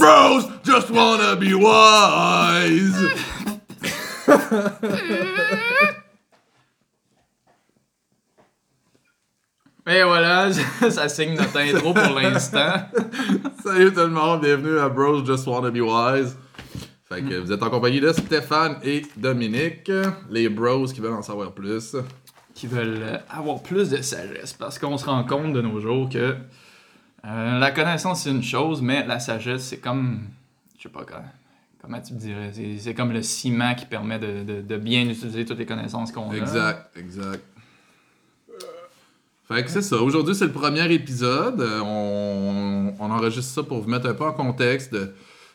Bros 0.00 0.50
just 0.64 0.90
wanna 0.90 1.36
be 1.36 1.52
wise! 1.52 2.96
Et 9.86 10.02
voilà, 10.02 10.50
ça 10.90 11.06
signe 11.10 11.34
notre 11.34 11.54
intro 11.60 11.92
pour 11.92 12.18
l'instant. 12.18 12.76
Salut 13.62 13.92
tout 13.92 14.00
le 14.00 14.08
monde, 14.08 14.40
bienvenue 14.40 14.78
à 14.78 14.88
Bros 14.88 15.22
Just 15.22 15.46
Wanna 15.46 15.70
Be 15.70 15.80
Wise. 15.80 16.34
Fait 17.06 17.20
que 17.20 17.34
vous 17.34 17.52
êtes 17.52 17.62
en 17.62 17.68
compagnie 17.68 18.00
de 18.00 18.10
Stéphane 18.14 18.76
et 18.82 19.02
Dominique, 19.18 19.92
les 20.30 20.48
bros 20.48 20.86
qui 20.86 21.00
veulent 21.00 21.12
en 21.12 21.22
savoir 21.22 21.52
plus. 21.52 21.94
Qui 22.54 22.68
veulent 22.68 23.20
avoir 23.28 23.62
plus 23.62 23.90
de 23.90 24.00
sagesse 24.00 24.54
parce 24.54 24.78
qu'on 24.78 24.96
se 24.96 25.04
rend 25.04 25.24
compte 25.24 25.52
de 25.52 25.60
nos 25.60 25.78
jours 25.78 26.08
que 26.08 26.36
euh, 27.24 27.58
la 27.58 27.70
connaissance 27.70 28.22
c'est 28.22 28.30
une 28.30 28.42
chose, 28.42 28.80
mais 28.82 29.06
la 29.06 29.18
sagesse 29.18 29.62
c'est 29.62 29.78
comme. 29.78 30.20
Je 30.78 30.84
sais 30.84 30.88
pas 30.88 31.04
comment, 31.82 32.00
tu 32.00 32.14
me 32.14 32.18
dirais. 32.18 32.52
C'est, 32.78 32.94
comme 32.94 33.12
le 33.12 33.22
ciment 33.22 33.74
qui 33.74 33.84
permet 33.84 34.18
de, 34.18 34.76
bien 34.76 35.08
utiliser 35.08 35.44
toutes 35.44 35.58
les 35.58 35.66
connaissances 35.66 36.12
qu'on 36.12 36.30
a. 36.30 36.36
Exact, 36.36 36.96
exact. 36.96 37.42
Fait 39.46 39.64
que 39.64 39.70
c'est 39.70 39.82
ça. 39.82 39.96
Aujourd'hui, 39.96 40.34
c'est 40.34 40.46
le 40.46 40.52
premier 40.52 40.90
épisode. 40.92 41.60
Euh, 41.60 41.80
On, 41.80 43.10
enregistre 43.10 43.52
ça 43.52 43.62
pour 43.64 43.80
vous 43.80 43.90
mettre 43.90 44.06
un 44.06 44.14
peu 44.14 44.24
en 44.24 44.32
contexte 44.32 44.92
de 44.92 45.12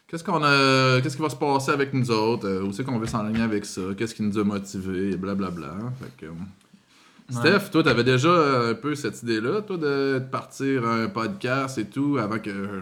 qu'est-ce 0.07 0.23
qu'on 0.23 0.43
a, 0.43 0.99
qu'est-ce 1.01 1.15
qui 1.15 1.21
va 1.21 1.29
se 1.29 1.35
passer 1.37 1.71
avec 1.71 1.93
nous 1.93 2.11
autres, 2.11 2.45
euh, 2.45 2.63
où 2.63 2.73
c'est 2.73 2.83
qu'on 2.83 2.99
veut 2.99 3.07
s'enligner 3.07 3.43
avec 3.43 3.63
ça, 3.63 3.81
qu'est-ce 3.97 4.13
qui 4.13 4.23
nous 4.23 4.37
a 4.37 4.43
motivés, 4.43 5.15
blablabla. 5.15 5.77
Fait 6.01 6.25
que, 6.25 6.31
Steph, 7.29 7.71
toi, 7.71 7.81
t'avais 7.83 8.03
déjà 8.03 8.27
euh, 8.29 8.71
un 8.71 8.75
peu 8.75 8.93
cette 8.93 9.21
idée-là, 9.23 9.61
toi, 9.61 9.77
de, 9.77 10.19
partir 10.31 10.85
un 10.85 11.07
podcast 11.07 11.77
et 11.79 11.85
tout, 11.85 12.17
avant 12.21 12.37
que 12.37 12.81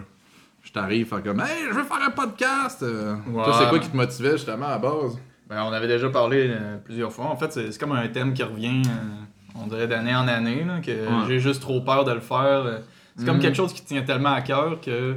je 0.62 0.72
t'arrive, 0.72 1.06
faire 1.06 1.22
comme 1.22 1.40
Hey, 1.40 1.64
je 1.70 1.74
veux 1.74 1.82
faire 1.84 2.02
un 2.06 2.10
podcast! 2.10 2.82
Euh. 2.82 3.14
Toi, 3.32 3.56
c'est 3.58 3.68
quoi 3.70 3.78
qui 3.78 3.88
te 3.88 3.96
motivait 3.96 4.32
justement 4.32 4.66
à 4.66 4.70
la 4.70 4.78
base? 4.78 5.18
Ben, 5.48 5.62
on 5.64 5.72
avait 5.72 5.88
déjà 5.88 6.10
parlé 6.10 6.48
euh, 6.50 6.76
plusieurs 6.84 7.12
fois. 7.12 7.26
En 7.26 7.36
fait, 7.36 7.52
c'est, 7.52 7.78
comme 7.78 7.92
un 7.92 8.06
thème 8.08 8.34
qui 8.34 8.42
revient, 8.42 8.82
euh, 8.86 9.54
on 9.62 9.66
dirait 9.66 9.88
d'année 9.88 10.14
en 10.14 10.28
année, 10.28 10.64
là, 10.64 10.80
que 10.80 10.90
Ouais. 10.90 11.24
j'ai 11.26 11.38
juste 11.40 11.62
trop 11.62 11.80
peur 11.80 12.04
de 12.04 12.12
le 12.12 12.20
faire. 12.20 12.80
C'est 13.16 13.24
comme 13.24 13.36
Mhm. 13.36 13.42
quelque 13.42 13.56
chose 13.56 13.72
qui 13.72 13.82
tient 13.84 14.02
tellement 14.02 14.32
à 14.34 14.40
cœur 14.42 14.78
que. 14.80 15.14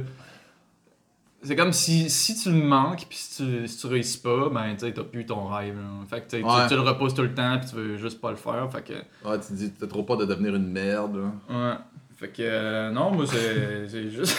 C'est 1.42 1.54
comme 1.54 1.72
si, 1.72 2.10
si 2.10 2.34
tu 2.34 2.50
le 2.50 2.62
manques, 2.62 3.06
puis 3.08 3.16
si 3.16 3.36
tu, 3.44 3.68
si 3.68 3.78
tu 3.78 3.86
réussis 3.86 4.18
pas, 4.18 4.48
ben 4.48 4.74
tu 4.74 4.86
sais, 4.86 4.92
t'as 4.92 5.04
plus 5.04 5.24
ton 5.24 5.46
rêve. 5.46 5.76
là. 5.76 5.84
Fait 6.10 6.20
que 6.22 6.30
tu 6.68 6.74
le 6.74 6.80
repousses 6.80 7.14
tout 7.14 7.22
le 7.22 7.32
temps, 7.32 7.58
puis 7.60 7.68
tu 7.70 7.76
veux 7.76 7.96
juste 7.96 8.20
pas 8.20 8.30
le 8.30 8.36
faire. 8.36 8.68
Fait 8.72 8.82
que. 8.82 8.92
Ouais, 9.28 9.38
tu 9.38 9.46
te 9.46 9.52
dis, 9.52 9.70
t'as 9.72 9.86
trop 9.86 10.02
peur 10.02 10.16
de 10.16 10.24
devenir 10.24 10.54
une 10.56 10.66
merde. 10.70 11.16
là. 11.16 11.30
Ouais. 11.70 11.76
Fait 12.16 12.28
que. 12.28 12.42
euh, 12.42 12.90
non, 12.90 13.12
moi, 13.12 13.24
c'est, 13.28 13.88
c'est 13.88 14.10
juste. 14.10 14.36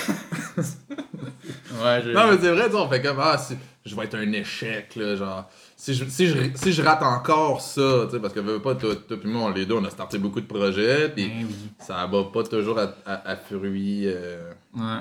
ouais, 0.58 2.02
j'ai. 2.04 2.14
Non, 2.14 2.32
mais 2.32 2.38
c'est 2.42 2.52
vrai, 2.52 2.70
tu 2.70 2.76
on 2.76 2.90
fait 2.90 3.02
comme, 3.02 3.20
ah, 3.22 3.38
si- 3.38 3.58
je 3.86 3.96
vais 3.96 4.04
être 4.04 4.16
un 4.16 4.32
échec, 4.34 4.96
là, 4.96 5.16
genre. 5.16 5.50
Si 5.82 5.94
je, 5.94 6.04
si, 6.10 6.28
je, 6.28 6.36
si 6.56 6.74
je 6.74 6.82
rate 6.82 7.02
encore 7.04 7.62
ça, 7.62 8.02
tu 8.04 8.12
sais, 8.12 8.20
parce 8.20 8.34
que 8.34 8.42
veux 8.42 8.62
pas, 8.62 8.76
toi, 8.76 8.94
toi 8.98 9.16
puis 9.18 9.30
moi, 9.30 9.50
les 9.56 9.66
deux, 9.66 9.76
on 9.76 9.86
a 9.86 9.90
starté 9.90 10.18
beaucoup 10.18 10.42
de 10.42 10.46
projets, 10.46 11.08
puis 11.08 11.30
Ben 11.30 11.46
oui. 11.48 11.56
ça 11.80 12.06
va 12.06 12.24
pas 12.26 12.44
toujours 12.44 12.78
à, 12.78 12.94
à, 13.06 13.30
à 13.32 13.36
fruits, 13.38 14.04
euh, 14.06 14.52
Ouais. 14.76 15.00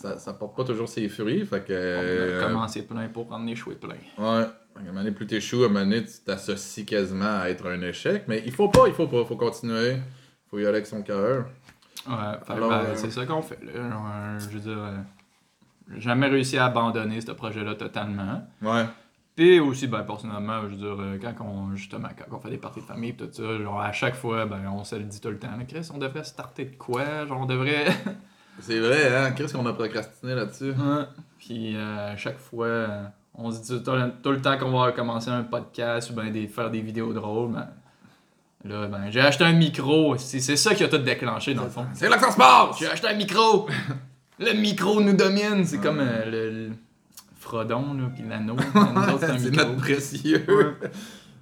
ça, 0.00 0.20
ça 0.20 0.32
porte 0.32 0.56
pas 0.56 0.62
toujours 0.62 0.88
ses 0.88 1.08
fruits, 1.08 1.44
fait 1.44 1.64
que. 1.64 1.72
On 1.72 1.76
euh, 1.76 2.40
a 2.40 2.46
commencé 2.46 2.82
plein 2.82 3.08
pour 3.08 3.32
en 3.32 3.44
échouer 3.48 3.74
plein. 3.74 3.96
Ouais. 4.16 4.44
À 4.76 4.78
un 4.78 4.82
moment 4.84 5.00
donné, 5.00 5.10
plus 5.10 5.26
t'échoues, 5.26 5.64
à 5.64 5.66
un 5.66 5.68
moment 5.70 5.80
donné, 5.80 6.04
tu 6.04 6.12
t'associes 6.24 6.84
quasiment 6.86 7.40
à 7.40 7.48
être 7.48 7.66
un 7.66 7.82
échec, 7.82 8.22
mais 8.28 8.44
il 8.46 8.52
faut 8.52 8.68
pas, 8.68 8.84
il 8.86 8.94
faut 8.94 9.08
pas, 9.08 9.24
faut 9.24 9.34
continuer, 9.36 9.96
faut 10.48 10.58
y 10.60 10.62
aller 10.62 10.68
avec 10.76 10.86
son 10.86 11.02
cœur. 11.02 11.46
Ouais, 12.06 12.14
Alors, 12.48 12.70
ben, 12.70 12.76
euh, 12.76 12.92
c'est 12.94 13.10
ça 13.10 13.26
qu'on 13.26 13.42
fait. 13.42 13.58
Là. 13.64 13.72
Genre, 13.90 14.06
euh, 14.14 14.38
je 14.38 14.48
veux 14.50 14.60
dire, 14.60 14.78
euh, 14.84 14.96
j'ai 15.94 16.00
jamais 16.00 16.28
réussi 16.28 16.58
à 16.58 16.66
abandonner 16.66 17.20
ce 17.20 17.32
projet-là 17.32 17.74
totalement. 17.74 18.46
Ouais. 18.62 18.84
Puis 19.34 19.60
aussi, 19.60 19.86
ben, 19.86 20.02
personnellement, 20.02 20.60
je 20.62 20.66
veux 20.68 20.76
dire, 20.76 20.96
euh, 21.00 21.18
quand 21.20 21.44
on, 21.44 21.74
justement, 21.74 22.08
quand 22.16 22.36
on 22.36 22.40
fait 22.40 22.50
des 22.50 22.58
parties 22.58 22.80
de 22.80 22.84
famille 22.86 23.10
et 23.10 23.16
tout 23.16 23.28
ça, 23.32 23.42
genre, 23.58 23.80
à 23.80 23.92
chaque 23.92 24.14
fois, 24.14 24.44
ben, 24.44 24.60
on 24.74 24.84
se 24.84 24.94
le 24.94 25.04
dit 25.04 25.20
tout 25.20 25.30
le 25.30 25.38
temps. 25.38 25.48
Chris, 25.66 25.88
on 25.94 25.98
devrait 25.98 26.24
starter 26.24 26.66
de 26.66 26.76
quoi? 26.76 27.26
Genre, 27.26 27.40
on 27.40 27.46
devrait. 27.46 27.86
C'est 28.60 28.78
vrai, 28.78 29.16
hein, 29.16 29.32
qu'est-ce 29.32 29.54
qu'on 29.54 29.64
a 29.64 29.72
procrastiné 29.72 30.34
là-dessus? 30.34 30.72
Ouais. 30.72 31.04
Puis 31.38 31.74
euh, 31.74 32.12
à 32.12 32.16
chaque 32.18 32.38
fois, 32.38 32.86
on 33.34 33.50
se 33.50 33.62
dit 33.62 33.82
tout, 33.82 33.92
le- 33.92 34.12
tout 34.22 34.30
le 34.30 34.42
temps 34.42 34.58
qu'on 34.58 34.70
va 34.78 34.92
commencer 34.92 35.30
un 35.30 35.42
podcast 35.42 36.10
ou 36.10 36.14
ben, 36.14 36.30
des, 36.30 36.46
faire 36.48 36.70
des 36.70 36.82
vidéos 36.82 37.14
drôles. 37.14 37.52
Ben, 37.52 37.68
là, 38.64 38.86
ben, 38.88 39.10
j'ai 39.10 39.20
acheté 39.22 39.44
un 39.44 39.54
micro. 39.54 40.18
C'est 40.18 40.40
c'est 40.40 40.56
ça 40.56 40.74
qui 40.74 40.84
a 40.84 40.88
tout 40.88 40.98
déclenché, 40.98 41.54
dans 41.54 41.64
le 41.64 41.70
fond. 41.70 41.86
C'est 41.94 42.10
là 42.10 42.16
que 42.16 42.24
ça 42.24 42.30
se 42.30 42.36
passe! 42.36 42.78
J'ai 42.78 42.88
acheté 42.88 43.08
un 43.08 43.14
micro! 43.14 43.66
le 44.38 44.52
micro 44.52 45.00
nous 45.00 45.16
domine! 45.16 45.64
C'est 45.64 45.78
comme 45.78 46.00
euh, 46.00 46.26
le 46.26 46.51
Frodon, 47.56 47.92
là, 47.94 48.10
pis 48.16 48.22
l'anneau. 48.22 48.56
C'est 49.38 49.50
notre 49.54 49.76
précieux. 49.76 50.42
Ouais. 50.48 50.88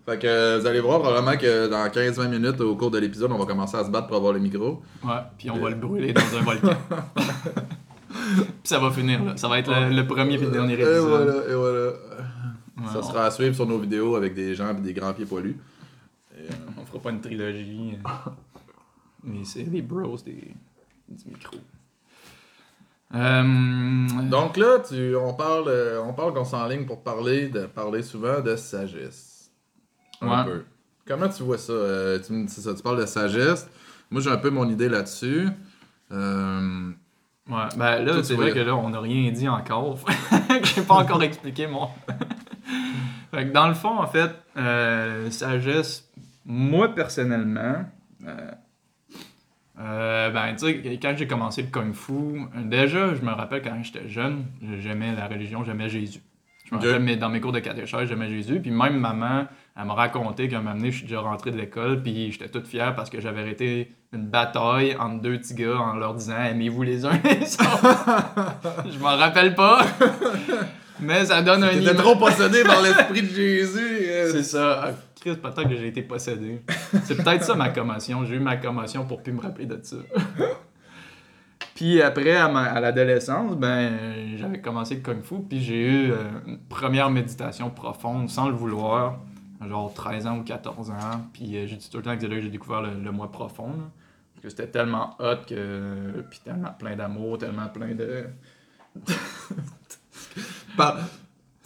fait 0.07 0.19
que 0.19 0.59
vous 0.61 0.67
allez 0.67 0.81
voir 0.81 1.01
probablement 1.01 1.37
que 1.37 1.69
dans 1.69 1.87
15-20 1.87 2.29
minutes 2.29 2.61
au 2.61 2.75
cours 2.75 2.91
de 2.91 2.99
l'épisode, 2.99 3.31
on 3.31 3.39
va 3.39 3.47
commencer 3.47 3.77
à 3.77 3.85
se 3.85 3.91
battre 3.91 4.09
pour 4.09 4.17
avoir 4.17 4.33
le 4.33 4.41
micro. 4.41 4.83
Ouais, 5.05 5.13
puis 5.39 5.51
on 5.53 5.59
va 5.59 5.71
le 5.71 5.77
brûler 5.77 6.13
dans 6.13 6.21
un 6.37 6.43
volcan. 6.43 6.77
puis 8.09 8.45
ça 8.65 8.81
va 8.81 8.91
finir 8.91 9.23
là. 9.25 9.37
Ça 9.37 9.47
va 9.49 9.61
être 9.61 9.71
le, 9.71 9.95
le 9.95 10.07
premier 10.07 10.35
et 10.35 10.39
le 10.39 10.51
dernier 10.51 10.73
Et 10.75 10.81
épisode. 10.81 11.09
voilà, 11.09 11.35
et 11.49 11.55
voilà. 11.55 11.87
Ouais, 11.91 12.87
Ça 12.93 12.99
on- 12.99 13.03
sera 13.03 13.27
à 13.27 13.31
suivre 13.31 13.55
sur 13.55 13.67
nos 13.67 13.79
vidéos 13.79 14.17
avec 14.17 14.35
des 14.35 14.55
gens 14.57 14.71
et 14.77 14.81
des 14.81 14.93
grands 14.93 15.13
pieds 15.13 15.27
poilus. 15.27 15.57
Et, 16.37 16.41
euh, 16.51 16.55
On 16.77 16.85
fera 16.87 16.99
pas 16.99 17.11
une 17.11 17.21
trilogie. 17.21 17.93
euh, 18.05 18.31
Mais 19.23 19.45
c'est 19.45 19.63
des 19.63 19.83
bros 19.83 20.17
des, 20.25 20.55
du 21.09 21.29
micro. 21.29 21.57
Euh, 23.15 24.07
Donc 24.29 24.57
là, 24.57 24.79
tu, 24.89 25.17
on 25.17 25.35
parle, 25.35 25.69
euh, 25.69 26.01
on 26.03 26.13
parle 26.13 26.33
qu'on 26.33 26.45
s'enligne 26.45 26.87
pour 26.87 27.03
parler, 27.03 27.49
de, 27.49 27.67
parler 27.67 28.03
souvent 28.03 28.41
de 28.41 28.55
sagesse. 28.57 29.51
Un 30.21 30.29
Ouais. 30.29 30.45
peu. 30.45 30.65
Comment 31.07 31.29
tu 31.29 31.43
vois 31.43 31.59
ça? 31.59 31.73
Euh, 31.73 32.19
tu, 32.25 32.33
me- 32.33 32.47
c'est 32.47 32.61
ça? 32.61 32.75
tu 32.75 32.83
parles 32.83 33.01
de 33.01 33.07
sagesse. 33.07 33.69
Moi, 34.11 34.21
j'ai 34.21 34.31
un 34.31 34.37
peu 34.37 34.51
mon 34.51 34.69
idée 34.69 34.89
là-dessus. 34.89 35.49
Euh, 36.13 36.91
ouais, 37.49 37.69
ben 37.77 38.05
là, 38.05 38.23
c'est 38.23 38.35
vrai 38.35 38.53
que 38.53 38.59
là, 38.61 38.77
on 38.77 38.91
n'a 38.91 39.01
rien 39.01 39.31
dit 39.33 39.49
encore. 39.49 39.99
J'ai 40.75 40.83
pas 40.83 40.95
encore 40.95 41.23
expliqué 41.23 41.67
mon. 41.67 41.89
fait 43.33 43.47
que 43.47 43.53
dans 43.53 43.69
le 43.69 43.75
fond, 43.75 43.99
en 43.99 44.07
fait, 44.07 44.31
sagesse, 45.31 46.09
moi 46.45 46.89
personnellement, 46.95 47.85
euh, 49.81 50.31
ben, 50.31 50.55
tu 50.57 50.67
sais, 50.67 50.99
quand 51.01 51.15
j'ai 51.17 51.27
commencé 51.27 51.63
le 51.63 51.69
Kung 51.69 51.95
Fu, 51.95 52.43
déjà, 52.65 53.15
je 53.15 53.23
me 53.23 53.33
rappelle 53.33 53.63
quand 53.63 53.83
j'étais 53.83 54.09
jeune, 54.09 54.45
j'aimais 54.81 55.15
la 55.15 55.27
religion, 55.27 55.65
j'aimais 55.65 55.89
Jésus. 55.89 56.21
Je 56.67 56.75
me 56.75 56.81
rappelle, 56.81 57.03
mais 57.03 57.17
dans 57.17 57.31
mes 57.31 57.41
cours 57.41 57.53
de 57.53 57.61
catéchèse, 57.61 58.09
j'aimais 58.09 58.29
Jésus. 58.29 58.61
Puis 58.61 58.71
même 58.71 58.99
maman, 58.99 59.47
elle 59.77 59.85
m'a 59.87 59.95
raconté 59.95 60.49
qu'à 60.49 60.59
un 60.59 60.61
moment 60.61 60.77
donné, 60.77 60.91
je 60.91 60.99
suis 60.99 61.07
déjà 61.07 61.21
rentré 61.21 61.51
de 61.51 61.57
l'école, 61.57 62.03
puis 62.03 62.31
j'étais 62.31 62.49
toute 62.49 62.67
fière 62.67 62.95
parce 62.95 63.09
que 63.09 63.21
j'avais 63.21 63.41
arrêté 63.41 63.91
une 64.13 64.27
bataille 64.27 64.97
entre 64.99 65.23
deux 65.23 65.39
petits 65.39 65.55
gars 65.55 65.79
en 65.79 65.95
leur 65.95 66.15
disant 66.15 66.37
Aimez-vous 66.37 66.83
les 66.83 67.07
uns 67.07 67.19
les 67.25 67.55
autres? 67.55 68.85
je 68.93 68.99
m'en 68.99 69.17
rappelle 69.17 69.55
pas. 69.55 69.81
mais 71.01 71.25
ça 71.25 71.41
donne 71.43 71.65
un 71.65 71.71
T'étais 71.71 71.95
trop 71.95 72.17
possédé 72.17 72.65
par 72.65 72.83
l'esprit 72.83 73.23
de 73.23 73.29
Jésus. 73.29 74.00
C'est 74.33 74.43
ça. 74.43 74.83
Ah, 74.85 74.91
Chris, 75.21 75.37
peut-être 75.37 75.69
que 75.69 75.77
j'ai 75.77 75.89
été 75.89 76.03
possédé. 76.03 76.63
C'est 77.05 77.17
peut-être 77.17 77.45
ça 77.45 77.55
ma 77.55 77.69
commotion. 77.71 78.25
J'ai 78.25 78.37
eu 78.37 78.41
ma 78.41 78.57
commotion 78.57 79.05
pour 79.07 79.23
plus 79.23 79.33
me 79.33 79.41
rappeler 79.41 79.67
de 79.67 79.79
ça. 79.83 79.97
Puis 81.75 82.03
après, 82.03 82.37
à, 82.37 82.49
ma- 82.49 82.65
à 82.65 82.81
l'adolescence, 82.81 83.57
ben, 83.57 84.37
j'avais 84.37 84.61
commencé 84.61 84.97
le 84.97 85.01
Kung 85.01 85.23
Fu, 85.23 85.37
puis 85.49 85.63
j'ai 85.63 85.81
eu 85.81 86.11
euh, 86.13 86.17
une 86.47 86.59
première 86.59 87.11
méditation 87.11 87.71
profonde, 87.71 88.29
sans 88.29 88.49
le 88.49 88.55
vouloir, 88.55 89.19
genre 89.67 89.93
13 89.95 90.27
ans 90.27 90.39
ou 90.39 90.43
14 90.43 90.91
ans. 90.91 90.95
Puis 91.33 91.57
euh, 91.57 91.67
j'ai 91.67 91.77
dit 91.77 91.89
tout 91.89 91.97
le 91.99 92.03
temps 92.03 92.15
que 92.15 92.21
c'est 92.21 92.29
là 92.29 92.37
que 92.37 92.43
j'ai 92.43 92.51
découvert 92.51 92.83
le, 92.83 92.95
le 93.03 93.11
moi 93.13 93.31
profond. 93.33 93.69
là. 93.69 93.85
Que 94.43 94.49
c'était 94.49 94.69
tellement 94.69 95.17
hot, 95.21 95.45
que... 95.47 96.25
puis 96.31 96.41
tellement 96.43 96.73
plein 96.79 96.97
d'amour, 96.97 97.37
tellement 97.39 97.69
plein 97.69 97.95
de... 97.95 98.25
Par- 100.77 100.99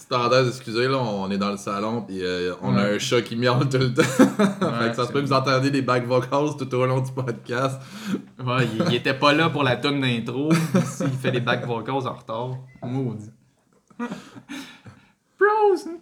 Petite 0.04 0.18
parenthèse, 0.18 0.48
excusez, 0.48 0.86
là, 0.86 0.98
on 0.98 1.30
est 1.30 1.38
dans 1.38 1.50
le 1.50 1.56
salon, 1.56 2.02
puis 2.02 2.22
euh, 2.22 2.52
on 2.60 2.76
a 2.76 2.82
un 2.82 2.98
chat 2.98 3.22
qui 3.22 3.36
miaule 3.36 3.66
tout 3.70 3.78
le 3.78 3.94
temps. 3.94 4.02
fait 4.82 4.90
que 4.90 4.96
ça 4.96 5.06
se 5.06 5.12
peut 5.12 5.22
que 5.22 5.26
vous 5.26 5.32
entendez 5.32 5.70
des 5.70 5.80
back 5.80 6.04
vocals 6.04 6.58
tout 6.58 6.74
au 6.74 6.84
long 6.84 7.00
du 7.00 7.10
podcast. 7.10 7.80
Ouais, 8.38 8.66
il, 8.66 8.84
il 8.88 8.94
était 8.96 9.14
pas 9.14 9.32
là 9.32 9.48
pour 9.48 9.62
la 9.62 9.76
tonne 9.76 10.02
d'intro. 10.02 10.52
S'il 10.84 11.08
fait 11.08 11.30
des 11.30 11.40
back 11.40 11.66
vocals 11.66 12.06
en 12.06 12.12
retard. 12.12 12.50
Maudit. 12.82 13.30
Bros, 13.98 14.08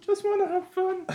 just 0.05 0.25
wanna 0.25 0.53
have 0.53 0.65
fun. 0.75 1.05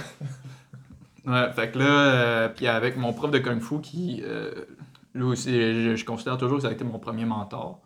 Ouais, 1.31 1.53
fait 1.53 1.71
que 1.71 1.79
là, 1.81 1.85
euh, 1.85 2.49
puis 2.49 2.69
avec 2.69 2.97
mon 2.97 3.13
prof 3.13 3.31
de 3.31 3.39
Kung 3.39 3.61
Fu 3.61 3.83
qui, 3.83 4.23
euh, 4.25 4.51
lui 5.13 5.25
aussi, 5.25 5.53
je, 5.53 5.95
je 5.95 6.05
considère 6.07 6.39
toujours 6.39 6.57
que 6.57 6.63
ça 6.63 6.69
a 6.69 6.73
été 6.73 6.85
mon 6.85 6.99
premier 6.99 7.27
mentor. 7.27 7.83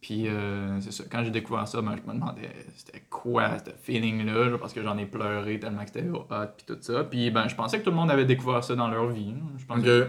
Puis 0.00 0.28
euh, 0.28 0.80
c'est 0.80 0.92
ça, 0.92 1.04
quand 1.10 1.24
j'ai 1.24 1.30
découvert 1.32 1.66
ça, 1.66 1.82
ben, 1.82 1.96
je 1.96 2.08
me 2.08 2.14
demandais 2.14 2.48
c'était 2.76 3.02
quoi 3.10 3.58
ce 3.58 3.70
feeling-là, 3.82 4.56
parce 4.58 4.72
que 4.72 4.80
j'en 4.82 4.96
ai 4.96 5.06
pleuré 5.06 5.58
tellement 5.58 5.82
que 5.84 5.90
c'était 5.92 6.08
hot, 6.08 6.26
puis 6.56 6.66
tout 6.66 6.78
ça. 6.80 7.02
Puis 7.04 7.30
ben, 7.32 7.48
je 7.48 7.54
pensais 7.56 7.78
que 7.80 7.84
tout 7.84 7.90
le 7.90 7.96
monde 7.96 8.10
avait 8.10 8.24
découvert 8.24 8.62
ça 8.62 8.76
dans 8.76 8.88
leur 8.88 9.08
vie. 9.08 9.34
hein. 9.36 9.42
Je 9.58 9.66
pensais 9.66 10.02
Ok. 10.02 10.08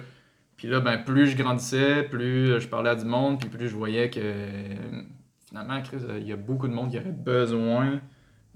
puis 0.57 0.68
là, 0.68 0.80
ben, 0.80 0.97
plus 1.00 1.27
je 1.27 1.38
grandissais, 1.38 2.03
plus 2.03 2.59
je 2.62 2.68
parlais 2.68 2.91
à 2.91 2.95
du 2.95 3.06
monde, 3.06 3.39
puis 3.39 3.50
plus 3.50 3.68
je 3.68 3.75
voyais 3.75 4.12
que 4.12 4.19
euh, 4.21 5.01
finalement, 5.47 5.81
Chris, 5.81 5.97
euh, 6.07 6.19
il 6.19 6.27
y 6.27 6.33
a 6.33 6.35
beaucoup 6.35 6.68
de 6.68 6.74
monde 6.74 6.92
qui 6.92 6.97
aurait 7.00 7.12
besoin 7.12 8.00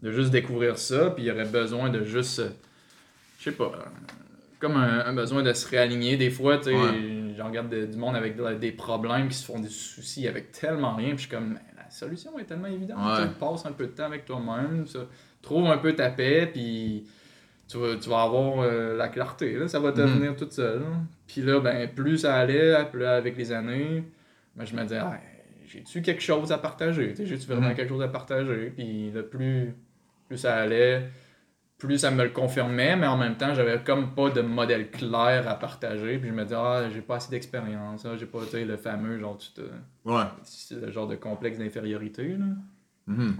de 0.03 0.11
juste 0.11 0.29
découvrir 0.29 0.77
ça, 0.77 1.09
puis 1.09 1.23
il 1.23 1.27
y 1.27 1.31
aurait 1.31 1.45
besoin 1.45 1.89
de 1.89 2.03
juste, 2.03 2.39
euh, 2.39 2.49
je 3.39 3.45
sais 3.45 3.51
pas, 3.53 3.71
euh, 3.73 3.79
comme 4.63 4.77
un, 4.77 5.05
un 5.05 5.13
besoin 5.13 5.43
de 5.43 5.53
se 5.53 5.67
réaligner. 5.67 6.17
Des 6.17 6.29
fois, 6.29 6.57
tu 6.57 6.65
sais, 6.65 6.73
Ouais. 6.75 7.33
j'en 7.37 7.47
regarde 7.47 7.69
de- 7.69 7.85
du 7.85 7.97
monde 7.97 8.15
avec 8.15 8.35
de- 8.35 8.53
des 8.55 8.71
problèmes 8.71 9.27
qui 9.27 9.35
se 9.37 9.45
font 9.45 9.59
des 9.59 9.69
soucis 9.69 10.27
avec 10.27 10.51
tellement 10.51 10.95
rien, 10.95 11.09
puis 11.09 11.17
je 11.17 11.21
suis 11.27 11.29
comme, 11.29 11.59
la 11.77 11.89
solution 11.89 12.37
est 12.39 12.45
tellement 12.45 12.67
évidente. 12.67 12.97
Ouais. 13.19 13.25
Passe 13.39 13.65
un 13.65 13.71
peu 13.73 13.85
de 13.87 13.91
temps 13.91 14.05
avec 14.05 14.25
toi-même, 14.25 14.85
trouve 15.41 15.67
un 15.67 15.77
peu 15.77 15.93
ta 15.93 16.09
paix, 16.09 16.49
puis 16.51 17.05
tu 17.67 17.77
vas, 17.77 17.95
tu 17.95 18.09
vas 18.09 18.21
avoir 18.23 18.61
euh, 18.61 18.95
la 18.97 19.07
clarté, 19.09 19.53
là, 19.57 19.67
ça 19.67 19.79
va 19.79 19.91
te 19.91 20.01
Mhm. 20.01 20.07
venir 20.19 20.35
toute 20.35 20.53
seule. 20.53 20.81
Puis 21.27 21.41
là, 21.41 21.59
ben, 21.59 21.89
plus 21.89 22.19
ça 22.19 22.35
allait, 22.35 22.73
plus 22.91 23.01
là, 23.01 23.15
avec 23.15 23.35
les 23.37 23.51
années, 23.51 24.03
ben, 24.55 24.65
je 24.65 24.75
me 24.75 24.81
disais, 24.83 24.99
Ah, 25.01 25.19
j'ai-tu 25.67 26.01
quelque 26.01 26.21
chose 26.21 26.51
à 26.51 26.57
partager? 26.57 27.13
J'ai-tu 27.17 27.47
vraiment 27.47 27.69
Mhm. 27.69 27.75
quelque 27.75 27.89
chose 27.89 28.01
à 28.03 28.07
partager? 28.07 28.71
Puis 28.75 29.11
là, 29.11 29.23
plus, 29.23 29.73
plus 30.27 30.37
ça 30.37 30.55
allait, 30.55 31.09
plus 31.87 31.97
ça 31.99 32.11
me 32.11 32.23
le 32.23 32.29
confirmait, 32.29 32.95
mais 32.95 33.07
en 33.07 33.17
même 33.17 33.35
temps, 33.35 33.53
j'avais 33.53 33.77
comme 33.83 34.15
pas 34.15 34.29
de 34.29 34.41
modèle 34.41 34.89
clair 34.89 35.47
à 35.47 35.55
partager. 35.55 36.17
Puis 36.17 36.29
je 36.29 36.33
me 36.33 36.43
disais, 36.43 36.55
ah, 36.57 36.89
j'ai 36.93 37.01
pas 37.01 37.17
assez 37.17 37.29
d'expérience, 37.29 38.05
ah, 38.05 38.15
j'ai 38.17 38.25
pas, 38.25 38.39
tu 38.45 38.51
sais, 38.51 38.65
le 38.65 38.77
fameux, 38.77 39.19
genre, 39.19 39.37
tu 39.37 39.51
te... 39.51 39.61
Ouais. 40.05 40.23
c'est 40.43 40.79
le 40.79 40.91
genre 40.91 41.07
de 41.07 41.15
complexe 41.15 41.57
d'infériorité, 41.57 42.37
là. 42.37 42.45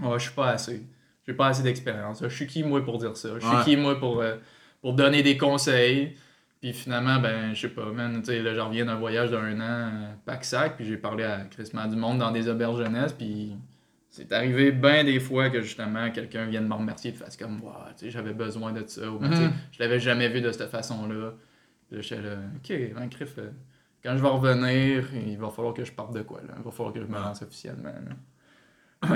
Ah, 0.02 0.14
je 0.18 0.24
suis 0.24 0.34
pas 0.34 0.50
assez. 0.50 0.86
J'ai 1.26 1.32
pas 1.32 1.46
assez 1.46 1.62
d'expérience. 1.62 2.22
Je 2.22 2.28
suis 2.28 2.46
qui, 2.46 2.62
moi, 2.62 2.84
pour 2.84 2.98
dire 2.98 3.16
ça? 3.16 3.30
Je 3.36 3.46
suis 3.46 3.56
Ouais. 3.56 3.64
qui, 3.64 3.76
moi, 3.76 3.98
pour, 3.98 4.20
euh, 4.20 4.36
pour 4.82 4.92
donner 4.92 5.22
des 5.22 5.38
conseils? 5.38 6.14
Puis 6.60 6.72
finalement, 6.72 7.18
ben, 7.18 7.54
je 7.54 7.62
sais 7.62 7.68
pas, 7.68 7.86
man, 7.92 8.20
tu 8.20 8.26
sais, 8.26 8.42
là, 8.42 8.54
je 8.54 8.60
reviens 8.60 8.84
d'un 8.84 8.96
voyage 8.96 9.30
d'un 9.30 9.58
an, 9.60 9.90
euh, 9.92 10.12
pack-sac, 10.26 10.76
puis 10.76 10.84
j'ai 10.84 10.96
parlé 10.96 11.24
à 11.24 11.40
Christmas 11.50 11.88
du 11.88 11.96
monde 11.96 12.18
dans 12.18 12.30
des 12.30 12.48
auberges 12.48 12.78
jeunesse, 12.78 13.12
puis 13.12 13.54
c'est 14.16 14.32
arrivé 14.32 14.70
bien 14.70 15.02
des 15.02 15.18
fois 15.18 15.50
que 15.50 15.60
justement, 15.60 16.08
quelqu'un 16.12 16.46
vienne 16.46 16.68
me 16.68 16.74
remercier 16.74 17.10
et 17.10 17.14
fasse 17.14 17.36
comme, 17.36 17.60
wow, 17.62 17.72
tu 17.96 18.04
sais, 18.06 18.10
j'avais 18.10 18.32
besoin 18.32 18.72
de 18.72 18.84
ça, 18.86 19.10
ou 19.10 19.18
ben, 19.18 19.28
Mhm. 19.28 19.52
je 19.72 19.78
l'avais 19.82 19.98
jamais 19.98 20.28
vu 20.28 20.40
de 20.40 20.52
cette 20.52 20.70
façon-là. 20.70 21.32
Là, 21.90 22.00
j'étais 22.00 22.22
là, 22.22 22.36
ok, 22.56 23.08
Criff, 23.10 23.34
euh, 23.38 23.50
quand 24.02 24.16
je 24.16 24.22
vais 24.22 24.28
revenir, 24.28 25.04
il 25.14 25.36
va 25.36 25.50
falloir 25.50 25.74
que 25.74 25.84
je 25.84 25.90
parte 25.92 26.14
de 26.14 26.22
quoi, 26.22 26.40
là? 26.42 26.54
Il 26.58 26.62
va 26.62 26.70
falloir 26.70 26.94
que 26.94 27.00
je 27.00 27.06
me 27.06 27.14
lance 27.14 27.42
officiellement, 27.42 27.90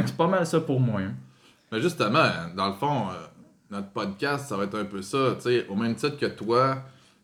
c'est 0.04 0.16
pas 0.16 0.26
mal 0.26 0.46
ça 0.46 0.60
pour 0.60 0.80
moi. 0.80 1.00
hein. 1.00 1.14
Mais 1.70 1.80
justement, 1.80 2.28
dans 2.56 2.68
le 2.68 2.74
fond, 2.74 3.08
euh, 3.10 3.12
notre 3.70 3.90
podcast, 3.90 4.48
ça 4.48 4.56
va 4.56 4.64
être 4.64 4.78
un 4.78 4.84
peu 4.84 5.02
ça. 5.02 5.34
Tu 5.36 5.42
sais, 5.42 5.66
au 5.68 5.76
même 5.76 5.94
titre 5.94 6.16
que 6.18 6.26
toi, 6.26 6.82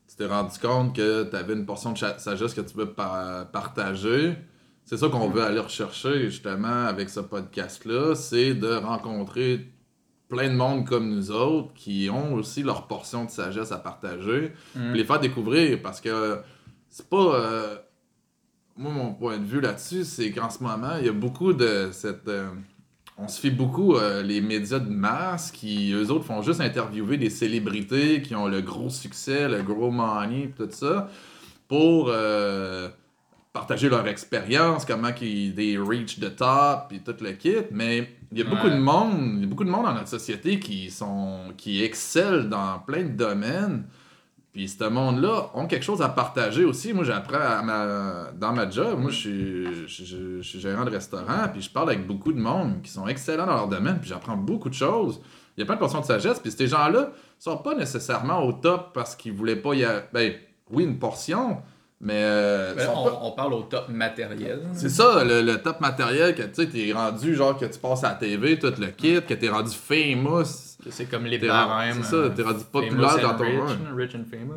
tu 0.09 0.17
t'es 0.17 0.27
rendu 0.27 0.59
compte 0.59 0.95
que 0.95 1.25
tu 1.25 1.35
avais 1.37 1.55
une 1.55 1.65
portion 1.67 1.93
de 1.93 1.99
sagesse 1.99 2.55
que 2.55 2.61
tu 2.61 2.77
veux 2.77 2.93
pa- 2.93 3.49
partager. 3.53 4.37
C'est 4.85 4.97
ça 4.99 5.09
qu'on 5.09 5.29
veut 5.29 5.43
aller 5.43 5.61
rechercher 5.61 6.25
justement 6.31 6.85
avec 6.87 7.09
ce 7.09 7.21
podcast-là, 7.21 8.15
c'est 8.15 8.55
de 8.55 8.75
rencontrer 8.75 9.69
plein 10.29 10.49
de 10.49 10.55
monde 10.55 10.87
comme 10.87 11.09
nous 11.09 11.31
autres 11.31 11.73
qui 11.75 12.09
ont 12.13 12.35
aussi 12.35 12.63
leur 12.63 12.87
portion 12.87 13.25
de 13.25 13.31
sagesse 13.31 13.73
à 13.73 13.79
partager, 13.79 14.53
Mm. 14.75 14.91
puis 14.91 14.99
les 14.99 15.05
faire 15.05 15.21
découvrir 15.21 15.81
parce 15.83 16.01
que 16.01 16.39
c'est 16.91 17.09
pas. 17.09 17.35
euh, 17.35 17.77
moi, 18.77 18.91
mon 18.91 19.15
point 19.15 19.39
de 19.39 19.45
vue 19.45 19.61
là-dessus, 19.61 20.03
c'est 20.05 20.33
qu'en 20.33 20.51
ce 20.51 20.63
moment, 20.63 20.97
il 20.99 21.07
y 21.07 21.09
a 21.09 21.13
beaucoup 21.13 21.53
de 21.53 21.91
cette. 21.93 22.27
euh, 22.29 22.49
on 23.17 23.29
se 23.29 23.41
fait 23.41 23.51
beaucoup 23.51 23.95
euh, 23.95 24.23
les 24.23 24.41
médias 24.41 24.81
de 24.81 24.91
masse 24.91 25.53
qui, 25.53 25.93
eux 25.93 26.11
autres, 26.11 26.25
font 26.25 26.43
juste 26.43 26.61
interviewer 26.61 27.17
des 27.17 27.31
célébrités 27.31 28.21
qui 28.21 28.35
ont 28.35 28.49
le 28.49 28.61
gros 28.61 28.91
succès, 28.91 29.49
le 29.49 29.63
gros 29.63 29.93
money, 29.93 30.53
tout 30.57 30.67
ça, 30.73 31.09
pour 31.69 32.11
partager 33.55 33.89
leur 33.89 34.07
expérience, 34.09 34.85
comment 34.85 35.13
qu'ils 35.13 35.55
they 35.55 35.79
reach 35.79 36.19
the 36.21 36.35
top, 36.37 36.89
puis 36.89 37.01
tout 37.01 37.15
le 37.23 37.33
kit. 37.33 37.55
Mais 37.71 38.11
il 38.33 38.39
y 38.39 38.43
a 38.43 38.45
beaucoup 38.45 38.69
de 38.69 38.77
monde, 38.77 39.37
il 39.37 39.41
y 39.43 39.45
a 39.45 39.47
beaucoup 39.47 39.65
de 39.65 39.71
monde 39.71 39.85
dans 39.85 39.95
notre 39.95 40.09
société 40.09 40.59
qui 40.59 40.91
sont 40.91 41.39
qui 41.57 41.83
excellent 41.83 42.45
dans 42.49 42.81
plein 42.81 43.05
de 43.05 43.17
domaines. 43.17 43.87
Puis 44.53 44.69
ce 44.69 44.85
monde-là 44.85 45.51
ont 45.55 45.67
quelque 45.67 45.85
chose 45.85 46.03
à 46.03 46.09
partager 46.09 46.65
aussi. 46.65 46.93
Moi, 46.93 47.03
j'apprends 47.05 47.41
à 47.41 47.63
ma- 47.63 48.31
dans 48.33 48.53
ma 48.53 48.69
job. 48.71 49.01
Moi, 49.01 49.11
je 49.11 49.17
suis, 49.17 49.87
je, 49.89 50.05
je- 50.05 50.37
je 50.43 50.49
suis 50.49 50.61
gérant 50.61 50.85
de 50.85 50.91
restaurant, 50.91 51.49
puis 51.53 51.61
je 51.63 51.71
parle 51.71 51.91
avec 51.91 52.07
beaucoup 52.07 52.33
de 52.33 52.39
monde 52.41 52.83
qui 52.83 52.91
sont 52.91 53.07
excellents 53.09 53.47
dans 53.47 53.55
leur 53.57 53.69
domaine, 53.69 53.99
puis 54.01 54.09
j'apprends 54.09 54.37
beaucoup 54.37 54.69
de 54.69 54.75
choses. 54.75 55.21
Il 55.57 55.61
y 55.61 55.63
a 55.63 55.67
plein 55.67 55.75
de 55.77 55.81
portions 55.81 56.01
de 56.01 56.05
sagesse, 56.05 56.39
puis 56.41 56.51
ces 56.53 56.67
gens-là 56.69 57.11
sont 57.39 57.57
pas 57.59 57.75
nécessairement 57.75 58.45
au 58.45 58.53
top 58.53 58.93
parce 58.95 59.15
qu'ils 59.17 59.33
voulaient 59.33 59.57
pas 59.57 59.75
y 59.75 59.85
aller. 59.85 60.03
Ben, 60.13 60.33
oui, 60.71 60.85
une 60.85 60.99
portion, 60.99 61.59
mais. 62.05 62.23
euh, 62.23 62.75
on, 62.95 63.05
pas- 63.05 63.19
on 63.23 63.31
parle 63.33 63.55
au 63.55 63.63
top 63.63 63.89
matériel. 63.89 64.61
c'est 64.75 64.89
ça, 64.89 65.25
le, 65.25 65.43
le 65.43 65.57
top 65.61 65.81
matériel 65.81 66.35
que 66.35 66.43
tu 66.43 66.51
sais, 66.55 66.67
t'es 66.69 66.93
rendu, 66.93 67.35
genre 67.35 67.59
que 67.59 67.65
tu 67.65 67.79
passes 67.81 68.05
à 68.05 68.11
la 68.11 68.15
TV, 68.15 68.59
tout 68.59 68.73
le 68.79 68.87
kit, 68.89 69.21
que 69.27 69.35
t'es 69.35 69.49
rendu 69.49 69.75
famous. 69.75 70.45
C'est 70.91 71.07
comme 71.07 71.25
les 71.25 71.39
barèmes. 71.49 71.97
c'est 72.03 72.11
ça, 72.11 72.17
euh, 72.17 72.29
t'es 72.29 72.43
rendu 72.43 72.65
populaire 72.71 73.17
dans 73.23 73.35
ton. 73.39 73.45
rich. 73.45 73.79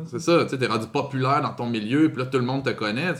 C'est 0.06 0.20
ça, 0.20 0.44
t'es 0.44 0.66
rendu 0.66 0.86
populaire 0.86 1.40
dans 1.42 1.54
ton 1.54 1.66
milieu, 1.66 2.08
puis 2.10 2.22
là, 2.22 2.26
tout 2.26 2.38
le 2.38 2.44
monde 2.44 2.64
te 2.64 2.70
connaît. 2.70 3.14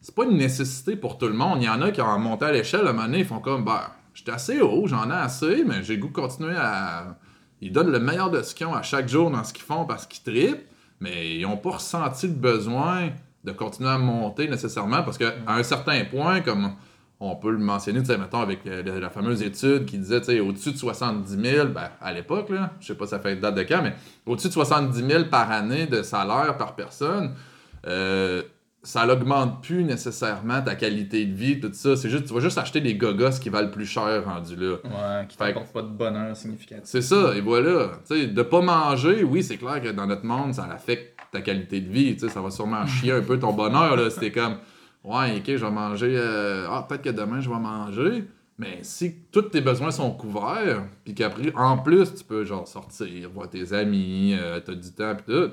C'est 0.00 0.14
pas 0.14 0.24
une 0.24 0.36
nécessité 0.36 0.96
pour 0.96 1.16
tout 1.18 1.26
le 1.28 1.32
monde. 1.34 1.58
Il 1.62 1.64
y 1.64 1.68
en 1.68 1.80
a 1.82 1.90
qui, 1.90 2.00
en 2.00 2.18
montant 2.18 2.46
à 2.46 2.52
l'échelle, 2.52 2.86
à 2.86 2.90
un 2.90 2.92
moment 2.92 3.04
donné, 3.04 3.18
ils 3.20 3.24
font 3.26 3.38
comme, 3.40 3.64
bah, 3.64 3.90
j'étais 4.14 4.32
assez 4.32 4.60
haut, 4.60 4.86
j'en 4.86 5.08
ai 5.10 5.14
assez, 5.14 5.64
mais 5.66 5.82
j'ai 5.82 5.96
goût 5.98 6.08
de 6.08 6.12
continuer 6.12 6.56
à. 6.56 7.16
Ils 7.60 7.72
donnent 7.72 7.90
le 7.92 8.00
meilleur 8.00 8.30
de 8.30 8.42
ce 8.42 8.54
qu'ils 8.54 8.66
ont 8.66 8.74
à 8.74 8.82
chaque 8.82 9.08
jour 9.08 9.30
dans 9.30 9.42
ce 9.44 9.52
qu'ils 9.54 9.64
font 9.64 9.86
parce 9.86 10.06
qu'ils 10.06 10.22
trippent, 10.22 10.66
mais 11.00 11.36
ils 11.36 11.46
ont 11.46 11.56
pas 11.56 11.70
ressenti 11.72 12.26
le 12.26 12.34
besoin 12.34 13.10
de 13.44 13.52
continuer 13.52 13.90
à 13.90 13.98
monter 13.98 14.48
nécessairement 14.48 15.02
parce 15.02 15.18
qu'à 15.18 15.34
un 15.46 15.62
certain 15.62 16.04
point, 16.04 16.40
comme 16.40 16.72
on 17.20 17.36
peut 17.36 17.50
le 17.50 17.58
mentionner, 17.58 18.00
tu 18.00 18.06
sais, 18.06 18.18
mettons, 18.18 18.40
avec 18.40 18.64
la, 18.64 18.82
la 18.82 19.10
fameuse 19.10 19.42
étude 19.42 19.86
qui 19.86 19.98
disait, 19.98 20.20
tu 20.20 20.26
sais, 20.26 20.40
au-dessus 20.40 20.72
de 20.72 20.76
70 20.76 21.38
000, 21.38 21.68
ben, 21.68 21.90
à 22.00 22.12
l'époque, 22.12 22.50
là, 22.50 22.72
je 22.80 22.88
sais 22.88 22.94
pas 22.94 23.06
ça 23.06 23.18
fait 23.18 23.36
date 23.36 23.54
de 23.54 23.62
quand, 23.62 23.82
mais 23.82 23.94
au-dessus 24.26 24.48
de 24.48 24.52
70 24.52 25.06
000 25.06 25.24
par 25.26 25.50
année 25.50 25.86
de 25.86 26.02
salaire 26.02 26.56
par 26.58 26.74
personne, 26.74 27.34
euh, 27.86 28.42
ça 28.84 29.06
n'augmente 29.06 29.62
plus 29.62 29.82
nécessairement 29.82 30.62
ta 30.62 30.74
qualité 30.76 31.24
de 31.24 31.34
vie, 31.34 31.58
tout 31.58 31.70
ça. 31.72 31.96
C'est 31.96 32.08
juste, 32.10 32.26
tu 32.26 32.34
vas 32.34 32.40
juste 32.40 32.58
acheter 32.58 32.80
des 32.80 32.94
gogos 32.94 33.30
qui 33.40 33.48
valent 33.48 33.70
plus 33.70 33.86
cher 33.86 34.24
rendu 34.24 34.54
là. 34.56 34.76
Ouais, 34.84 35.26
qui 35.28 35.36
Fait 35.36 35.44
que- 35.44 35.48
t'apporte 35.54 35.72
pas 35.72 35.82
de 35.82 35.88
bonheur 35.88 36.36
significatif. 36.36 36.84
C'est 36.84 37.02
ça, 37.02 37.34
et 37.34 37.40
voilà. 37.40 37.92
Sais, 38.04 38.26
de 38.28 38.42
pas 38.42 38.60
manger, 38.60 39.24
oui, 39.24 39.42
c'est 39.42 39.56
clair 39.56 39.82
que 39.82 39.88
dans 39.88 40.06
notre 40.06 40.24
monde, 40.24 40.54
ça 40.54 40.64
affecte 40.72 41.18
ta 41.32 41.40
qualité 41.40 41.80
de 41.80 41.90
vie. 41.90 42.14
Tu 42.14 42.20
sais, 42.20 42.28
ça 42.28 42.40
va 42.40 42.50
sûrement 42.50 42.86
chier 42.86 43.12
un 43.12 43.22
peu 43.22 43.38
ton 43.38 43.52
bonheur. 43.52 43.96
Là. 43.96 44.08
C'était 44.10 44.30
comme, 44.30 44.56
ouais, 45.02 45.36
ok, 45.38 45.44
je 45.46 45.64
vais 45.64 45.70
manger. 45.70 46.14
euh, 46.16 46.66
Ah, 46.70 46.84
peut-être 46.88 47.02
que 47.02 47.10
demain, 47.10 47.40
je 47.40 47.48
vais 47.50 47.58
manger. 47.58 48.24
Mais 48.56 48.78
si 48.82 49.16
tous 49.32 49.42
tes 49.42 49.60
besoins 49.60 49.90
sont 49.90 50.12
couverts, 50.12 50.84
puis 51.04 51.12
qu'après, 51.12 51.52
en 51.56 51.78
plus, 51.78 52.14
tu 52.14 52.22
peux 52.22 52.44
genre 52.44 52.68
sortir, 52.68 53.28
voir 53.34 53.50
tes 53.50 53.72
amis, 53.72 54.36
euh, 54.40 54.60
t'as 54.64 54.74
du 54.74 54.92
temps, 54.92 55.14
puis 55.16 55.34
tout. 55.34 55.50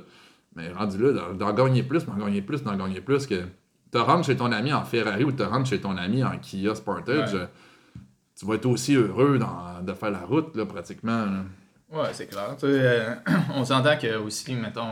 Mais 0.55 0.71
rendu 0.71 0.97
là, 0.97 1.33
d'en- 1.33 1.53
gagner 1.53 1.83
plus, 1.83 2.05
d'en 2.05 2.15
gagner 2.15 2.41
plus, 2.41 2.63
d'en 2.63 2.75
gagner 2.75 2.99
plus, 3.01 3.25
que 3.25 3.43
te 3.91 3.97
rendre 3.97 4.23
chez 4.25 4.35
ton 4.35 4.51
ami 4.51 4.73
en 4.73 4.83
Ferrari 4.83 5.23
ou 5.23 5.31
te 5.31 5.43
rendre 5.43 5.65
chez 5.65 5.79
ton 5.79 5.95
ami 5.97 6.23
en 6.23 6.37
Kia 6.37 6.75
Sportage, 6.75 7.33
Ouais. 7.33 7.47
tu 8.37 8.45
vas 8.45 8.55
être 8.55 8.65
aussi 8.65 8.95
heureux 8.95 9.37
dans- 9.37 9.81
de 9.81 9.93
faire 9.93 10.11
la 10.11 10.19
route, 10.25 10.55
là, 10.55 10.65
pratiquement. 10.65 11.25
là. 11.25 11.43
Ouais, 11.93 12.09
c'est 12.13 12.27
clair. 12.27 12.49
Tu 12.57 12.67
sais, 12.67 12.67
euh, 12.67 13.15
on 13.55 13.65
s'entend 13.65 13.97
que 13.97 14.17
aussi, 14.17 14.53
mettons, 14.55 14.87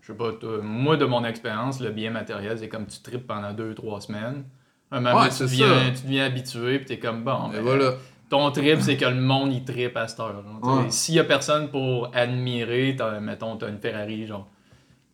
je 0.00 0.06
sais 0.12 0.16
pas, 0.18 0.32
toi, 0.32 0.58
moi 0.62 0.96
de 0.96 1.04
mon 1.04 1.24
expérience, 1.24 1.80
le 1.80 1.90
bien 1.90 2.10
matériel, 2.10 2.58
c'est 2.58 2.68
comme 2.68 2.86
tu 2.86 3.00
tripes 3.02 3.26
pendant 3.26 3.52
deux, 3.52 3.74
trois 3.74 4.00
semaines. 4.00 4.44
Un 4.90 5.00
moment 5.00 5.20
Ouais, 5.20 5.28
tu, 5.28 5.42
deviens, 5.42 5.92
tu 5.94 6.04
deviens 6.04 6.24
habitué, 6.24 6.78
puis 6.78 6.86
t'es 6.86 6.98
comme 6.98 7.22
bon. 7.22 7.48
Ben, 7.48 7.60
voilà. 7.60 7.92
Ton 8.30 8.50
trip, 8.50 8.78
c'est 8.80 8.96
que 8.96 9.04
le 9.06 9.20
monde, 9.20 9.52
il 9.52 9.64
tripe 9.64 9.96
à 9.96 10.06
cette 10.08 10.20
heure. 10.20 10.42
Tu 10.62 10.68
sais, 10.68 10.74
Ouais. 10.76 10.90
S'il 10.90 11.14
y 11.16 11.18
a 11.18 11.24
personne 11.24 11.68
pour 11.68 12.10
admirer, 12.14 12.96
mettons, 13.20 13.56
t'as 13.56 13.68
une 13.68 13.78
Ferrari, 13.78 14.26
genre. 14.26 14.48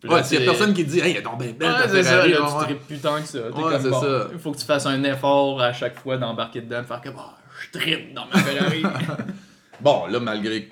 Ouais, 0.09 0.23
s'il 0.23 0.41
y 0.41 0.43
a 0.43 0.51
personne 0.51 0.75
qui 0.75 0.85
dit, 0.85 1.01
hey, 1.01 1.17
elle 1.17 1.47
est 1.49 1.53
belle, 1.53 1.69
Ouais, 1.71 1.77
c'est 1.89 2.03
ça, 2.03 2.11
Ferrari, 2.11 2.33
là, 2.33 2.39
tu 2.59 2.65
tripes 2.65 2.87
plus 2.87 2.99
tant 2.99 3.21
que 3.21 3.27
ça. 3.27 3.39
T'es 3.39 3.47
Ouais, 3.57 3.73
comme, 3.73 3.83
c'est 3.83 3.91
bon, 3.91 4.01
ça. 4.01 4.29
Il 4.33 4.39
faut 4.39 4.53
que 4.53 4.59
tu 4.59 4.65
fasses 4.65 4.87
un 4.87 5.03
effort 5.05 5.61
à 5.61 5.73
chaque 5.73 5.99
fois 5.99 6.17
d'embarquer 6.17 6.61
dedans, 6.61 6.83
de 6.83 6.87
faire 6.87 7.01
comme, 7.01 7.15
Ah, 7.19 7.37
je 7.63 7.79
tripe 7.79 8.15
dans 8.15 8.27
ma 8.27 8.39
Ferrari. 8.41 8.83
Bon, 9.81 10.07
là, 10.07 10.21
malgré, 10.21 10.69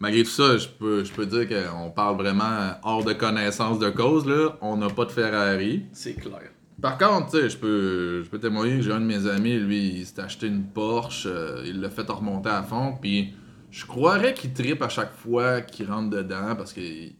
malgré 0.00 0.24
tout 0.24 0.30
ça, 0.30 0.56
je 0.58 0.66
peux, 0.68 1.04
je 1.04 1.12
peux 1.12 1.24
dire 1.24 1.46
qu'on 1.48 1.90
parle 1.90 2.16
vraiment 2.16 2.72
hors 2.82 3.04
de 3.04 3.12
connaissance 3.12 3.78
de 3.78 3.90
cause. 3.90 4.26
Là. 4.26 4.56
On 4.60 4.76
n'a 4.76 4.90
pas 4.90 5.04
de 5.04 5.12
Ferrari. 5.12 5.84
c'est 5.92 6.14
clair. 6.14 6.50
Par 6.82 6.98
contre, 6.98 7.30
tu 7.30 7.38
sais, 7.38 7.48
je 7.50 7.56
peux, 7.58 8.22
je 8.24 8.28
peux 8.30 8.38
témoigner 8.38 8.76
que 8.76 8.82
j'ai 8.82 8.92
un 8.92 9.00
de 9.00 9.04
mes 9.04 9.26
amis, 9.28 9.58
lui, 9.58 9.98
il 10.00 10.06
s'est 10.06 10.20
acheté 10.20 10.46
une 10.46 10.64
Porsche, 10.64 11.26
euh, 11.26 11.62
il 11.66 11.80
l'a 11.80 11.90
fait 11.90 12.08
remonter 12.08 12.48
à 12.48 12.62
fond, 12.62 12.94
puis 13.00 13.34
je 13.70 13.84
croirais 13.84 14.32
qu'il 14.32 14.52
tripe 14.54 14.82
à 14.82 14.88
chaque 14.88 15.12
fois 15.12 15.60
qu'il 15.60 15.90
rentre 15.90 16.08
dedans 16.10 16.56
parce 16.56 16.72
qu'il 16.72 17.12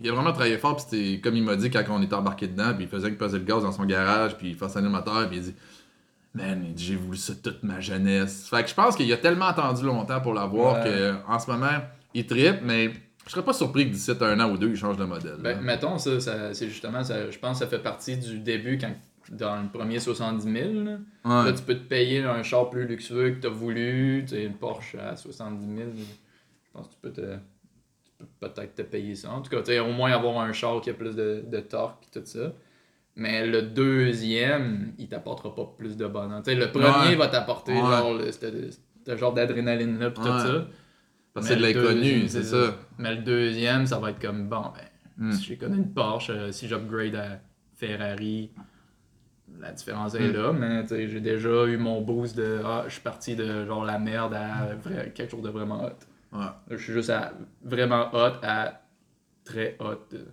il 0.00 0.08
a 0.08 0.12
vraiment 0.12 0.32
travaillé 0.32 0.56
fort, 0.58 0.76
puis 0.76 0.84
c'était 0.88 1.20
comme 1.20 1.36
il 1.36 1.42
m'a 1.42 1.56
dit 1.56 1.70
quand 1.70 1.84
on 1.90 2.02
était 2.02 2.14
embarqué 2.14 2.46
dedans, 2.48 2.72
puis 2.74 2.84
il 2.84 2.88
faisait 2.88 3.10
que 3.10 3.16
peser 3.16 3.38
le 3.38 3.44
gaz 3.44 3.62
dans 3.62 3.72
son 3.72 3.84
garage, 3.84 4.36
puis 4.36 4.48
il 4.50 4.54
faisait 4.54 4.80
le 4.80 4.88
moteur, 4.88 5.28
puis 5.28 5.38
il 5.38 5.42
dit 5.42 5.54
Man, 6.34 6.72
j'ai 6.76 6.94
voulu 6.94 7.16
ça 7.18 7.34
toute 7.34 7.62
ma 7.64 7.80
jeunesse. 7.80 8.48
Fait 8.48 8.62
que 8.62 8.68
je 8.70 8.74
pense 8.74 8.94
qu'il 8.96 9.12
a 9.12 9.16
tellement 9.16 9.46
attendu 9.46 9.82
longtemps 9.84 10.20
pour 10.20 10.32
l'avoir 10.32 10.76
Ouais. 10.76 10.84
que 10.90 11.14
en 11.26 11.38
ce 11.40 11.50
moment, 11.50 11.80
il 12.14 12.24
tripe, 12.26 12.60
mais 12.62 12.92
je 13.26 13.32
serais 13.32 13.44
pas 13.44 13.52
surpris 13.52 13.86
que 13.88 13.92
d'ici 13.92 14.12
un 14.20 14.38
an 14.40 14.50
ou 14.50 14.56
deux, 14.56 14.68
il 14.70 14.76
change 14.76 14.96
de 14.96 15.04
modèle. 15.04 15.36
Ben, 15.40 15.56
là. 15.56 15.60
mettons, 15.60 15.98
ça, 15.98 16.20
ça- 16.20 16.54
c'est 16.54 16.68
justement, 16.68 17.02
ça, 17.02 17.30
je 17.30 17.38
pense 17.38 17.58
que 17.58 17.64
ça 17.64 17.70
fait 17.70 17.82
partie 17.82 18.16
du 18.16 18.38
début 18.38 18.78
quand 18.78 18.92
dans 19.30 19.60
le 19.62 19.68
premier 19.68 19.98
70 20.00 20.42
000. 20.42 20.84
Là, 20.84 20.98
Ouais. 21.24 21.44
Là, 21.50 21.52
tu 21.52 21.62
peux 21.62 21.74
te 21.74 21.82
payer 21.84 22.22
un 22.24 22.42
char 22.42 22.70
plus 22.70 22.86
luxueux 22.86 23.30
que 23.32 23.40
tu 23.40 23.46
as 23.46 23.50
voulu. 23.50 24.22
Tu 24.26 24.34
sais, 24.36 24.44
une 24.44 24.54
Porsche 24.54 24.96
à 24.96 25.14
70 25.16 25.66
000. 25.66 25.88
Je 25.96 26.70
pense 26.72 26.86
que 26.88 26.92
tu 26.92 26.98
peux, 27.02 27.12
te, 27.12 27.36
peut-être 28.40 28.74
te 28.74 28.82
payer 28.82 29.14
ça. 29.14 29.30
En 29.30 29.40
tout 29.42 29.50
cas, 29.50 29.58
tu 29.60 29.66
sais, 29.72 29.78
au 29.80 29.92
moins 29.92 30.12
avoir 30.12 30.38
un 30.40 30.52
char 30.52 30.80
qui 30.80 30.90
a 30.90 30.94
plus 30.94 31.14
de, 31.16 31.44
de 31.46 31.60
torque 31.60 32.04
et 32.06 32.20
tout 32.20 32.26
ça. 32.26 32.52
Mais 33.16 33.46
le 33.46 33.62
deuxième, 33.62 34.92
il 34.98 35.08
t'apportera 35.08 35.54
pas 35.54 35.74
plus 35.76 35.96
de 35.96 36.06
bonheur. 36.06 36.42
Tu 36.42 36.50
sais, 36.52 36.56
le 36.56 36.70
premier 36.70 37.08
Ouais. 37.10 37.16
va 37.16 37.28
t'apporter 37.28 37.72
Ouais. 37.72 37.80
genre, 37.80 38.18
ce 39.06 39.16
genre 39.16 39.32
d'adrénaline-là 39.34 40.10
pis 40.10 40.20
tout 40.20 40.26
ça. 40.26 40.66
Parce 41.34 41.46
que 41.48 41.54
c'est 41.54 41.58
de 41.60 41.62
l'inconnu, 41.66 42.28
c'est 42.28 42.42
ça. 42.42 42.76
Mais 42.98 43.14
le 43.14 43.22
deuxième, 43.22 43.86
ça 43.86 43.98
va 43.98 44.10
être 44.10 44.20
comme 44.20 44.48
bon, 44.48 44.62
ben, 44.62 44.84
Hmm. 45.18 45.32
si 45.32 45.44
j'ai 45.44 45.56
connu 45.58 45.76
une 45.76 45.92
Porsche, 45.92 46.30
euh, 46.30 46.50
si 46.50 46.66
j'upgrade 46.66 47.14
à 47.14 47.40
Ferrari, 47.76 48.50
la 49.60 49.72
différence 49.72 50.14
est 50.14 50.28
Mm. 50.28 50.32
là, 50.32 50.52
mais 50.52 51.08
j'ai 51.08 51.20
déjà 51.20 51.66
eu 51.66 51.76
mon 51.76 52.00
boost 52.00 52.36
de 52.36 52.60
ah, 52.64 52.84
je 52.86 52.92
suis 52.92 53.02
parti 53.02 53.36
de 53.36 53.66
genre 53.66 53.84
la 53.84 53.98
merde 53.98 54.32
à 54.34 54.74
vrai- 54.82 55.12
quelque 55.14 55.30
chose 55.30 55.42
de 55.42 55.50
vraiment 55.50 55.84
hot. 55.84 55.90
Ouais. 56.32 56.46
Je 56.70 56.76
suis 56.76 56.92
juste 56.92 57.10
à 57.10 57.32
vraiment 57.62 58.10
hot 58.12 58.38
à 58.42 58.82
très 59.44 59.76
hot. 59.80 59.98
euh, 60.14 60.24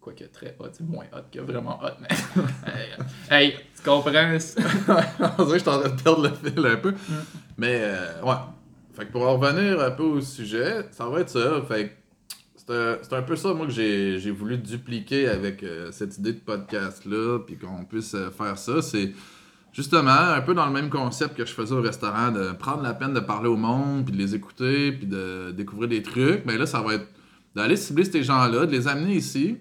Quoique 0.00 0.24
très 0.24 0.54
hot, 0.58 0.66
c'est 0.72 0.86
moins 0.86 1.06
hot 1.14 1.22
que 1.32 1.40
vraiment 1.40 1.80
hot, 1.82 1.92
mais. 1.98 2.08
hey, 3.30 3.52
hey, 3.52 3.56
tu 3.74 3.82
comprends? 3.82 4.10
On 5.38 5.44
dirait 5.44 5.48
que 5.48 5.54
je 5.54 5.58
suis 5.58 5.68
en 5.68 5.80
train 5.80 5.88
de 5.88 6.02
perdre 6.02 6.28
le 6.28 6.50
fil 6.50 6.66
un 6.66 6.76
peu. 6.76 6.94
Mais, 7.56 7.78
euh, 7.80 8.20
ouais. 8.22 8.34
Fait 8.92 9.06
que 9.06 9.12
pour 9.12 9.22
en 9.22 9.38
revenir 9.38 9.80
un 9.80 9.90
peu 9.90 10.02
au 10.02 10.20
sujet, 10.20 10.86
ça 10.92 11.06
va 11.08 11.20
être 11.20 11.30
ça. 11.30 11.62
Fait 11.66 11.88
que 11.88 11.92
c'est 12.56 13.12
un, 13.12 13.22
peu 13.22 13.36
ça, 13.36 13.52
moi, 13.52 13.66
que 13.66 13.72
j'ai 13.72 14.18
j'ai 14.18 14.30
voulu 14.30 14.56
dupliquer 14.56 15.28
avec 15.28 15.62
euh, 15.62 15.90
cette 15.92 16.16
idée 16.18 16.32
de 16.32 16.40
podcast-là, 16.40 17.40
puis 17.40 17.56
qu'on 17.56 17.84
puisse 17.84 18.14
euh, 18.14 18.30
faire 18.30 18.56
ça. 18.56 18.80
C'est 18.82 19.12
justement 19.74 20.10
un 20.10 20.40
peu 20.40 20.54
dans 20.54 20.64
le 20.66 20.72
même 20.72 20.88
concept 20.88 21.36
que 21.36 21.44
je 21.44 21.52
faisais 21.52 21.74
au 21.74 21.82
restaurant, 21.82 22.30
de 22.30 22.52
prendre 22.52 22.82
la 22.82 22.94
peine 22.94 23.12
de 23.12 23.20
parler 23.20 23.48
au 23.48 23.56
monde, 23.56 24.04
puis 24.06 24.14
de 24.14 24.18
les 24.18 24.34
écouter, 24.34 24.92
puis 24.92 25.06
de 25.06 25.50
découvrir 25.50 25.88
des 25.88 26.02
trucs. 26.02 26.46
Mais 26.46 26.56
là, 26.56 26.64
ça 26.64 26.80
va 26.80 26.94
être 26.94 27.08
d'aller 27.54 27.76
cibler 27.76 28.04
ces 28.04 28.22
gens-là, 28.22 28.66
de 28.66 28.72
les 28.72 28.86
amener 28.88 29.16
ici, 29.16 29.58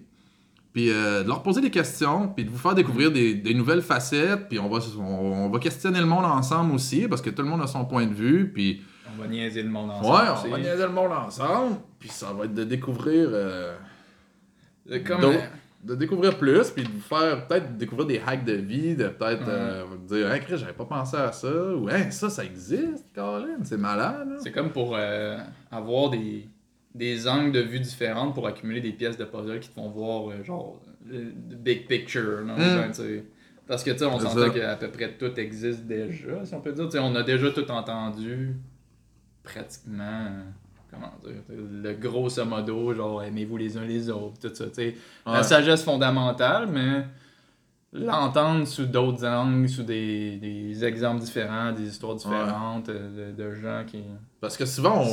puis 0.72 0.92
euh, 0.92 1.24
de 1.24 1.28
leur 1.28 1.42
poser 1.44 1.62
des 1.62 1.72
questions, 1.72 2.28
puis 2.28 2.46
de 2.46 2.52
vous 2.52 2.58
faire 2.58 2.76
découvrir 2.76 3.12
des, 3.12 3.34
des 3.34 3.54
nouvelles 3.56 3.82
facettes, 3.82 4.48
puis 4.50 4.60
on 4.60 4.70
va, 4.70 4.80
on, 5.00 5.02
on 5.04 5.50
va 5.50 5.60
questionner 5.60 6.00
le 6.00 6.06
monde 6.06 6.26
ensemble 6.26 6.74
aussi, 6.74 7.08
parce 7.08 7.22
que 7.22 7.32
tout 7.32 7.42
le 7.42 7.50
monde 7.50 7.62
a 7.62 7.68
son 7.68 7.86
point 7.86 8.06
de 8.06 8.14
vue, 8.14 8.52
puis 8.54 8.82
On 9.16 9.22
va 9.22 9.28
niaiser 9.28 9.64
le 9.64 9.70
monde 9.70 9.90
ouais, 9.90 10.10
ensemble. 10.10 10.48
on 10.48 10.52
va 10.52 10.60
niaiser 10.60 10.84
le 10.84 10.92
monde 10.92 11.12
ensemble, 11.12 11.78
puis 12.00 12.10
ça 12.10 12.34
va 12.34 12.46
être 12.46 12.54
de 12.54 12.64
découvrir, 12.64 13.30
euh, 13.32 13.76
comme. 15.06 15.22
Euh, 15.84 15.88
de 15.88 15.96
découvrir 15.96 16.38
plus, 16.38 16.70
puis 16.72 16.84
de 16.84 16.90
vous 16.90 17.00
faire 17.02 17.48
peut-être 17.48 17.78
découvrir 17.78 18.08
des 18.08 18.22
hacks 18.26 18.46
de 18.46 18.54
vie, 18.54 18.96
de 18.96 19.08
peut-être 19.08 19.48
euh, 19.48 19.84
vous 19.90 19.98
dire, 19.98 20.32
hey, 20.32 20.42
Chris, 20.42 20.58
j'avais 20.58 20.74
pas 20.74 20.86
pensé 20.86 21.18
à 21.18 21.32
ça, 21.32 21.52
ou 21.76 21.90
hey, 21.90 22.12
ça, 22.12 22.30
ça 22.30 22.44
existe, 22.44 23.06
Colin, 23.14 23.58
c'est 23.64 23.78
malade. 23.78 24.38
C'est 24.42 24.52
comme 24.52 24.72
pour 24.72 24.96
euh, 24.96 25.38
avoir 25.72 26.10
des, 26.10 26.48
des 26.96 27.28
angles 27.28 27.52
de 27.52 27.62
vue 27.62 27.80
différents 27.80 28.32
pour 28.32 28.48
accumuler 28.48 28.82
des 28.82 28.92
pièces 28.94 29.18
de 29.18 29.26
puzzle 29.26 29.60
qui 29.60 29.70
te 29.70 29.74
font 29.74 29.90
voir, 29.90 30.30
euh, 30.30 30.44
genre, 30.44 30.82
le, 31.06 31.20
le 31.50 31.56
big 31.56 31.88
picture. 31.88 32.42
là, 32.46 32.54
Mm. 32.54 32.92
ben. 32.94 33.24
Parce 33.66 33.82
que, 33.84 33.92
tu 33.92 34.00
sais, 34.00 34.06
on 34.06 34.20
s'entend 34.20 34.50
qu'à 34.50 34.76
peu 34.76 34.90
près 34.90 35.14
tout 35.18 35.40
existe 35.40 35.86
déjà, 35.86 36.44
si 36.46 36.54
on 36.54 36.60
peut 36.60 36.74
dire. 36.74 36.86
Tu 36.86 36.92
sais, 36.92 37.00
on 37.00 37.16
a 37.16 37.24
déjà 37.24 37.50
tout 37.50 37.70
entendu, 37.72 38.56
pratiquement, 39.42 40.04
euh, 40.28 40.44
comment 40.94 41.14
dire, 41.24 41.42
le 41.50 41.94
grosso 41.94 42.44
modo, 42.46 42.94
genre, 42.94 43.24
aimez-vous 43.24 43.58
les 43.58 43.78
uns 43.78 43.86
les 43.86 44.10
autres, 44.10 44.40
tout 44.50 44.54
ça, 44.56 44.66
tu 44.68 44.74
sais. 44.76 44.96
La 45.26 45.34
Ouais. 45.38 45.44
sagesse 45.44 45.84
fondamentale, 45.84 46.68
mais 46.68 47.06
l'entendre 47.92 48.66
sous 48.66 48.86
d'autres 48.86 49.26
angles, 49.26 49.70
sous 49.70 49.84
des, 49.84 50.38
des 50.38 50.84
exemples 50.86 51.22
différents, 51.22 51.72
des 51.72 51.88
histoires 51.88 52.16
différentes, 52.16 52.90
euh, 52.90 53.32
de, 53.34 53.44
de 53.44 53.54
gens 53.56 53.84
qui... 53.86 54.04
Parce 54.42 54.58
que 54.58 54.66
souvent, 54.66 55.04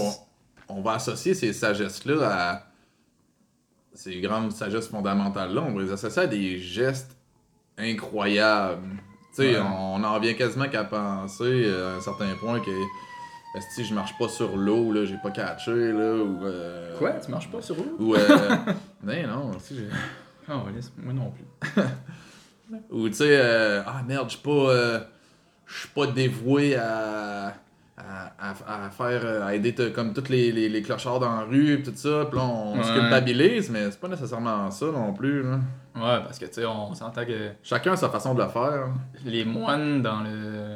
on, 0.69 0.77
on 0.77 0.81
va 0.83 0.93
associer 0.95 1.35
ces 1.35 1.53
sagesses-là 1.53 2.27
à. 2.55 2.63
Ces 3.93 4.21
grandes 4.21 4.53
sagesses 4.53 4.87
fondamentales-là, 4.89 5.63
on 5.67 5.75
va 5.75 5.83
les 5.83 5.91
associer 5.93 6.23
à 6.23 6.27
des 6.29 6.59
gestes 6.59 7.17
incroyables. 7.77 8.83
Tu 9.35 9.43
sais, 9.43 9.57
Ouais. 9.57 9.61
on 9.67 10.03
en 10.05 10.19
vient 10.21 10.35
quasiment 10.35 10.69
qu'à 10.69 10.85
penser 10.85 11.65
euh, 11.67 11.95
à 11.95 11.97
un 11.97 12.01
certain 12.01 12.33
point 12.41 12.61
que. 12.61 12.71
Si 13.59 13.85
je 13.85 13.92
marche 13.95 14.16
pas 14.16 14.28
sur 14.28 14.57
l'eau, 14.57 14.92
là, 14.92 15.04
j'ai 15.04 15.16
pas 15.16 15.30
catché, 15.33 15.73
là, 15.92 16.14
ou. 16.23 16.45
euh, 16.45 16.97
Quoi? 16.99 17.12
Tu 17.14 17.30
marches 17.30 17.50
pas 17.50 17.61
sur 17.61 17.75
l'eau? 17.76 17.97
Ou. 17.99 18.14
Euh, 18.14 18.28
non, 19.02 19.12
non, 19.26 19.52
si 19.59 19.76
j'ai. 19.76 20.52
Ouais, 20.52 20.73
laisse- 20.75 20.92
moi 20.97 21.12
non 21.12 21.30
plus. 21.33 21.83
Ou 22.90 23.09
tu 23.09 23.14
sais, 23.16 23.37
euh, 23.40 23.83
ah 23.85 24.02
merde, 24.07 24.26
je 24.28 24.35
suis 24.37 24.42
pas, 24.45 24.50
euh, 24.50 25.00
je 25.66 25.78
suis 25.80 25.88
pas 25.88 26.07
dévoué 26.07 26.76
à, 26.76 27.54
à, 27.97 28.33
à, 28.38 28.85
à 28.87 28.90
faire, 28.90 29.23
euh, 29.25 29.45
à 29.45 29.54
aider 29.57 29.75
comme 29.92 30.12
tous 30.14 30.28
les, 30.28 30.52
les, 30.52 30.69
les 30.69 30.83
clochards 30.83 31.19
dans 31.19 31.33
la 31.35 31.42
rue, 31.42 31.78
pis 31.83 31.90
tout 31.90 31.97
ça. 31.97 32.26
Puis 32.30 32.38
là, 32.38 32.45
on 32.45 32.80
se 32.83 32.92
culpabilise, 32.92 33.71
mais 33.71 33.90
c'est 33.90 33.99
pas 34.00 34.07
nécessairement 34.09 34.71
ça 34.71 34.87
non 34.87 35.12
plus. 35.12 35.42
là. 35.42 35.59
Ouais, 35.97 36.23
parce 36.25 36.38
que, 36.38 36.45
tu 36.47 36.54
sais, 36.54 36.64
on 36.64 36.95
s'entend 36.95 37.25
que 37.25 37.50
Chacun 37.64 37.92
a 37.92 37.97
sa 37.97 38.09
façon 38.09 38.35
de 38.35 38.42
le 38.42 38.49
faire. 38.49 38.88
les 39.25 39.45
moines 39.45 40.02
dans 40.02 40.21
le... 40.23 40.70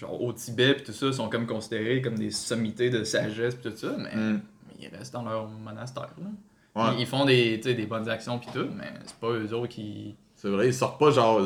Genre, 0.00 0.22
au 0.22 0.32
Tibet 0.32 0.74
pis 0.74 0.84
tout 0.84 0.92
ça, 0.92 1.12
sont 1.12 1.28
comme 1.28 1.46
considérés 1.46 2.00
comme 2.00 2.14
des 2.18 2.30
sommités 2.30 2.88
de 2.90 3.04
sagesse 3.04 3.54
pis 3.56 3.70
tout 3.70 3.76
ça, 3.76 3.94
mais, 3.98 4.14
Mm. 4.16 4.40
ils 4.80 4.88
restent 4.88 5.12
dans 5.12 5.22
leur 5.22 5.46
monastère, 5.48 6.08
là. 6.18 6.26
Ouais, 6.74 6.94
Ils, 6.96 7.00
ils 7.02 7.06
font 7.06 7.24
des, 7.26 7.58
des 7.58 7.86
bonnes 7.86 8.08
actions 8.08 8.38
pis 8.38 8.48
tout, 8.52 8.66
mais 8.76 8.92
c'est 9.04 9.16
pas 9.16 9.28
eux 9.32 9.52
autres 9.52 9.68
qui... 9.68 10.14
c'est 10.36 10.48
vrai, 10.48 10.68
ils 10.68 10.74
sortent 10.74 10.98
pas 10.98 11.10
genre. 11.10 11.40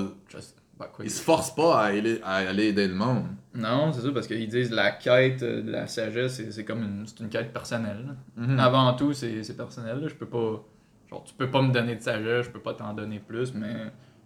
Bah, 0.79 0.91
quoi, 0.93 1.05
Ils 1.05 1.11
se 1.11 1.23
forcent 1.23 1.55
pas 1.55 1.79
à 1.81 1.85
aller, 1.87 2.21
à 2.25 2.35
aller 2.37 2.67
aider 2.67 2.89
le 2.89 2.95
monde. 2.95 3.27
Non, 3.55 3.93
c'est 3.93 4.01
ça, 4.03 4.11
parce 4.13 4.27
qu'ils 4.27 4.49
disent 4.49 4.73
la 4.73 4.91
quête 4.91 5.41
de 5.43 5.71
la 5.71 5.87
sagesse, 5.87 6.43
c'est, 6.51 6.65
comme 6.65 6.83
une, 6.83 7.07
c'est 7.07 7.21
une 7.21 7.29
quête 7.29 7.53
personnelle. 7.53 8.05
Mhm. 8.37 8.59
Avant 8.59 8.93
tout, 8.95 9.13
c'est, 9.13 9.43
c'est 9.45 9.57
personnel. 9.57 10.01
là. 10.01 10.09
Je 10.09 10.15
peux 10.15 10.27
pas. 10.27 10.65
Genre, 11.09 11.23
tu 11.25 11.33
peux 11.35 11.49
pas 11.51 11.63
me 11.63 11.73
donner 11.73 11.95
de 11.95 12.01
sagesse, 12.03 12.47
je 12.47 12.51
peux 12.51 12.59
pas 12.61 12.75
t'en 12.75 12.93
donner 12.93 13.21
plus, 13.21 13.55
mais 13.55 13.73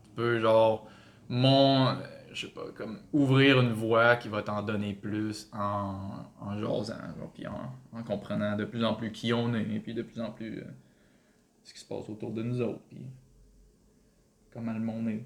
tu 0.03 0.11
peux, 0.17 0.39
genre, 0.41 0.87
mon. 1.29 1.95
Je 2.39 2.47
sais 2.47 2.53
pas, 2.53 2.71
comme 2.77 3.01
ouvrir 3.13 3.61
une 3.61 3.73
voie 3.73 4.15
qui 4.15 4.29
va 4.29 4.43
t'en 4.43 4.63
donner 4.63 4.95
plus 4.95 5.49
en, 5.53 6.25
en 6.41 6.57
jasant, 6.57 6.95
genre, 7.19 7.33
puis 7.35 7.47
en, 7.49 7.75
en 7.93 8.03
comprenant 8.05 8.55
de 8.57 8.65
plus 8.65 8.85
en 8.85 8.95
plus 8.95 9.11
qui 9.11 9.33
on 9.33 9.53
est, 9.55 9.81
puis 9.81 9.93
de 9.93 10.03
plus 10.03 10.21
en 10.21 10.31
plus 10.31 10.59
euh, 10.61 10.65
ce 11.65 11.75
qui 11.75 11.81
se 11.81 11.85
passe 11.85 12.09
autour 12.09 12.31
de 12.33 12.45
nous 12.45 12.61
autres, 12.61 12.83
puis 12.89 13.01
comment 14.53 14.73
le 14.73 14.79
monde 14.79 15.09
est. 15.09 15.25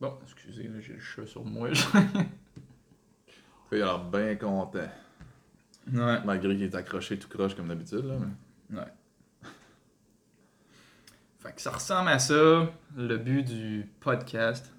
Bon, 0.00 0.18
excusez, 0.24 0.68
j'ai 0.80 0.94
le 0.94 0.98
chat 1.00 1.26
sur 1.26 1.44
moi. 1.44 1.68
Il 3.70 3.82
a 3.82 3.84
l'air 3.86 4.04
bien 4.04 4.34
content. 4.34 4.88
ouais. 5.92 6.24
Malgré 6.24 6.54
qu'il 6.56 6.64
est 6.64 6.74
accroché 6.74 7.18
tout 7.20 7.28
croche 7.28 7.54
comme 7.54 7.68
d'habitude. 7.68 8.04
Là. 8.04 8.14
mais- 8.70 8.78
Ouais. 8.80 9.48
Fait 11.38 11.52
que 11.52 11.60
ça 11.60 11.70
ressemble 11.70 12.08
à 12.08 12.18
ça, 12.18 12.68
le 12.96 13.16
but 13.18 13.44
du 13.44 13.86
podcast. 14.00 14.72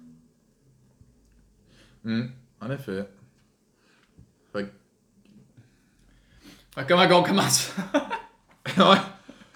Hum, 2.06 2.30
En 2.60 2.70
effet. 2.70 3.04
Fait 4.52 4.62
que 4.64 4.68
Fait 6.74 6.82
que 6.84 6.88
comment 6.88 7.18
on 7.18 7.22
commence? 7.22 7.72
ouais. 8.78 8.96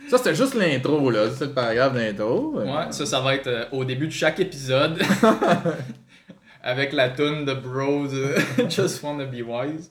Ça, 0.09 0.19
c'était 0.19 0.35
juste 0.35 0.55
l'intro, 0.55 1.09
là. 1.11 1.31
C'est 1.31 1.47
le 1.47 1.53
paragraphe 1.53 1.95
d'intro. 1.95 2.57
ouais, 2.61 2.91
ça, 2.91 3.07
ça 3.07 3.21
va 3.21 3.35
être 3.37 3.47
euh, 3.47 3.65
au 3.73 3.85
début 3.85 4.07
de 4.09 4.13
chaque 4.13 4.41
épisode. 4.41 5.01
Avec 6.63 6.93
la 6.93 7.11
tune 7.11 7.45
de 7.45 7.55
Bros, 7.55 8.13
euh, 8.13 8.39
Just 8.69 9.03
Wanna 9.03 9.25
Be 9.27 9.43
Wise. 9.47 9.91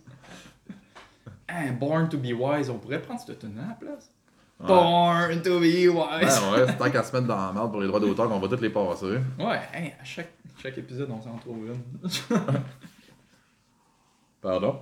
Hein, 1.48 1.72
Born 1.80 2.10
to 2.10 2.18
Be 2.18 2.34
Wise, 2.38 2.70
on 2.70 2.78
pourrait 2.78 3.02
prendre 3.02 3.20
cette 3.26 3.40
tune 3.40 3.58
à 3.58 3.70
la 3.70 3.74
place? 3.74 4.12
Ouais. 4.60 4.68
Born 4.68 5.42
to 5.42 5.60
Be 5.60 5.64
Ouais, 5.64 5.88
Wise. 5.88 6.42
ouais, 6.52 6.66
c'est 6.68 6.78
tant 6.78 6.92
qu'à 6.92 7.02
se 7.02 7.16
mettre 7.16 7.28
dans 7.28 7.48
la 7.48 7.54
merde 7.54 7.72
pour 7.72 7.82
les 7.82 7.88
droits 7.88 8.00
d'auteur 8.00 8.28
qu'on 8.30 8.40
va 8.40 8.48
toutes 8.50 8.62
les 8.62 8.70
passer. 8.70 9.06
Ouais, 9.40 9.60
hein, 9.74 9.88
à 10.00 10.04
chaque, 10.04 10.34
chaque 10.62 10.78
épisode, 10.78 11.10
on 11.10 11.22
s'en 11.22 11.38
trouve 11.38 11.68
une. 11.68 11.82
Pardon? 14.42 14.82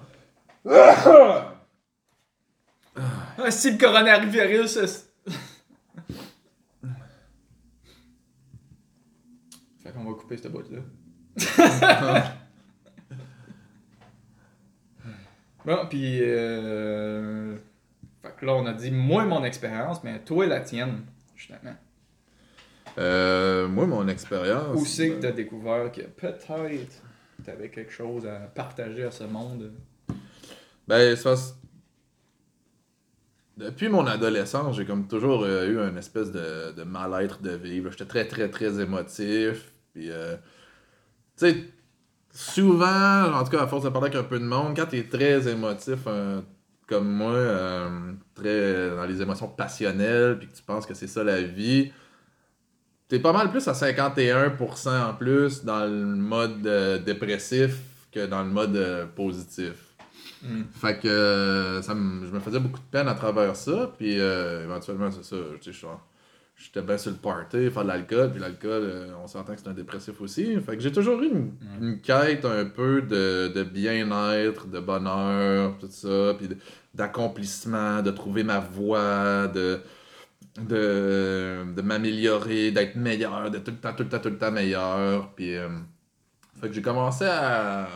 Ah, 0.66 1.54
si 3.50 3.72
le 3.72 3.78
coronavirus. 3.78 5.08
fait 9.80 9.92
qu'on 9.94 10.04
va 10.04 10.14
couper 10.14 10.38
cette 10.38 10.52
boîte-là. 10.52 10.80
bon, 15.66 15.88
puis. 15.90 16.20
Euh... 16.22 17.56
Fait 18.22 18.36
que 18.36 18.46
là, 18.46 18.56
on 18.56 18.66
a 18.66 18.74
dit 18.74 18.90
moi 18.92 19.26
mon 19.26 19.44
expérience, 19.44 20.04
mais 20.04 20.20
toi 20.24 20.48
la 20.48 20.62
tienne, 20.62 21.06
justement. 21.36 21.76
Euh, 22.98 23.68
moi, 23.68 23.86
mon 23.86 24.08
expérience. 24.08 24.80
Où 24.80 24.86
c'est 24.86 25.10
que 25.10 25.22
t'as 25.22 25.32
découvert 25.32 25.92
que 25.92 26.02
peut-être 26.02 26.48
t'avais 27.44 27.70
quelque 27.70 27.92
chose 27.92 28.26
à 28.26 28.40
partager 28.40 29.04
à 29.04 29.12
ce 29.12 29.24
monde? 29.24 29.72
Ben, 30.88 31.16
parce- 31.24 31.56
Depuis 33.58 33.90
mon 33.90 34.06
adolescence, 34.06 34.76
j'ai 34.76 34.86
comme 34.86 35.08
toujours 35.08 35.44
euh, 35.44 35.68
eu 35.68 35.80
une 35.80 35.98
espèce 35.98 36.32
de, 36.32 36.72
de 36.74 36.84
mal-être 36.84 37.42
de 37.42 37.52
vivre. 37.52 37.90
J'étais 37.92 38.06
très, 38.06 38.28
très, 38.28 38.50
très 38.50 38.80
émotif. 38.80 39.72
Puis, 39.94 40.12
euh, 40.12 40.36
sais, 41.36 41.56
souvent, 42.32 43.34
en 43.34 43.44
tout 43.44 43.52
cas, 43.52 43.64
à 43.64 43.68
force 43.68 43.84
de 43.84 43.90
parler 43.90 44.08
avec 44.10 44.20
un 44.20 44.28
peu 44.28 44.40
de 44.40 44.46
monde, 44.46 44.76
quand 44.76 44.86
t'es 44.88 45.04
très 45.04 45.48
émotif, 45.48 46.00
comme 46.88 47.10
moi, 47.10 47.32
euh, 47.32 48.14
très 48.36 48.96
dans 48.96 49.06
les 49.06 49.22
émotions 49.22 49.48
passionnelles, 49.50 50.38
puis 50.38 50.48
que 50.48 50.56
tu 50.56 50.64
penses 50.64 50.86
que 50.86 50.94
c'est 50.94 51.08
ça 51.08 51.24
la 51.24 51.42
vie, 51.42 51.92
t'es 53.08 53.20
pas 53.20 53.34
mal 53.34 53.52
plus 53.52 53.68
à 53.68 53.74
51% 53.74 55.10
en 55.10 55.14
plus 55.14 55.64
dans 55.64 55.86
le 55.86 56.06
mode 56.06 56.66
euh, 56.66 56.98
dépressif 57.00 57.78
que 58.12 58.26
dans 58.26 58.44
le 58.44 58.50
mode 58.50 58.76
euh, 58.76 59.06
positif. 59.06 59.74
Mm. 60.44 60.64
Fait 60.72 61.00
que 61.00 61.08
euh, 61.08 61.82
ça 61.82 61.94
je 61.94 62.32
me 62.32 62.40
faisais 62.40 62.60
beaucoup 62.60 62.80
de 62.80 62.92
peine 62.92 63.08
à 63.08 63.16
travers 63.16 63.56
ça, 63.56 63.92
puis 63.98 64.14
éventuellement, 64.14 65.12
c'est 65.12 65.24
ça, 65.24 65.38
tu 65.62 65.74
sais, 65.74 65.88
J'étais 66.60 66.82
bien 66.82 66.98
sur 66.98 67.12
le 67.12 67.18
party, 67.18 67.70
faire 67.70 67.84
de 67.84 67.88
l'alcool, 67.88 68.32
puis 68.32 68.42
l'alcool, 68.42 69.14
on 69.24 69.28
s'entend 69.28 69.54
que 69.54 69.62
c'est 69.62 69.70
un 69.70 69.74
dépressif 69.74 70.20
aussi. 70.22 70.60
Fait 70.60 70.76
que 70.76 70.82
j'ai 70.82 70.92
toujours 70.92 71.22
eu 71.22 71.28
une, 71.28 71.52
une 71.80 72.02
quête 72.02 72.46
un 72.46 72.66
peu 72.66 73.04
de, 73.04 73.52
de 73.54 73.62
bien-être, 73.62 74.66
de 74.66 74.80
bonheur, 74.80 75.78
tout 75.78 75.88
ça, 75.88 76.34
puis 76.36 76.50
d'accomplissement, 76.96 78.02
de 78.02 78.10
trouver 78.10 78.44
ma 78.44 78.60
voie, 78.60 79.46
de, 79.46 79.82
de, 80.58 81.74
de 81.76 81.82
m'améliorer, 81.82 82.72
d'être 82.72 82.96
meilleur, 82.96 83.52
d'être 83.52 83.66
tout 83.66 83.72
le 83.72 83.78
temps, 83.78 83.94
tout 83.94 84.04
le 84.04 84.10
temps, 84.10 84.20
tout 84.20 84.30
le 84.30 84.38
temps 84.38 84.52
meilleur. 84.52 85.32
Puis, 85.36 85.56
euh, 85.56 85.70
fait 86.60 86.70
que 86.70 86.74
j'ai 86.74 86.82
commencé 86.82 87.26
à. 87.26 87.88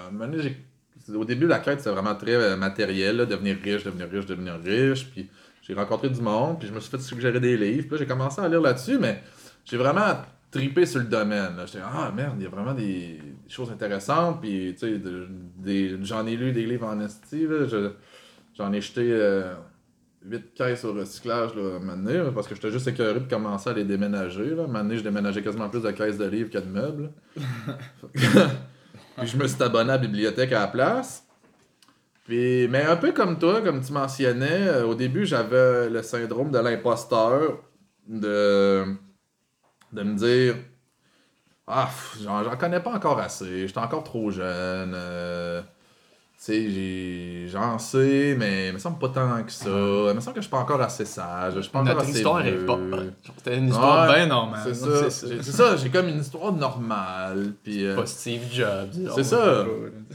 Au 1.14 1.26
début, 1.26 1.48
la 1.48 1.60
quête, 1.60 1.80
c'était 1.80 1.90
vraiment 1.92 2.16
très 2.16 2.36
euh, 2.36 2.56
matériel, 2.56 3.18
devenir 3.18 3.58
riche, 3.62 3.84
devenir 3.84 4.08
riche, 4.10 4.26
devenir 4.26 4.60
riche. 4.64 5.10
Puis 5.10 5.30
j'ai 5.62 5.74
rencontré 5.74 6.10
du 6.10 6.22
monde, 6.22 6.60
puis 6.60 6.68
je 6.68 6.74
me 6.74 6.80
suis 6.80 6.92
fait 6.92 7.00
suggérer 7.00 7.40
des 7.40 7.58
livres. 7.58 7.88
Puis 7.90 7.98
j'ai 7.98 8.06
commencé 8.06 8.40
à 8.40 8.48
lire 8.48 8.62
là-dessus, 8.62 9.00
mais 9.00 9.24
j'ai 9.66 9.78
vraiment 9.78 10.22
tripé 10.52 10.86
sur 10.86 11.00
le 11.00 11.08
domaine. 11.08 11.54
J'étais, 11.66 11.84
ah 11.84 12.12
merde, 12.16 12.36
il 12.38 12.44
y 12.44 12.46
a 12.46 12.50
vraiment 12.50 12.74
des, 12.74 13.20
choses 13.48 13.72
intéressantes. 13.72 14.42
Puis, 14.42 14.76
tu 14.78 14.80
sais, 14.80 15.00
de- 15.00 16.00
j'en 16.04 16.26
ai 16.28 16.36
lu 16.36 16.52
des 16.52 16.66
livres 16.66 16.88
en 16.88 17.00
esti, 17.00 17.48
J'en 18.58 18.72
ai 18.74 18.82
jeté 18.82 19.02
8 20.24 20.54
caisses 20.54 20.86
au 20.86 20.94
recyclage, 20.94 21.56
là, 21.56 21.80
là, 21.80 22.32
parce 22.32 22.48
que 22.48 22.56
j'étais 22.56 22.72
juste 22.72 22.88
écœuré 22.88 23.20
de 23.20 23.30
commencer 23.30 23.70
à 23.70 23.74
les 23.74 23.84
déménager, 23.84 24.56
là. 24.56 24.66
Donné, 24.68 24.98
je 24.98 25.04
déménageais 25.04 25.42
quasiment 25.42 25.70
plus 25.70 25.82
de 25.82 25.92
caisses 25.92 26.18
de 26.18 26.26
livres 26.26 26.50
que 26.50 26.60
de 26.60 26.66
meubles. 26.70 27.12
Puis 28.14 29.28
je 29.28 29.38
me 29.38 29.48
suis 29.48 29.62
abonné 29.62 29.90
à 29.90 29.94
la 29.94 29.98
bibliothèque 29.98 30.52
à 30.54 30.62
la 30.62 30.68
place. 30.68 31.26
Puis, 32.26 32.68
mais 32.68 32.84
un 32.84 32.98
peu 32.98 33.12
comme 33.12 33.40
toi, 33.40 33.62
comme 33.62 33.82
tu 33.82 33.92
mentionnais, 33.92 34.68
euh, 34.68 34.86
au 34.86 34.96
début, 34.96 35.26
j'avais 35.26 35.90
le 35.90 36.04
syndrome 36.04 36.52
de 36.52 36.60
l'imposteur, 36.60 37.60
de, 38.08 38.86
de 39.92 40.04
me 40.04 40.16
dire 40.16 40.56
Ah, 41.68 41.90
j'en 42.24 42.56
connais 42.58 42.80
pas 42.80 42.92
encore 42.94 43.20
assez, 43.20 43.68
j'étais 43.68 43.80
encore 43.80 44.04
trop 44.04 44.30
jeune. 44.32 44.94
euh, 44.96 45.62
sais, 46.46 46.70
j'ai- 46.72 47.48
j'en 47.50 47.78
sais, 47.78 48.36
mais 48.38 48.70
il 48.70 48.74
me 48.74 48.80
semble 48.80 48.98
pas 48.98 49.10
tant 49.10 49.44
que 49.44 49.52
ça. 49.52 49.70
Il 49.70 50.14
me 50.16 50.20
semble 50.20 50.36
que 50.36 50.42
je 50.42 50.48
suis 50.48 50.50
pas 50.52 50.60
encore 50.60 50.82
assez 50.82 51.06
sage. 51.06 51.54
Je 51.56 51.62
suis 51.62 51.70
pas 51.72 51.80
encore 51.80 51.94
Notre 51.96 52.08
assez 52.08 52.18
histoire 52.18 52.42
vieux. 52.42 52.62
est 52.62 52.66
pas. 52.66 52.80
C'était 53.38 53.58
une 53.58 53.68
histoire 53.68 54.10
Ouais, 54.10 54.16
bien 54.16 54.26
normale. 54.28 54.62
C'est 54.64 54.74
ça. 54.74 55.10
C'est 55.10 55.28
J'ai- 55.28 55.44
C'est 55.44 55.52
ça, 55.52 55.76
j'ai 55.78 55.90
comme 55.90 56.08
une 56.08 56.20
histoire 56.20 56.52
normale. 56.54 57.54
Puis, 57.64 57.86
euh, 57.86 57.96
Pas 57.96 58.06
Steve 58.06 58.42
Jobs. 58.52 58.90
C'est 59.16 59.24
ça. 59.24 59.66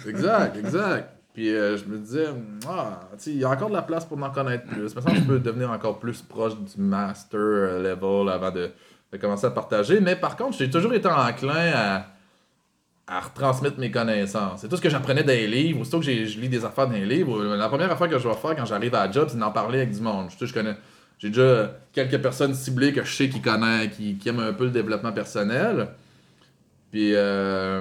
Exact, 0.09 0.57
exact. 0.57 1.13
Puis 1.33 1.51
euh, 1.55 1.77
je 1.77 1.85
me 1.85 1.99
disais, 1.99 2.29
ah, 2.67 3.01
tu 3.13 3.17
sais, 3.19 3.31
il 3.31 3.37
y 3.39 3.45
a 3.45 3.51
encore 3.51 3.69
de 3.69 3.75
la 3.75 3.83
place 3.83 4.05
pour 4.07 4.21
en 4.23 4.31
connaître 4.31 4.65
plus. 4.67 4.95
Mais 4.97 5.03
ça, 5.03 5.11
je 5.15 5.21
peux 5.21 5.39
devenir 5.39 5.71
encore 5.71 5.99
plus 5.99 6.23
proche 6.23 6.55
du 6.57 6.81
master 6.81 7.39
euh, 7.39 7.83
level 7.83 8.31
avant 8.33 8.51
de, 8.51 8.71
de 9.13 9.19
commencer 9.19 9.47
à 9.47 9.51
partager. 9.51 10.01
Mais 10.01 10.17
par 10.17 10.35
contre, 10.37 10.57
j'ai 10.57 10.71
toujours 10.71 10.95
été 10.95 11.07
enclin 11.09 11.73
à, 11.75 12.07
à 13.07 13.21
retransmettre 13.21 13.79
mes 13.79 13.91
connaissances. 13.91 14.61
C'est 14.61 14.69
tout 14.69 14.77
ce 14.77 14.83
que 14.83 14.91
j'apprenais 14.91 15.23
dans 15.23 15.33
les 15.33 15.47
livres. 15.47 15.81
Aussitôt 15.81 16.01
que 16.01 16.07
je 16.07 16.41
lis 16.41 16.49
des 16.49 16.65
affaires 16.65 16.89
dans 16.89 16.95
les 16.95 17.07
livres, 17.07 17.41
euh, 17.41 17.57
la 17.57 17.69
première 17.69 17.91
affaire 17.91 18.09
que 18.09 18.19
je 18.19 18.27
vais 18.27 18.35
faire 18.35 18.57
quand 18.57 18.65
j'arrive 18.65 18.95
à 18.95 19.07
la 19.07 19.13
job, 19.13 19.29
c'est 19.31 19.39
d'en 19.39 19.53
parler 19.53 19.79
avec 19.79 19.93
du 19.93 20.01
monde. 20.01 20.29
Je, 20.39 20.45
je 20.45 20.53
connais. 20.53 20.77
J'ai 21.19 21.29
déjà 21.29 21.79
quelques 21.93 22.21
personnes 22.21 22.55
ciblées 22.55 22.93
que 22.93 23.05
je 23.05 23.13
sais 23.13 23.29
qui 23.29 23.41
connaissent, 23.41 23.97
qui, 23.97 24.17
qui 24.19 24.29
aiment 24.29 24.41
un 24.41 24.53
peu 24.53 24.65
le 24.65 24.71
développement 24.71 25.13
personnel. 25.13 25.89
Puis, 26.91 27.15
euh, 27.15 27.81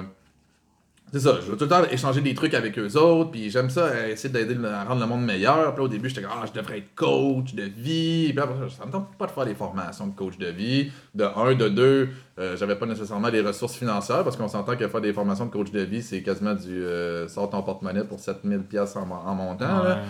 c'est 1.12 1.20
ça, 1.20 1.38
je 1.40 1.50
veux 1.50 1.56
tout 1.56 1.64
le 1.64 1.70
temps 1.70 1.84
échanger 1.90 2.20
des 2.20 2.34
trucs 2.34 2.52
avec 2.54 2.78
eux 2.78 2.94
autres, 2.96 3.30
puis 3.30 3.48
j'aime 3.50 3.70
ça, 3.70 3.82
euh, 3.86 4.08
essayer 4.08 4.28
d'aider 4.32 4.56
à 4.66 4.84
rendre 4.84 5.00
le 5.00 5.06
monde 5.06 5.24
meilleur. 5.24 5.72
Puis 5.72 5.78
là, 5.78 5.84
au 5.84 5.88
début, 5.88 6.08
j'étais 6.08 6.22
comme, 6.22 6.32
ah, 6.34 6.44
je 6.46 6.52
devrais 6.58 6.78
être 6.78 6.94
coach 6.94 7.54
de 7.54 7.62
vie. 7.62 8.32
Puis 8.32 8.38
après, 8.40 8.54
ça 8.76 8.84
me 8.84 8.90
tente 8.90 9.16
pas 9.16 9.26
de 9.26 9.30
faire 9.30 9.46
des 9.46 9.54
formations 9.54 10.08
de 10.08 10.14
coach 10.16 10.36
de 10.36 10.48
vie. 10.48 10.90
De 11.14 11.24
un, 11.24 11.54
de 11.54 11.68
deux, 11.68 12.08
euh, 12.38 12.56
j'avais 12.56 12.76
pas 12.76 12.86
nécessairement 12.86 13.28
les 13.28 13.40
ressources 13.40 13.76
financières, 13.76 14.24
parce 14.24 14.36
qu'on 14.36 14.48
s'entend 14.48 14.76
que 14.76 14.86
faire 14.88 15.00
des 15.00 15.12
formations 15.12 15.46
de 15.46 15.50
coach 15.52 15.70
de 15.70 15.80
vie, 15.80 16.02
c'est 16.02 16.22
quasiment 16.22 16.54
du 16.54 16.82
euh, 16.84 17.28
sort 17.28 17.48
ton 17.50 17.62
porte-monnaie 17.62 18.04
pour 18.04 18.18
7000 18.20 18.60
pièces 18.64 18.96
en, 18.96 19.08
en 19.08 19.34
montant. 19.34 19.82
là. 19.84 20.02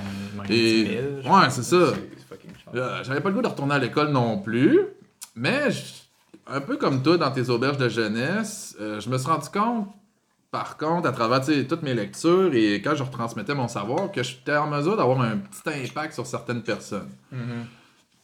Et- 0.50 0.84
ouais, 1.28 1.50
c'est 1.50 1.62
ça. 1.62 1.76
Euh, 2.74 3.02
J'avais 3.04 3.20
pas 3.20 3.28
le 3.28 3.34
goût 3.34 3.42
de 3.42 3.48
retourner 3.48 3.74
à 3.74 3.78
l'école 3.78 4.08
non 4.08 4.38
plus, 4.38 4.80
mais 5.34 5.70
j- 5.70 6.02
un 6.46 6.60
peu 6.60 6.76
comme 6.76 7.02
toi 7.02 7.16
dans 7.18 7.30
tes 7.30 7.48
auberges 7.50 7.76
de 7.78 7.88
jeunesse, 7.88 8.76
je 8.80 9.08
me 9.10 9.18
suis 9.18 9.28
rendu 9.28 9.48
compte, 9.52 9.88
par 10.50 10.76
contre, 10.76 11.08
à 11.08 11.12
travers 11.12 11.40
tu 11.44 11.66
toutes 11.66 11.82
mes 11.82 11.94
lectures 11.94 12.54
et 12.54 12.76
quand 12.82 12.94
je 12.94 13.02
retransmettais 13.02 13.54
mon 13.54 13.68
savoir, 13.68 14.10
que 14.12 14.22
j'étais 14.22 14.56
en 14.56 14.68
mesure 14.68 14.96
d'avoir 14.96 15.20
un 15.20 15.36
petit 15.38 15.84
impact 15.84 16.14
sur 16.14 16.26
certaines 16.26 16.62
personnes. 16.62 17.10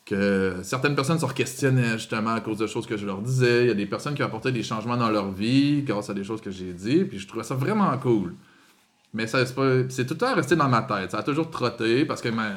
Que 0.04 0.56
certaines 0.62 0.94
personnes 0.96 1.18
se 1.18 1.26
questionnaient 1.26 1.92
justement 1.92 2.34
à 2.34 2.40
cause 2.40 2.58
de 2.58 2.66
choses 2.66 2.86
que 2.86 2.96
je 2.96 3.06
leur 3.06 3.18
disais. 3.22 3.64
Il 3.64 3.68
y 3.68 3.70
a 3.70 3.74
des 3.74 3.86
personnes 3.86 4.14
qui 4.14 4.22
ont 4.22 4.26
apporté 4.26 4.50
des 4.50 4.62
changements 4.64 4.96
dans 4.96 5.10
leur 5.10 5.30
vie 5.30 5.82
grâce 5.82 6.10
à 6.10 6.14
des 6.14 6.24
choses 6.24 6.40
que 6.40 6.50
j'ai 6.50 6.72
dit, 6.72 7.04
puis 7.04 7.18
je 7.18 7.28
trouvais 7.28 7.44
ça 7.44 7.54
vraiment 7.54 7.96
cool. 7.98 8.34
Mais 9.14 9.26
ça, 9.26 9.44
c'est 9.46 9.54
pas- 9.54 9.88
c'est 9.90 10.06
tout 10.06 10.14
le 10.14 10.18
temps 10.18 10.34
resté 10.34 10.56
dans 10.56 10.68
ma 10.68 10.82
tête. 10.82 11.10
Ça 11.12 11.18
a 11.18 11.22
toujours 11.22 11.50
trotté 11.50 12.04
parce 12.04 12.20
que 12.22 12.30
ma- 12.30 12.50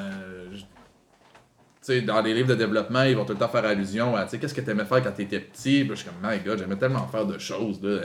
tu 1.85 2.01
dans 2.01 2.21
les 2.21 2.33
livres 2.33 2.47
de 2.49 2.55
développement, 2.55 3.03
ils 3.03 3.15
vont 3.15 3.25
tout 3.25 3.33
le 3.33 3.39
temps 3.39 3.47
faire 3.49 3.65
allusion 3.65 4.15
à, 4.15 4.25
tu 4.25 4.39
qu'est-ce 4.39 4.53
que 4.53 4.61
t'aimais 4.61 4.85
faire 4.85 5.03
quand 5.03 5.11
t'étais 5.11 5.39
petit? 5.39 5.81
Puis 5.83 5.89
je 5.89 5.95
suis 5.95 6.05
comme, 6.05 6.15
my 6.31 6.39
god, 6.39 6.57
j'aimais 6.57 6.77
tellement 6.77 7.07
faire 7.07 7.25
de 7.27 7.37
choses, 7.37 7.79
là. 7.83 7.99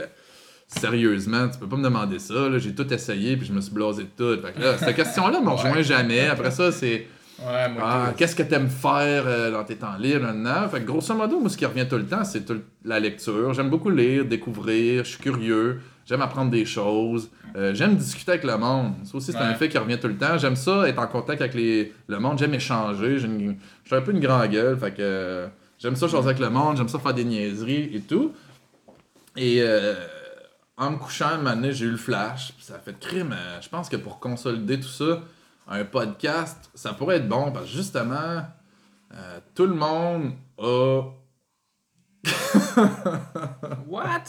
Sérieusement, 0.79 1.49
tu 1.49 1.59
peux 1.59 1.67
pas 1.67 1.75
me 1.75 1.83
demander 1.83 2.19
ça, 2.19 2.49
là. 2.49 2.57
J'ai 2.57 2.73
tout 2.73 2.91
essayé, 2.93 3.35
puis 3.35 3.45
je 3.45 3.53
me 3.53 3.61
suis 3.61 3.73
blasé 3.73 4.03
de 4.03 4.09
tout. 4.15 4.41
Fait 4.41 4.53
que 4.53 4.61
là, 4.61 4.77
cette 4.79 4.95
question-là 4.95 5.41
me 5.41 5.49
rejoint 5.49 5.81
jamais. 5.81 6.27
Après 6.27 6.51
ça, 6.51 6.71
c'est, 6.71 7.07
Ouais, 7.39 7.65
ah, 7.81 8.13
qu'est-ce 8.15 8.35
que 8.35 8.43
t'aimes 8.43 8.69
faire 8.69 9.23
euh, 9.25 9.49
dans 9.49 9.63
tes 9.63 9.75
temps 9.75 9.97
libres, 9.97 10.21
maintenant? 10.21 10.69
Fait 10.69 10.79
que 10.79 10.85
grosso 10.85 11.13
modo, 11.15 11.39
moi, 11.39 11.49
ce 11.49 11.57
qui 11.57 11.65
revient 11.65 11.87
tout 11.89 11.97
le 11.97 12.05
temps, 12.05 12.23
c'est 12.23 12.43
la 12.85 12.99
lecture. 12.99 13.53
J'aime 13.53 13.69
beaucoup 13.69 13.89
lire, 13.89 14.25
découvrir, 14.25 15.03
je 15.03 15.11
suis 15.11 15.19
curieux, 15.19 15.81
j'aime 16.05 16.21
apprendre 16.21 16.51
des 16.51 16.65
choses, 16.65 17.31
euh, 17.55 17.73
j'aime 17.73 17.95
discuter 17.95 18.33
avec 18.33 18.43
le 18.43 18.57
monde. 18.57 18.93
Ça 19.05 19.17
aussi, 19.17 19.31
c'est 19.31 19.39
un 19.39 19.55
fait 19.55 19.69
qui 19.69 19.77
revient 19.79 19.99
tout 19.99 20.07
le 20.07 20.17
temps. 20.17 20.37
J'aime 20.37 20.55
ça, 20.55 20.87
être 20.87 20.99
en 20.99 21.07
contact 21.07 21.41
avec 21.41 21.55
les, 21.55 21.91
le 22.07 22.19
monde, 22.19 22.37
j'aime 22.37 22.53
échanger. 22.53 23.17
Je 23.17 23.27
suis 23.27 23.95
un 23.95 24.01
peu 24.01 24.11
une 24.11 24.19
grande 24.19 24.47
gueule, 24.51 24.77
fait 24.77 24.91
que 24.91 24.97
euh, 24.99 25.47
j'aime 25.79 25.95
ça 25.95 26.07
choses 26.07 26.25
avec 26.25 26.37
le 26.37 26.51
monde, 26.51 26.77
j'aime 26.77 26.89
ça 26.89 26.99
faire 26.99 27.15
des 27.15 27.25
niaiseries 27.25 27.89
et 27.91 28.01
tout. 28.01 28.33
Et 29.35 29.61
euh, 29.61 29.95
en 30.81 30.91
me 30.91 30.97
couchant, 30.97 31.27
un 31.27 31.37
moment 31.37 31.51
donné, 31.55 31.73
j'ai 31.73 31.85
eu 31.85 31.91
le 31.91 31.97
flash, 31.97 32.53
puis 32.53 32.65
ça 32.65 32.73
a 32.75 32.79
fait 32.79 32.99
crime. 32.99 33.33
euh, 33.37 33.61
je 33.61 33.69
pense 33.69 33.87
que 33.87 33.97
pour 33.97 34.19
consolider 34.19 34.79
tout 34.79 34.87
ça, 34.87 35.19
un 35.67 35.85
podcast, 35.85 36.71
ça 36.73 36.93
pourrait 36.93 37.17
être 37.17 37.29
bon 37.29 37.51
parce 37.51 37.65
que 37.65 37.71
justement, 37.71 38.43
euh, 39.13 39.39
tout 39.53 39.67
le 39.67 39.75
monde 39.75 40.33
a. 40.57 41.03
What? 43.87 44.23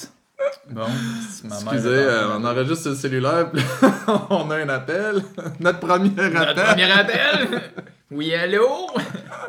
Bon, 0.70 0.86
c'est 1.30 1.44
ma 1.48 1.60
mère 1.60 1.72
Excusez, 1.72 1.88
euh, 1.88 2.36
on 2.36 2.44
enregistre 2.44 2.90
le 2.90 2.94
cellulaire, 2.96 3.50
puis 3.50 3.62
on 4.30 4.50
a 4.50 4.56
un 4.56 4.68
appel. 4.68 5.22
Notre 5.58 5.80
premier 5.80 6.10
Notre 6.10 6.48
appel. 6.50 6.64
premier 6.66 6.90
appel? 6.90 7.62
Oui, 8.10 8.34
allô? 8.34 8.88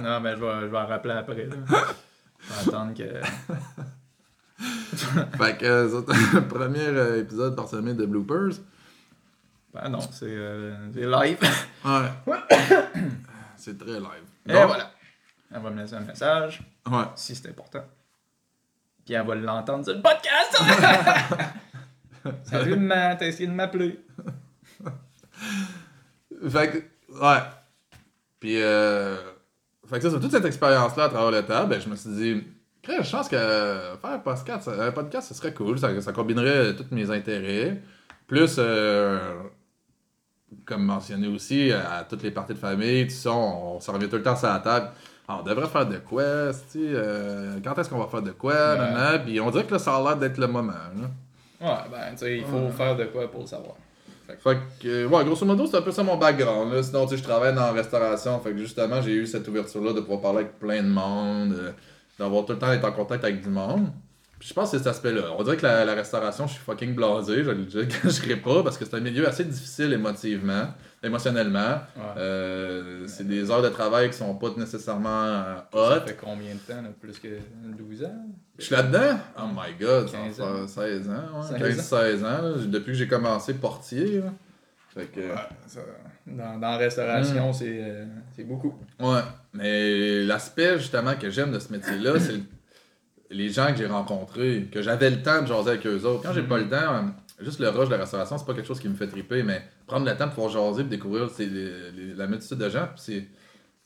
Non, 0.01 0.19
mais 0.21 0.35
je 0.37 0.41
vais, 0.41 0.61
je 0.61 0.65
vais 0.67 0.77
en 0.77 0.87
rappeler 0.87 1.13
après. 1.13 1.47
Là. 1.47 1.55
Je 2.39 2.53
vais 2.53 2.69
attendre 2.69 2.93
que. 2.93 3.03
Fait 5.37 5.57
que 5.57 5.65
euh, 5.65 6.01
c'est 6.05 6.37
un 6.37 6.41
premier 6.49 6.79
euh, 6.87 7.19
épisode 7.21 7.55
parsemé 7.55 7.93
de 7.93 8.05
bloopers. 8.05 8.53
Ben 9.73 9.89
non, 9.89 9.99
c'est 10.01 10.25
euh, 10.27 10.75
live. 10.95 11.39
Ouais. 11.85 12.37
c'est 13.57 13.77
très 13.77 13.99
live. 13.99 14.23
Et 14.47 14.53
Donc, 14.53 14.67
voilà. 14.67 14.91
Elle 15.53 15.61
va 15.61 15.69
me 15.69 15.81
laisser 15.81 15.95
un 15.95 16.01
message, 16.01 16.61
Ouais. 16.89 17.03
si 17.15 17.35
c'est 17.35 17.49
important. 17.49 17.83
Puis 19.05 19.13
elle 19.15 19.25
va 19.25 19.35
l'entendre 19.35 19.83
sur 19.83 19.93
le 19.93 20.01
podcast! 20.01 20.61
Salut, 22.43 22.77
maman, 22.77 23.15
t'as 23.17 23.27
essayé 23.27 23.47
de 23.47 23.53
m'appeler. 23.53 23.99
Fait 26.49 26.69
que, 26.71 26.77
ouais. 27.21 27.41
Puis, 28.39 28.61
euh, 28.61 29.17
fait 29.89 29.97
que 29.97 30.01
ça, 30.03 30.09
sur 30.09 30.19
toute 30.21 30.31
cette 30.31 30.45
expérience-là 30.45 31.05
à 31.05 31.09
travers 31.09 31.31
le 31.31 31.45
temps, 31.45 31.67
ben, 31.67 31.79
je 31.81 31.89
me 31.89 31.95
suis 31.95 32.09
dit, 32.11 32.43
je 32.87 33.11
pense 33.11 33.29
que 33.29 33.37
faire 33.37 34.11
un 34.11 34.19
podcast, 34.19 34.67
un 34.67 34.91
podcast, 34.91 35.29
ce 35.29 35.33
serait 35.33 35.53
cool. 35.53 35.79
Ça, 35.79 35.99
ça 36.01 36.11
combinerait 36.11 36.75
tous 36.75 36.85
mes 36.91 37.09
intérêts. 37.11 37.81
Plus, 38.27 38.55
euh, 38.57 39.19
comme 40.65 40.83
mentionné 40.85 41.27
aussi, 41.27 41.71
à 41.71 42.05
toutes 42.07 42.23
les 42.23 42.31
parties 42.31 42.53
de 42.53 42.59
famille, 42.59 43.07
tout 43.07 43.13
ça, 43.13 43.31
on, 43.31 43.75
on 43.75 43.79
se 43.79 43.89
revient 43.91 44.07
tout 44.09 44.17
le 44.17 44.23
temps 44.23 44.35
sur 44.35 44.47
la 44.47 44.59
table. 44.59 44.89
Ah, 45.27 45.37
on 45.39 45.43
devrait 45.43 45.67
faire 45.67 45.85
de 45.87 45.97
quoi, 45.97 46.23
tu 46.51 46.79
sais, 46.79 46.79
euh, 46.79 47.57
quand 47.63 47.77
est-ce 47.79 47.89
qu'on 47.89 47.97
va 47.99 48.07
faire 48.07 48.21
de 48.21 48.31
quoi, 48.31 48.75
nanana, 48.75 49.19
puis 49.19 49.39
on 49.39 49.49
dirait 49.51 49.63
que 49.65 49.71
là, 49.71 49.79
ça 49.79 49.95
a 49.95 50.01
l'air 50.03 50.17
d'être 50.17 50.37
le 50.37 50.47
moment. 50.47 50.73
là. 50.73 51.09
Ouais, 51.61 51.77
ben, 51.89 52.11
tu 52.11 52.17
sais, 52.17 52.37
il 52.39 52.43
faut 52.43 52.57
Ouais. 52.57 52.71
faire 52.71 52.97
de 52.97 53.05
quoi 53.05 53.31
pour 53.31 53.39
le 53.41 53.47
savoir. 53.47 53.75
Fait 54.27 54.57
que, 54.81 54.87
euh, 54.87 55.07
ouais, 55.07 55.23
grosso 55.23 55.45
modo, 55.45 55.65
c'est 55.65 55.77
un 55.77 55.81
peu 55.81 55.91
ça 55.91 56.03
mon 56.03 56.17
background. 56.17 56.73
Là. 56.73 56.83
Sinon, 56.83 57.05
tu 57.05 57.11
sais, 57.11 57.17
je 57.17 57.23
travaille 57.23 57.53
dans 57.55 57.61
la 57.61 57.71
restauration. 57.71 58.37
Fait 58.41 58.51
que 58.51 58.57
justement, 58.57 59.01
j'ai 59.01 59.13
eu 59.13 59.25
cette 59.27 59.47
ouverture-là 59.47 59.93
de 59.93 60.01
pouvoir 60.01 60.19
parler 60.21 60.39
avec 60.39 60.59
plein 60.59 60.81
de 60.83 60.89
monde, 60.89 61.53
euh, 61.53 61.71
d'avoir 62.19 62.45
tout 62.45 62.53
le 62.53 62.59
temps 62.59 62.71
être 62.71 62.85
en 62.85 62.91
contact 62.91 63.23
avec 63.23 63.41
du 63.41 63.49
monde. 63.49 63.89
Puis 64.39 64.49
je 64.49 64.53
pense 64.53 64.71
que 64.71 64.77
c'est 64.77 64.83
cet 64.83 64.87
aspect-là. 64.87 65.21
On 65.37 65.43
dirait 65.43 65.55
que 65.55 65.65
la, 65.65 65.85
la 65.85 65.93
restauration, 65.93 66.47
je 66.47 66.53
suis 66.53 66.61
fucking 66.61 66.93
blasé. 66.95 67.45
Je 67.45 67.51
le 67.51 67.85
cacherai 67.85 68.35
pas 68.41 68.61
parce 68.61 68.77
que 68.77 68.83
c'est 68.83 68.95
un 68.95 68.99
milieu 68.99 69.25
assez 69.25 69.45
difficile 69.45 69.93
émotivement, 69.93 70.67
émotionnellement. 71.01 71.77
Ouais. 71.95 72.03
Euh, 72.17 73.07
c'est 73.07 73.25
des 73.25 73.49
heures 73.49 73.61
de 73.61 73.69
travail 73.69 74.09
qui 74.09 74.17
sont 74.17 74.35
pas 74.35 74.49
nécessairement 74.57 75.09
euh, 75.73 75.95
Ça 75.95 76.01
fait 76.01 76.17
combien 76.21 76.53
de 76.55 76.59
temps, 76.59 76.81
là? 76.81 76.89
Plus 76.99 77.17
que 77.19 77.29
12 77.77 78.03
ans? 78.03 78.25
Je 78.59 78.65
suis 78.65 78.75
là-dedans? 78.75 79.17
Oh 79.39 79.47
my 79.55 79.73
god, 79.79 80.09
ça 80.09 80.17
15 80.17 80.37
va 80.39 80.45
ans. 80.45 80.67
faire 80.67 80.69
16 80.69 81.09
ans, 81.09 81.41
ouais, 81.53 81.73
16 81.75 81.91
15-16 81.93 82.25
ans, 82.25 82.41
là, 82.41 82.53
depuis 82.65 82.91
que 82.91 82.97
j'ai 82.97 83.07
commencé 83.07 83.53
portier. 83.53 84.19
Là. 84.19 84.33
Fait 84.93 85.05
que, 85.05 85.21
Dans, 86.25 86.57
dans 86.57 86.71
la 86.71 86.77
restauration, 86.77 87.49
Mm. 87.49 87.53
c'est 87.53 87.77
euh, 87.83 88.05
c'est 88.35 88.43
beaucoup. 88.45 88.73
ouais, 88.99 89.21
mais 89.53 90.23
l'aspect 90.23 90.77
justement 90.77 91.15
que 91.15 91.29
j'aime 91.29 91.51
de 91.51 91.59
ce 91.59 91.71
métier-là, 91.71 92.13
c'est 92.19 92.33
le- 92.33 92.43
les 93.29 93.49
gens 93.49 93.67
que 93.71 93.77
j'ai 93.77 93.87
rencontrés, 93.87 94.69
que 94.71 94.81
j'avais 94.81 95.09
le 95.09 95.21
temps 95.21 95.41
de 95.41 95.47
jaser 95.47 95.71
avec 95.71 95.85
eux 95.87 96.03
autres. 96.05 96.23
Quand 96.23 96.33
j'ai 96.33 96.43
pas 96.43 96.57
le 96.59 96.69
temps, 96.69 96.75
euh, 96.95 97.01
juste 97.43 97.59
le 97.59 97.67
rush 97.69 97.87
de 97.89 97.95
la 97.95 98.01
restauration, 98.01 98.37
c'est 98.37 98.45
pas 98.45 98.53
quelque 98.53 98.67
chose 98.67 98.79
qui 98.79 98.87
me 98.87 98.95
fait 98.95 99.07
triper, 99.07 99.43
mais 99.43 99.63
prendre 99.87 100.05
le 100.05 100.15
temps 100.15 100.27
de 100.27 100.31
pouvoir 100.31 100.49
jaser 100.49 100.81
et 100.81 100.85
découvrir 100.85 101.29
c'est 101.29 101.45
les- 101.47 101.91
les- 101.91 102.13
la 102.13 102.27
multitude 102.27 102.57
de 102.59 102.69
gens, 102.69 102.87
c'est. 102.95 103.25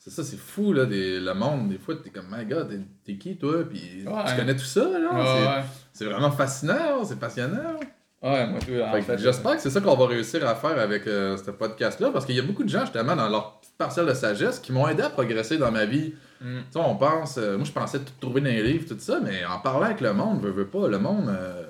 C'est 0.00 0.10
ça, 0.10 0.22
c'est 0.22 0.36
fou, 0.38 0.72
là, 0.72 0.86
des- 0.86 1.18
le 1.18 1.34
monde. 1.34 1.68
Des 1.70 1.76
fois, 1.78 1.96
t'es 1.96 2.10
comme, 2.10 2.26
my 2.30 2.44
god, 2.46 2.68
t'es- 2.70 2.78
t'es 3.04 3.18
qui, 3.18 3.36
toi? 3.36 3.64
Puis 3.68 4.04
Ouais. 4.06 4.22
tu 4.28 4.36
connais 4.36 4.54
tout 4.54 4.62
ça, 4.64 4.84
là? 4.84 5.12
Ouais, 5.12 5.24
C'est- 5.24 5.46
ouais. 5.48 5.64
C'est 5.92 6.04
vraiment 6.04 6.30
fascinant, 6.30 7.04
c'est 7.04 7.18
passionnant. 7.18 7.80
Ouais, 8.20 8.46
moi, 8.48 8.58
tout, 8.58 8.72
en 8.72 8.92
Fait 8.92 8.98
que 8.98 9.04
fait. 9.04 9.18
J'espère 9.18 9.54
que 9.54 9.62
c'est 9.62 9.70
ça 9.70 9.80
qu'on 9.80 9.94
va 9.94 10.06
réussir 10.06 10.46
à 10.46 10.56
faire 10.56 10.78
avec 10.78 11.06
euh, 11.06 11.36
ce 11.36 11.52
podcast-là, 11.52 12.10
parce 12.10 12.26
qu'il 12.26 12.34
y 12.34 12.40
a 12.40 12.42
beaucoup 12.42 12.64
de 12.64 12.68
gens, 12.68 12.80
justement, 12.80 13.14
dans 13.14 13.28
leur 13.28 13.60
petite 13.60 13.76
parcelle 13.78 14.06
de 14.06 14.14
sagesse, 14.14 14.58
qui 14.58 14.72
m'ont 14.72 14.88
aidé 14.88 15.02
à 15.02 15.10
progresser 15.10 15.56
dans 15.56 15.70
ma 15.70 15.84
vie. 15.84 16.14
Mm. 16.40 16.58
Tu 16.58 16.64
sais, 16.72 16.78
on 16.80 16.96
pense, 16.96 17.38
euh, 17.38 17.56
moi 17.56 17.64
je 17.64 17.70
pensais 17.70 18.00
tout 18.00 18.12
trouver 18.20 18.40
dans 18.40 18.48
les 18.48 18.62
livres, 18.62 18.88
tout 18.88 18.98
ça, 18.98 19.20
mais 19.22 19.44
en 19.44 19.60
parlant 19.60 19.82
avec 19.82 20.00
le 20.00 20.12
monde, 20.14 20.42
veut, 20.42 20.50
veut 20.50 20.66
pas, 20.66 20.88
le 20.88 20.98
monde, 20.98 21.28
euh, 21.28 21.62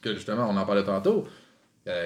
que 0.00 0.14
justement, 0.14 0.46
on 0.48 0.56
en 0.56 0.64
parlait 0.64 0.84
tantôt, 0.84 1.26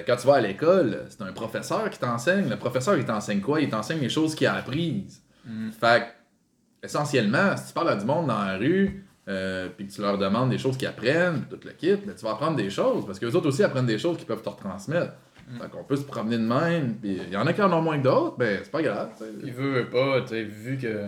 quand 0.07 0.15
tu 0.15 0.27
vas 0.27 0.35
à 0.35 0.41
l'école, 0.41 1.01
c'est 1.09 1.21
un 1.21 1.33
professeur 1.33 1.89
qui 1.89 1.99
t'enseigne. 1.99 2.49
Le 2.49 2.55
professeur, 2.55 2.95
il 2.95 3.03
t'enseigne 3.03 3.41
quoi? 3.41 3.59
Il 3.59 3.69
t'enseigne 3.69 3.99
les 3.99 4.07
choses 4.07 4.33
qu'il 4.33 4.47
a 4.47 4.55
apprises. 4.55 5.21
Mm. 5.45 5.71
Fait 5.71 6.03
que, 6.03 6.87
essentiellement, 6.87 7.55
si 7.57 7.67
tu 7.67 7.73
parles 7.73 7.89
à 7.89 7.95
du 7.97 8.05
monde 8.05 8.27
dans 8.27 8.45
la 8.45 8.57
rue, 8.57 9.05
euh, 9.27 9.69
puis 9.75 9.87
que 9.87 9.91
tu 9.93 10.01
leur 10.01 10.17
demandes 10.17 10.49
des 10.49 10.57
choses 10.57 10.77
qu'ils 10.77 10.87
apprennent, 10.87 11.45
tout 11.49 11.59
le 11.63 11.71
kit, 11.71 11.95
ben, 11.95 12.13
tu 12.15 12.25
vas 12.25 12.31
apprendre 12.31 12.57
des 12.57 12.69
choses, 12.69 13.05
parce 13.05 13.19
que 13.19 13.25
les 13.25 13.35
autres 13.35 13.47
aussi 13.47 13.63
apprennent 13.63 13.85
des 13.85 13.97
choses 13.99 14.17
qu'ils 14.17 14.27
peuvent 14.27 14.41
te 14.41 14.49
retransmettre. 14.49 15.13
Mm. 15.49 15.59
Fait 15.59 15.69
qu'on 15.69 15.83
peut 15.83 15.95
se 15.95 16.03
promener 16.03 16.37
de 16.37 16.43
même, 16.43 16.95
puis 16.95 17.19
il 17.27 17.33
y 17.33 17.37
en 17.37 17.45
a 17.47 17.53
qui 17.53 17.61
en 17.61 17.71
ont 17.73 17.81
moins 17.81 17.97
que 17.97 18.03
d'autres, 18.03 18.37
ben 18.37 18.59
c'est 18.63 18.71
pas 18.71 18.81
grave. 18.81 19.09
Il 19.43 19.51
veut, 19.53 19.87
pas, 19.89 20.21
tu 20.21 20.29
sais, 20.29 20.43
vu 20.43 20.77
que. 20.77 21.05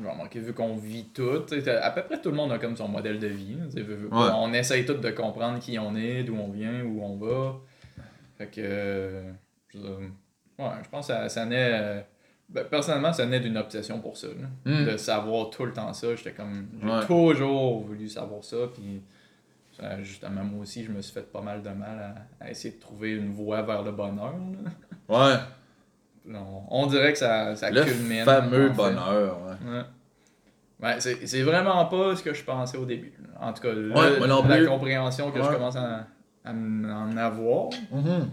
Remarqué, 0.00 0.38
vu 0.38 0.52
qu'on 0.52 0.76
vit 0.76 1.06
tout, 1.12 1.42
à 1.82 1.90
peu 1.90 2.02
près 2.02 2.20
tout 2.20 2.30
le 2.30 2.36
monde 2.36 2.52
a 2.52 2.58
comme 2.58 2.76
son 2.76 2.86
modèle 2.86 3.18
de 3.18 3.26
vie. 3.26 3.56
veut, 3.74 3.82
veut. 3.82 4.08
Ouais. 4.12 4.28
On 4.36 4.52
essaye 4.52 4.86
tous 4.86 4.94
de 4.94 5.10
comprendre 5.10 5.58
qui 5.58 5.76
on 5.76 5.96
est, 5.96 6.22
d'où 6.22 6.36
on 6.36 6.52
vient, 6.52 6.84
où 6.84 7.02
on 7.02 7.16
va. 7.16 7.56
Fait 8.36 8.46
que. 8.46 8.60
euh, 8.60 9.32
ouais, 9.74 10.66
je 10.84 10.88
pense 10.88 11.08
que 11.08 11.12
ça, 11.14 11.28
ça 11.28 11.44
naît. 11.46 11.70
euh, 11.72 12.00
ben, 12.48 12.64
personnellement, 12.64 13.12
ça 13.12 13.26
naît 13.26 13.40
d'une 13.40 13.56
obsession 13.58 14.00
pour 14.00 14.16
ça. 14.16 14.28
là. 14.28 14.48
Mm. 14.82 14.86
De 14.92 14.96
savoir 14.96 15.50
tout 15.50 15.64
le 15.66 15.72
temps 15.72 15.92
ça. 15.92 16.14
J'étais 16.16 16.32
comme. 16.32 16.68
J'ai 16.82 16.88
Ouais. 16.88 17.06
toujours 17.06 17.80
voulu 17.84 18.08
savoir 18.08 18.42
ça. 18.44 18.56
Puis. 18.74 19.02
ça, 19.78 20.02
justement, 20.02 20.42
moi 20.44 20.62
aussi, 20.62 20.82
je 20.84 20.90
me 20.90 21.00
suis 21.02 21.12
fait 21.12 21.30
pas 21.30 21.40
mal 21.40 21.62
de 21.62 21.68
mal 21.70 22.16
à, 22.40 22.44
à 22.44 22.50
essayer 22.50 22.74
de 22.74 22.80
trouver 22.80 23.12
une 23.12 23.32
voie 23.32 23.62
vers 23.62 23.82
le 23.82 23.92
bonheur. 23.92 24.34
là. 25.08 25.08
Ouais, 25.08 25.36
On, 26.34 26.82
on 26.82 26.86
dirait 26.86 27.12
que 27.12 27.18
ça, 27.18 27.54
ça 27.56 27.70
le 27.70 27.84
culmine. 27.84 28.24
fameux 28.24 28.66
en 28.70 28.74
fait. 28.74 28.76
bonheur. 28.76 29.38
Ouais. 29.42 29.70
Ouais. 29.70 29.82
Ouais, 30.80 30.96
c'est 31.00 31.26
c'est 31.26 31.42
vraiment 31.42 31.84
pas 31.86 32.14
ce 32.16 32.22
que 32.22 32.34
je 32.34 32.44
pensais 32.44 32.76
au 32.76 32.84
début. 32.84 33.12
En 33.40 33.52
tout 33.52 33.62
cas, 33.62 33.72
le- 33.72 33.92
Ouais, 33.92 34.18
la 34.48 34.66
compréhension 34.66 35.30
que 35.32 35.42
je 35.42 35.48
commence 35.48 35.76
à, 35.76 36.06
en 36.44 37.16
avoir, 37.16 37.70
Mhm. 37.92 38.30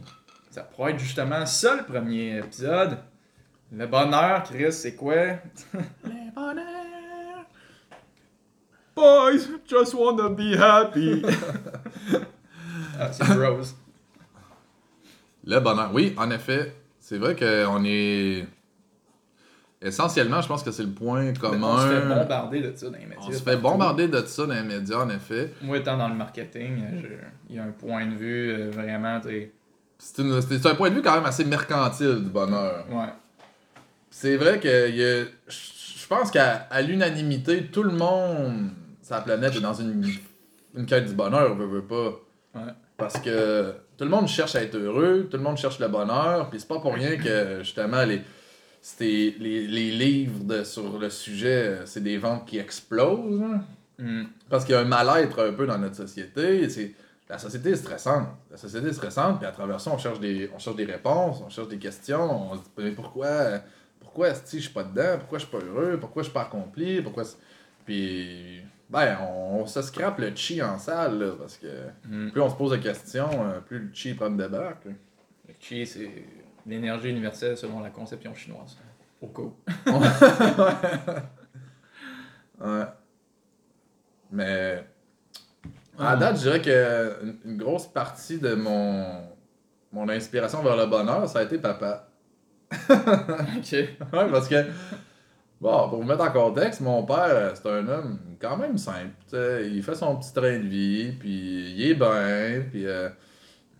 ça 0.51 0.63
pourrait 0.63 0.91
être 0.93 0.99
justement 0.99 1.45
ça 1.45 1.75
le 1.75 1.83
premier 1.83 2.37
épisode. 2.39 2.97
Le 3.71 3.87
bonheur, 3.87 4.43
Chris, 4.43 4.71
c'est 4.71 4.95
quoi? 4.95 5.15
Boys, 8.95 9.39
just 9.67 9.93
wanna 9.93 10.29
be 10.29 10.55
happy. 10.57 11.21
ah, 12.99 13.11
c'est 13.11 13.23
Rose. 13.33 13.75
Le 15.43 15.59
bonheur. 15.59 15.91
Oui, 15.93 16.13
en 16.17 16.31
effet, 16.31 16.73
c'est 16.99 17.17
vrai 17.17 17.35
qu'on 17.35 17.83
est. 17.83 18.47
Essentiellement, 19.81 20.41
je 20.41 20.47
pense 20.47 20.63
que 20.63 20.71
c'est 20.71 20.83
le 20.83 20.91
point 20.91 21.33
commun. 21.33 21.67
On 21.73 21.77
se 21.77 21.87
fait 21.87 22.07
bombarder 22.07 22.61
de 22.61 22.75
ça 22.75 22.85
dans 22.89 22.93
les 22.97 23.05
médias. 23.05 23.17
On 23.19 23.31
se 23.31 23.31
fait 23.33 23.43
partout. 23.43 23.61
bombarder 23.61 24.07
de 24.07 24.21
ça 24.25 24.45
dans 24.47 24.53
les 24.53 24.63
médias, 24.63 24.99
en 25.03 25.09
effet. 25.09 25.51
Moi, 25.61 25.77
étant 25.77 25.97
dans 25.97 26.07
le 26.07 26.15
marketing, 26.15 26.81
je- 27.01 27.07
il 27.49 27.55
y 27.57 27.59
a 27.59 27.63
un 27.63 27.71
point 27.71 28.05
de 28.07 28.15
vue 28.15 28.51
euh, 28.53 28.69
vraiment, 28.71 29.19
une- 29.27 29.49
c'est 29.99 30.65
un 30.65 30.75
point 30.75 30.89
de 30.89 30.95
vue 30.95 31.01
quand 31.01 31.15
même 31.15 31.25
assez 31.25 31.43
mercantile 31.45 32.23
du 32.23 32.29
bonheur. 32.29 32.85
ouais. 32.89 33.09
C'est 34.17 34.37
vrai 34.37 34.61
que 34.61 34.87
il 34.89 34.95
y 34.95 35.03
a- 35.03 35.25
je 35.49 36.07
pense 36.07 36.31
qu'à 36.31 36.67
à 36.71 36.81
l'unanimité, 36.81 37.65
tout 37.65 37.83
le 37.83 37.91
monde 37.91 38.69
la 39.09 39.19
planète 39.19 39.55
est 39.57 39.59
dans 39.59 39.73
une, 39.73 40.09
une 40.73 40.85
quête 40.85 41.05
du 41.05 41.13
bonheur, 41.13 41.53
veut, 41.55 41.65
veut 41.65 41.83
pas. 41.83 42.11
Ouais. 42.55 42.71
Parce 42.95 43.19
que 43.19 43.73
tout 43.97 44.05
le 44.05 44.09
monde 44.09 44.29
cherche 44.29 44.55
à 44.55 44.63
être 44.63 44.75
heureux, 44.75 45.27
tout 45.29 45.35
le 45.35 45.43
monde 45.43 45.57
cherche 45.57 45.79
le 45.79 45.89
bonheur, 45.89 46.49
puis 46.49 46.61
c'est 46.61 46.67
pas 46.67 46.79
pour 46.79 46.93
rien 46.93 47.17
que 47.17 47.59
justement 47.59 48.05
les, 48.05 48.21
c'était- 48.81 49.35
les, 49.37 49.67
les 49.67 49.91
livres 49.91 50.45
de- 50.45 50.63
sur 50.63 50.97
le 50.97 51.09
sujet, 51.09 51.79
c'est 51.83 52.01
des 52.01 52.17
ventes 52.17 52.45
qui 52.47 52.57
explosent. 52.57 53.41
hein. 53.43 53.63
Mm. 53.99 54.23
Parce 54.49 54.63
qu'il 54.63 54.75
y 54.75 54.77
a 54.77 54.81
un 54.81 54.85
mal-être 54.85 55.45
un 55.45 55.51
peu 55.51 55.67
dans 55.67 55.77
notre 55.77 55.95
société. 55.97 56.69
c'est- 56.69 56.93
La 57.29 57.37
société 57.37 57.71
est 57.71 57.75
stressante. 57.75 58.27
La 58.49 58.55
société 58.55 58.87
est 58.87 58.93
stressante, 58.93 59.39
puis 59.39 59.47
à 59.47 59.51
travers 59.51 59.81
ça, 59.81 59.91
on 59.91 59.97
cherche 59.97 60.19
des, 60.21 60.49
on 60.55 60.59
cherche 60.59 60.75
des 60.77 60.85
réponses, 60.85 61.41
on 61.45 61.49
cherche 61.49 61.67
des 61.67 61.79
questions. 61.79 62.51
On 62.51 62.55
se 62.55 62.59
dit, 62.59 62.69
mais 62.77 62.91
pourquoi, 62.91 63.59
pourquoi 64.15 64.29
est-ce 64.29 64.43
que 64.49 64.57
je 64.57 64.63
suis 64.63 64.73
pas 64.73 64.83
dedans? 64.85 65.17
Pourquoi 65.19 65.39
je 65.39 65.45
suis 65.45 65.51
pas 65.57 65.61
heureux? 65.65 65.97
Pourquoi 65.99 66.23
je 66.23 66.27
suis 66.29 66.33
pas 66.33 66.43
accompli? 66.43 67.01
Pourquoi... 67.01 67.23
Puis, 67.85 68.61
ben, 68.89 69.17
on, 69.29 69.59
on 69.61 69.65
se 69.67 69.81
scrape 69.81 70.19
le 70.19 70.33
chi 70.33 70.61
en 70.61 70.77
salle, 70.77 71.19
là, 71.19 71.31
parce 71.37 71.57
que 71.57 71.67
Mm. 72.07 72.31
plus 72.31 72.39
on 72.41 72.49
se 72.49 72.55
pose 72.55 72.71
de 72.71 72.77
questions, 72.77 73.29
euh, 73.45 73.59
plus 73.59 73.79
le 73.79 73.89
chi 73.93 74.13
prend 74.13 74.29
de 74.29 74.41
débarque. 74.41 74.85
là. 74.85 74.91
Le 75.49 75.53
chi, 75.59 75.85
c'est 75.85 76.09
l'énergie 76.65 77.09
universelle 77.09 77.57
selon 77.57 77.81
la 77.81 77.89
conception 77.89 78.33
chinoise. 78.33 78.77
Au. 79.21 79.27
Ouais. 82.57 82.85
Mais 84.31 84.85
à 85.99 86.15
date, 86.15 86.37
je 86.37 86.41
dirais 86.41 86.61
que 86.61 87.35
une 87.45 87.57
grosse 87.57 87.85
partie 87.87 88.39
de 88.39 88.55
mon, 88.55 89.23
mon 89.91 90.07
inspiration 90.07 90.63
vers 90.63 90.77
le 90.77 90.85
bonheur, 90.85 91.27
ça 91.27 91.39
a 91.39 91.43
été 91.43 91.57
papa. 91.57 92.07
Ok. 92.71 93.71
Ouais, 94.13 94.29
parce 94.31 94.47
que, 94.47 94.55
bon, 95.61 95.89
pour 95.89 96.01
vous 96.01 96.07
mettre 96.07 96.23
en 96.23 96.31
contexte, 96.31 96.81
mon 96.81 97.03
père, 97.03 97.51
c'est 97.53 97.69
un 97.69 97.87
homme 97.87 98.19
quand 98.41 98.57
même 98.57 98.77
simple. 98.77 99.11
Il 99.33 99.81
fait 99.83 99.95
son 99.95 100.15
petit 100.17 100.33
train 100.33 100.57
de 100.59 100.67
vie, 100.67 101.11
puis 101.19 101.73
il 101.77 101.91
est 101.91 101.95
bien, 101.95 102.63
puis. 102.71 102.85
euh, 102.87 103.09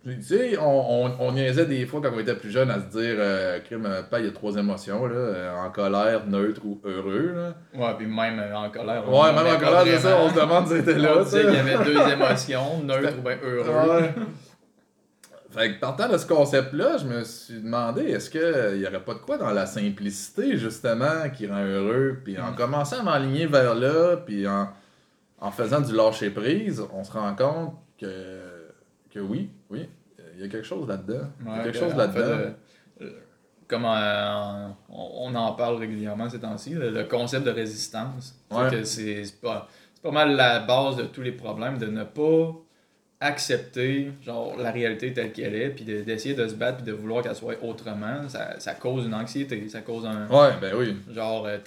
tu 0.07 0.21
sais, 0.21 0.55
on, 0.59 1.05
on, 1.05 1.11
on 1.19 1.31
niaisait 1.31 1.65
des 1.65 1.87
fois 1.87 1.99
quand 1.99 2.11
on 2.15 2.19
était 2.19 2.35
plus 2.35 2.51
jeune 2.51 2.69
à 2.69 2.75
se 2.75 2.85
dire, 2.95 3.15
euh, 3.17 3.57
crime, 3.61 3.87
euh, 3.87 4.03
pas, 4.03 4.19
il 4.19 4.27
y 4.27 4.29
a 4.29 4.31
trois 4.31 4.55
émotions, 4.55 5.07
là, 5.07 5.15
euh, 5.15 5.55
en 5.55 5.71
colère, 5.71 6.27
neutre 6.27 6.61
ou 6.63 6.79
heureux. 6.85 7.33
Là. 7.35 7.55
Ouais, 7.73 7.93
puis 7.97 8.05
même 8.05 8.37
euh, 8.37 8.55
en 8.55 8.69
colère. 8.69 9.03
on- 9.07 9.19
Ouais, 9.23 9.33
même 9.33 9.55
en 9.55 9.57
colère, 9.57 9.81
c'est 9.83 9.97
ça, 9.97 10.19
on 10.21 10.29
se 10.29 10.35
demande 10.35 10.67
si 10.67 10.75
c'était 10.75 10.93
là. 10.99 11.23
Tu 11.23 11.29
sais. 11.31 11.41
qu'il 11.41 11.53
y 11.53 11.57
avait 11.57 11.83
deux 11.83 12.07
émotions, 12.13 12.83
neutre 12.83 13.13
ou 13.17 13.21
bien 13.23 13.37
heureux. 13.43 14.01
Ouais. 14.01 14.13
Fait 15.55 15.73
que 15.75 15.79
partant 15.79 16.09
de 16.09 16.17
ce 16.17 16.25
concept-là, 16.27 16.97
je 16.97 17.05
me 17.05 17.23
suis 17.23 17.61
demandé 17.61 18.01
est-ce 18.03 18.29
qu'il 18.29 18.79
n'y 18.79 18.85
aurait 18.85 19.03
pas 19.03 19.13
de 19.13 19.19
quoi 19.19 19.37
dans 19.37 19.51
la 19.51 19.65
simplicité, 19.65 20.57
justement, 20.57 21.29
qui 21.33 21.47
rend 21.47 21.63
heureux? 21.63 22.19
Puis 22.23 22.37
en 22.39 22.51
Mm. 22.51 22.55
commençant 22.55 22.99
à 22.99 23.03
m'aligner 23.03 23.45
vers 23.47 23.73
là, 23.73 24.17
puis 24.17 24.47
en, 24.47 24.67
en 25.39 25.51
faisant 25.51 25.79
du 25.81 25.93
lâcher-prise, 25.95 26.83
on 26.93 27.03
se 27.03 27.11
rend 27.13 27.33
compte 27.35 27.73
que, 27.99 28.67
que 29.09 29.19
oui, 29.19 29.49
oui, 29.69 29.87
il 30.35 30.41
y 30.41 30.45
a 30.45 30.49
quelque 30.49 30.65
chose 30.67 30.87
là-dedans. 30.87 31.27
Il 31.41 31.47
y 31.47 31.49
a 31.51 31.63
quelque 31.63 31.73
que, 31.73 31.79
chose 31.79 31.93
en 31.93 31.97
là-dedans. 31.97 32.13
fait, 32.15 32.21
euh, 32.21 32.49
euh, 33.03 33.11
comme 33.69 33.85
euh, 33.85 34.67
on, 34.89 35.31
on 35.31 35.35
en 35.35 35.53
parle 35.53 35.77
régulièrement 35.77 36.29
ces 36.29 36.39
temps-ci, 36.41 36.71
le, 36.73 37.03
concept 37.05 37.45
de 37.45 37.51
résistance. 37.51 38.35
Ouais. 38.51 38.83
c'est 38.83 39.23
pas, 39.41 39.67
c'est 39.93 40.03
pas 40.03 40.11
mal 40.11 40.35
la 40.35 40.59
base 40.59 40.97
de 40.97 41.03
tous 41.03 41.21
les 41.21 41.31
problèmes, 41.31 41.77
de 41.77 41.85
ne 41.87 42.03
pas 42.03 42.53
accepter 43.21 44.11
genre 44.21 44.55
la 44.57 44.71
réalité 44.71 45.13
telle 45.13 45.31
qu'elle 45.31 45.55
est, 45.55 45.69
puis 45.69 45.85
de- 45.85 46.01
d'essayer 46.01 46.35
de, 46.35 46.47
se 46.47 46.53
battre, 46.55 46.77
puis 46.77 46.85
de 46.85 46.91
vouloir 46.91 47.23
qu'elle 47.23 47.35
soit 47.35 47.55
autrement, 47.63 48.27
ça, 48.27 48.59
ça 48.59 48.73
cause 48.73 49.05
une 49.05 49.13
anxiété, 49.13 49.67
ça 49.69 49.81
cause 49.81 50.05
un... 50.05 50.27
Ouais, 50.27 50.51
ben 50.59 50.73
oui. 50.77 50.95
Genre, 51.13 51.45
euh, 51.47 51.57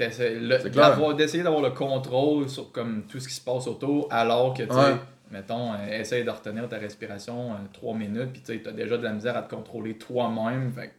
d'essayer 1.16 1.42
d'avoir 1.42 1.62
le 1.62 1.70
contrôle 1.70 2.48
sur 2.48 2.70
comme 2.72 3.04
tout 3.08 3.18
ce 3.20 3.28
qui 3.28 3.34
se 3.34 3.40
passe 3.40 3.66
autour, 3.66 4.08
alors 4.10 4.54
que 4.54 4.62
tu 4.62 4.72
Ouais. 4.74 4.94
mettons, 5.30 5.72
euh, 5.72 6.00
essaye 6.00 6.24
de 6.24 6.30
retenir 6.30 6.68
ta 6.68 6.78
respiration 6.78 7.52
3 7.72 7.94
minutes, 7.94 8.32
puis 8.32 8.42
tu 8.60 8.68
as 8.68 8.72
déjà 8.72 8.96
de 8.98 9.04
la 9.04 9.12
misère 9.12 9.36
à 9.36 9.42
te 9.42 9.54
contrôler 9.54 9.94
toi-même. 9.94 10.72
Fait 10.72 10.88
que 10.88 10.92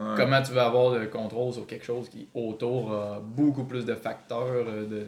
Ouais. 0.00 0.14
comment 0.16 0.40
tu 0.42 0.52
veux 0.52 0.60
avoir 0.60 0.98
le 0.98 1.06
contrôle 1.06 1.52
sur 1.52 1.66
quelque 1.66 1.84
chose 1.84 2.08
qui 2.08 2.26
autour 2.34 2.92
a 2.92 3.20
beaucoup 3.22 3.64
plus 3.64 3.84
de 3.84 3.94
facteurs 3.94 4.46
euh, 4.66 4.86
de 4.86 5.06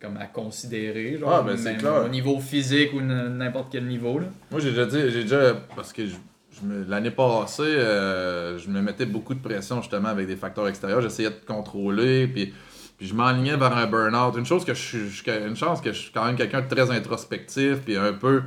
comme 0.00 0.16
à 0.16 0.26
considérer 0.26 1.18
genre 1.18 1.30
Ah, 1.32 1.42
ben, 1.42 1.56
c'est 1.56 1.72
même 1.72 1.78
clair. 1.80 2.04
au 2.04 2.08
niveau 2.08 2.38
physique 2.40 2.92
ou 2.94 3.00
n'importe 3.00 3.70
quel 3.70 3.86
niveau 3.86 4.18
là. 4.18 4.26
Moi, 4.50 4.60
j'ai 4.60 4.70
déjà 4.70 4.86
dit, 4.86 4.98
j'ai 5.10 5.22
déjà. 5.24 5.54
Parce 5.76 5.92
que 5.92 6.06
je- 6.06 6.14
je 6.52 6.66
me- 6.66 6.84
l'année 6.88 7.10
passée, 7.10 7.62
euh, 7.62 8.58
je 8.58 8.68
me 8.70 8.80
mettais 8.80 9.06
beaucoup 9.06 9.34
de 9.34 9.40
pression 9.40 9.82
justement 9.82 10.08
avec 10.08 10.26
des 10.26 10.36
facteurs 10.36 10.66
extérieurs. 10.68 11.00
J'essayais 11.02 11.28
de 11.30 11.44
contrôler, 11.46 12.26
puis, 12.28 12.52
puis 12.96 13.06
je 13.06 13.14
m'enlignais 13.14 13.56
vers 13.56 13.76
un 13.76 13.86
burn-out. 13.86 14.34
Une 14.38 14.46
chose 14.46 14.64
que 14.64 14.72
je 14.74 14.98
Une 15.46 15.56
chance 15.56 15.80
que 15.82 15.92
je 15.92 15.98
suis 15.98 16.12
quand 16.12 16.24
même 16.24 16.36
quelqu'un 16.36 16.62
de 16.62 16.68
très 16.74 16.90
introspectif, 16.90 17.80
puis 17.84 17.96
un 17.96 18.14
peu 18.14 18.42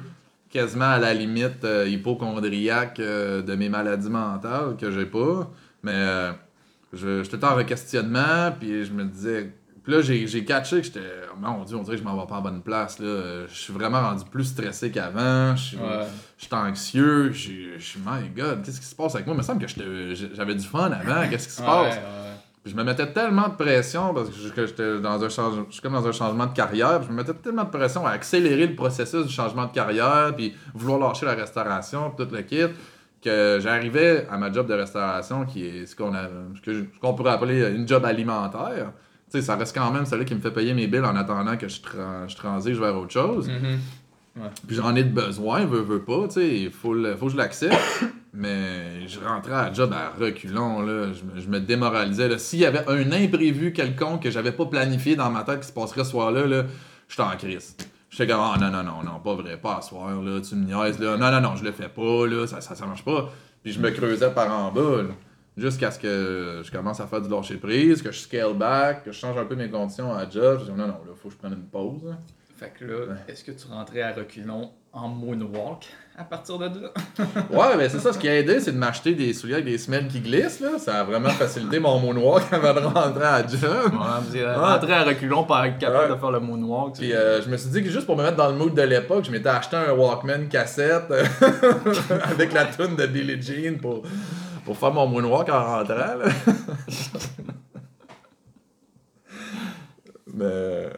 quasiment 0.50 0.90
à 0.90 0.98
la 1.00 1.14
limite 1.14 1.64
euh, 1.64 1.88
hypochondriaque 1.88 3.00
euh, 3.00 3.42
de 3.44 3.56
mes 3.56 3.70
maladies 3.70 4.10
mentales 4.10 4.76
que 4.80 4.90
j'ai 4.92 5.06
pas. 5.06 5.50
Mais 5.84 5.92
euh, 5.94 6.32
je- 6.94 7.24
j'étais 7.24 7.44
en 7.46 7.64
questionnement, 7.64 8.52
puis 8.60 8.86
je 8.86 8.92
me 8.92 9.04
disais. 9.04 9.52
Puis 9.84 9.92
là, 9.92 10.02
j'ai 10.02 10.46
catché 10.46 10.78
que 10.78 10.84
j'étais. 10.84 11.02
Mon 11.38 11.64
Dieu, 11.66 11.76
on 11.76 11.84
dirait 11.84 11.98
que 11.98 12.02
je 12.02 12.08
m'en 12.08 12.18
vais 12.18 12.26
pas 12.26 12.36
en 12.36 12.42
bonne 12.42 12.62
place. 12.62 13.00
Là. 13.00 13.46
Je 13.50 13.54
suis 13.54 13.74
vraiment 13.74 14.02
rendu 14.02 14.24
plus 14.32 14.46
stressé 14.46 14.92
qu'avant. 14.92 15.56
Je 15.58 15.76
suis 16.38 16.54
anxieux, 16.54 17.32
je 17.34 17.78
suis- 17.80 18.00
my 18.00 18.30
god, 18.36 18.64
qu'est-ce 18.64 18.80
qui 18.80 18.86
se 18.86 18.96
passe 18.96 19.16
avec 19.16 19.28
moi? 19.28 19.36
Il 19.36 19.40
me 19.40 19.44
semble 19.44 19.66
que 19.66 20.14
j'avais 20.36 20.56
du 20.56 20.66
fun 20.66 20.90
avant, 20.92 21.28
qu'est-ce 21.30 21.48
qui 21.50 21.54
se 21.56 21.62
passe? 21.62 21.96
Puis 22.64 22.72
je 22.72 22.78
me 22.78 22.84
mettais 22.86 23.12
tellement 23.12 23.50
de 23.50 23.56
pression 23.56 24.14
parce 24.14 24.30
que 24.30 24.66
j'étais 24.66 25.02
dans 25.02 25.22
un 25.22 25.28
changement, 25.28 25.66
je 25.68 25.74
suis 25.74 25.82
comme 25.82 25.92
dans 25.94 26.08
un 26.08 26.14
changement 26.14 26.46
de 26.46 26.54
carrière, 26.54 27.00
puis 27.00 27.08
je 27.08 27.12
me 27.12 27.18
mettais 27.18 27.34
tellement 27.34 27.66
de 27.66 27.70
pression 27.70 28.08
à 28.08 28.12
accélérer 28.12 28.68
le 28.68 28.76
processus 28.76 29.26
du 29.26 29.34
changement 29.34 29.66
de 29.66 29.74
carrière, 29.74 30.32
puis 30.34 30.56
vouloir 30.74 30.98
lâcher 31.10 31.26
la 31.26 31.34
restauration, 31.34 32.10
puis 32.12 32.26
tout 32.26 32.34
le 32.34 32.42
kit, 32.44 32.74
que 33.22 33.60
j'arrivais 33.62 34.28
à 34.32 34.38
ma 34.38 34.50
job 34.50 34.66
de 34.68 34.76
restauration 34.76 35.46
qui 35.46 35.66
est 35.66 35.86
ce 35.86 35.94
qu'on 35.94 36.14
a, 36.16 36.30
ce 36.66 36.86
pourrait 37.02 37.32
appeler 37.32 37.70
une 37.76 37.86
job 37.86 38.06
alimentaire. 38.06 38.94
Tu 39.34 39.40
sais, 39.40 39.46
ça 39.46 39.56
reste 39.56 39.76
quand 39.76 39.90
même 39.90 40.06
celui 40.06 40.26
qui 40.26 40.36
me 40.36 40.42
fait 40.42 40.52
payer 40.52 40.76
mes 40.76 40.86
billes 40.86 41.00
en 41.00 41.16
attendant 41.16 41.58
que 41.58 41.68
je, 41.68 41.82
tran- 41.82 42.28
je 42.28 42.36
transige 42.36 42.78
vers 42.80 42.96
autre 42.96 43.12
chose. 43.12 43.50
Mhm. 43.50 43.80
Puis 44.68 44.76
j'en 44.76 44.96
ai 44.96 45.04
de 45.04 45.10
besoin, 45.10 45.66
veux, 45.66 45.82
veux 45.82 46.02
pas, 46.04 46.28
tu 46.28 46.34
sais, 46.36 46.60
il 46.62 46.70
faut, 46.72 46.96
faut 47.18 47.26
que 47.26 47.32
je 47.32 47.38
l'accepte. 47.38 47.76
Mais 48.34 49.08
je 49.08 49.20
rentrais 49.20 49.54
à 49.54 49.64
la 49.70 49.74
job 49.74 49.92
à 49.92 50.12
reculons, 50.20 50.82
là. 50.82 51.08
Je 51.14 51.24
me, 51.24 51.42
je 51.42 51.48
me 51.48 51.60
démoralisais. 51.60 52.38
S'il 52.38 52.60
y 52.60 52.66
avait 52.66 52.88
un 52.88 53.12
imprévu 53.12 53.74
quelconque 53.74 54.22
que 54.24 54.30
j'avais 54.30 54.52
pas 54.52 54.66
planifié 54.68 55.16
dans 55.16 55.32
ma 55.32 55.42
tête 55.44 55.62
qui 55.62 55.68
se 55.68 55.74
passerait 55.74 56.04
ce 56.04 56.12
soir-là, 56.12 56.46
là, 56.46 56.64
j'étais 57.10 57.22
en 57.24 57.36
crise. 57.36 57.76
J'étais 58.12 58.28
comme, 58.32 58.42
ah 58.42 58.56
non, 58.60 58.70
non, 58.70 58.84
non, 58.84 59.04
non, 59.04 59.20
pas 59.20 59.34
vrai, 59.34 59.58
pas 59.58 59.78
à 59.78 59.82
soir, 59.82 60.10
là, 60.22 60.40
tu 60.42 60.54
me 60.56 60.66
niaises, 60.66 61.00
là. 61.00 61.18
Non, 61.18 61.32
non, 61.32 61.42
non, 61.42 61.56
je 61.56 61.64
le 61.64 61.72
fais 61.72 61.90
pas, 61.90 62.28
là, 62.28 62.46
ça, 62.46 62.62
ça, 62.62 62.76
ça 62.76 62.86
marche 62.86 63.04
pas. 63.04 63.32
Puis 63.64 63.72
je 63.74 63.80
me 63.80 63.90
creusais 63.90 64.30
par 64.32 64.52
en 64.56 64.72
bas, 64.72 65.02
là. 65.04 65.10
Jusqu'à 65.56 65.92
ce 65.92 66.00
que 66.00 66.62
je 66.64 66.72
commence 66.72 67.00
à 67.00 67.06
faire 67.06 67.22
du 67.22 67.30
lâcher 67.30 67.58
prise, 67.58 68.02
que 68.02 68.12
je 68.12 68.20
scale 68.20 68.54
back, 68.56 69.04
que 69.04 69.12
je 69.12 69.20
change 69.20 69.38
un 69.38 69.46
peu 69.46 69.56
mes 69.56 69.70
conditions 69.70 70.12
à 70.14 70.28
job. 70.30 70.62
Je 70.62 70.72
dis, 70.72 70.78
non, 70.78 70.88
non, 70.88 70.94
là, 71.06 71.12
faut 71.22 71.30
que 71.30 71.36
je 71.36 71.40
prenne 71.40 71.54
une 71.54 71.66
pause. 71.68 72.16
Fait 72.58 72.72
que 72.80 72.86
là, 72.86 73.16
est-ce 73.28 73.44
que 73.44 73.52
tu 73.52 73.68
rentrais 73.68 74.02
à 74.02 74.14
reculons 74.14 74.72
en 74.94 75.08
moonwalk 75.10 75.86
à 76.18 76.24
partir 76.24 76.58
de 76.60 76.66
là? 76.66 76.90
Ouais, 77.52 77.78
ben 77.78 77.88
c'est 77.90 78.00
ça, 78.00 78.14
ce 78.14 78.18
qui 78.20 78.28
a 78.30 78.36
aidé, 78.38 78.60
c'est 78.60 78.72
de 78.72 78.78
m'acheter 78.78 79.14
des 79.16 79.34
souliers 79.34 79.56
avec 79.56 79.66
des 79.66 79.78
semelles 79.78 80.08
qui 80.08 80.22
glissent, 80.22 80.60
là. 80.60 80.80
Ça 80.80 81.02
a 81.02 81.04
vraiment 81.04 81.30
facilité 81.30 81.80
mon 81.80 82.00
moonwalk 82.00 82.46
avant 82.52 82.74
de 82.74 82.86
rentrer 82.86 83.24
à 83.26 83.46
job. 83.46 83.92
Rentrer 83.94 84.94
à 84.94 85.04
reculons 85.04 85.44
pour 85.44 85.58
être 85.60 85.78
capable 85.78 86.10
Ouais. 86.12 86.16
de 86.16 86.20
faire 86.20 86.32
le 86.32 86.40
moonwalk. 86.40 86.96
Puis 86.98 87.14
euh, 87.14 87.42
je 87.44 87.50
me 87.50 87.58
suis 87.58 87.70
dit 87.70 87.84
que 87.84 87.90
juste 87.92 88.06
pour 88.08 88.16
me 88.18 88.24
mettre 88.24 88.38
dans 88.38 88.50
le 88.50 88.56
mood 88.56 88.74
de 88.74 88.82
l'époque, 88.82 89.26
je 89.26 89.32
m'étais 89.32 89.50
acheté 89.50 89.76
un 89.76 89.92
Walkman 89.92 90.48
cassette 90.50 91.12
avec 92.24 92.54
la 92.54 92.66
tune 92.66 92.96
de 92.96 93.06
Billie 93.08 93.42
Jean 93.42 93.78
pour, 93.80 94.04
pour 94.66 94.78
faire 94.78 94.94
mon 94.94 95.08
moonwalk 95.08 95.50
en 95.50 95.64
rentrant, 95.64 95.96
là. 95.96 96.16
Mais... 100.34 100.90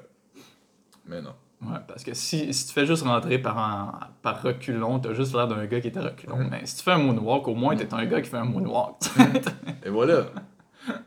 Mais 1.07 1.21
non. 1.21 1.33
Ouais, 1.61 1.77
parce 1.87 2.03
que 2.03 2.13
si, 2.13 2.53
si 2.53 2.67
tu 2.67 2.73
fais 2.73 2.85
juste 2.85 3.03
rentrer 3.03 3.39
par, 3.39 3.57
en- 3.57 3.91
par 4.21 4.41
reculons, 4.41 4.99
t'as 4.99 5.13
juste 5.13 5.33
l'air 5.33 5.47
d'un 5.47 5.65
gars 5.65 5.79
qui 5.79 5.87
est 5.87 5.97
à 5.97 6.01
reculons. 6.03 6.37
Mhm. 6.37 6.47
Mais 6.51 6.65
si 6.65 6.77
tu 6.77 6.83
fais 6.83 6.91
un 6.91 6.97
moonwalk, 6.97 7.47
au 7.47 7.55
moins 7.55 7.75
t'es 7.75 7.91
un 7.93 8.05
gars 8.05 8.21
qui 8.21 8.29
fait 8.29 8.37
un 8.37 8.45
moonwalk. 8.45 8.95
Et 9.85 9.89
voilà. 9.89 10.25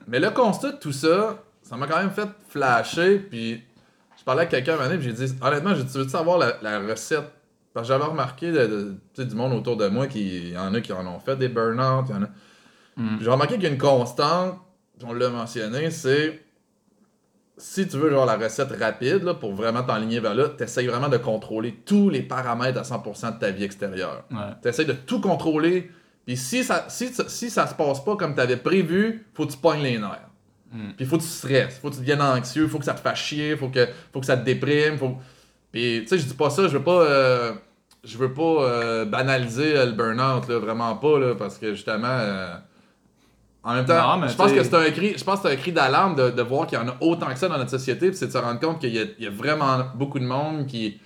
Mais 0.06 0.18
le 0.20 0.30
constat 0.30 0.72
de 0.72 0.76
tout 0.78 0.92
ça, 0.92 1.42
ça 1.62 1.76
m'a 1.76 1.86
quand 1.86 1.98
même 1.98 2.10
fait 2.10 2.28
flasher. 2.48 3.18
Puis 3.18 3.62
je 4.18 4.24
parlais 4.24 4.40
avec 4.42 4.50
quelqu'un 4.50 4.72
un 4.72 4.76
moment 4.76 4.88
donné, 4.88 4.98
puis 4.98 5.14
j'ai 5.16 5.26
dit 5.26 5.34
honnêtement, 5.40 5.74
tu 5.74 5.80
veux 5.98 6.08
savoir 6.08 6.38
la, 6.38 6.54
la 6.62 6.80
recette? 6.80 7.30
Parce 7.74 7.86
que 7.86 7.92
j'avais 7.94 8.04
remarqué 8.10 8.50
de- 8.50 8.96
de- 9.16 9.24
du 9.24 9.34
monde 9.36 9.52
autour 9.52 9.76
de 9.76 9.86
moi 9.88 10.06
qui 10.08 10.50
y 10.50 10.58
en 10.58 10.74
a 10.74 10.80
qui 10.80 10.92
en 10.92 11.06
ont 11.06 11.20
fait 11.20 11.36
des 11.36 11.48
burn-out. 11.48 12.06
il 12.08 12.14
y 12.14 12.18
en 12.18 12.22
a- 12.24 12.28
Mm. 12.98 13.16
J'ai 13.20 13.30
remarqué 13.30 13.54
qu'il 13.54 13.62
y 13.62 13.66
a 13.66 13.70
une 13.70 13.78
constante, 13.78 14.58
on 15.02 15.12
l'a 15.12 15.30
mentionné, 15.30 15.90
c'est 15.90 16.42
si 17.56 17.88
tu 17.88 17.96
veux 17.96 18.10
genre 18.10 18.26
la 18.26 18.36
recette 18.36 18.70
rapide 18.78 19.22
là, 19.24 19.34
pour 19.34 19.52
vraiment 19.52 19.82
t'enligner 19.82 20.20
vers 20.20 20.34
là, 20.34 20.48
t'essayes 20.48 20.86
vraiment 20.86 21.08
de 21.08 21.16
contrôler 21.16 21.74
tous 21.84 22.10
les 22.10 22.22
paramètres 22.22 22.78
à 22.78 22.82
100% 22.82 23.34
de 23.34 23.38
ta 23.38 23.50
vie 23.50 23.64
extérieure. 23.64 24.24
Ouais. 24.30 24.38
T'essayes 24.62 24.86
de 24.86 24.92
tout 24.92 25.20
contrôler. 25.20 25.90
Puis 26.26 26.36
si 26.36 26.62
ça, 26.62 26.86
si, 26.88 27.10
si 27.28 27.50
ça 27.50 27.66
se 27.66 27.74
passe 27.74 28.04
pas 28.04 28.16
comme 28.16 28.34
t'avais 28.34 28.56
prévu, 28.56 29.26
faut 29.34 29.46
que 29.46 29.52
tu 29.52 29.58
pognes 29.58 29.82
les 29.82 29.98
nerfs. 29.98 30.28
Mm. 30.72 30.90
Puis 30.96 31.06
faut 31.06 31.16
que 31.16 31.22
tu 31.22 31.28
stresses, 31.28 31.78
faut 31.78 31.90
que 31.90 31.94
tu 31.94 32.00
deviennes 32.00 32.22
anxieux, 32.22 32.68
faut 32.68 32.78
que 32.78 32.84
ça 32.84 32.94
te 32.94 33.00
fasse 33.00 33.18
chier, 33.18 33.56
faut 33.56 33.68
que, 33.68 33.88
faut 34.12 34.20
que 34.20 34.26
ça 34.26 34.36
te 34.36 34.44
déprime. 34.44 34.98
Faut... 34.98 35.16
Puis 35.72 36.00
tu 36.02 36.08
sais, 36.08 36.18
je 36.18 36.26
dis 36.26 36.34
pas 36.34 36.50
ça, 36.50 36.68
je 36.68 36.76
veux 36.76 36.84
pas, 36.84 37.02
euh, 37.02 37.52
je 38.04 38.18
veux 38.18 38.32
pas 38.32 38.42
euh, 38.42 39.04
banaliser 39.04 39.76
euh, 39.76 39.86
le 39.86 39.92
burn-out, 39.92 40.48
là, 40.48 40.58
vraiment 40.58 40.94
pas, 40.96 41.18
là, 41.18 41.34
parce 41.34 41.58
que 41.58 41.74
justement. 41.74 42.60
En 43.70 43.74
même 43.74 43.84
temps, 43.84 44.16
Non, 44.18 44.26
je 44.28 44.34
pense 44.34 44.52
que 44.52 44.62
c'est 44.62 44.74
un 44.74 44.90
cri, 44.90 45.14
je 45.16 45.24
pense 45.24 45.40
que 45.40 45.48
c'est 45.48 45.54
un 45.54 45.56
cri 45.58 45.72
d'alarme 45.72 46.14
de, 46.14 46.30
de 46.30 46.42
voir 46.42 46.66
qu'il 46.66 46.78
y 46.78 46.80
en 46.80 46.88
a 46.88 46.96
autant 47.00 47.26
que 47.26 47.36
ça 47.38 47.48
dans 47.48 47.58
notre 47.58 47.70
société, 47.70 48.08
puis 48.08 48.16
c'est 48.16 48.28
de 48.28 48.32
se 48.32 48.38
rendre 48.38 48.58
compte 48.60 48.80
qu'il 48.80 48.94
y, 48.94 48.98
a- 48.98 49.04
il 49.18 49.24
y 49.24 49.26
a 49.26 49.30
vraiment 49.30 49.80
beaucoup 49.94 50.18
de 50.18 50.24
monde 50.24 50.66
qui, 50.66 51.00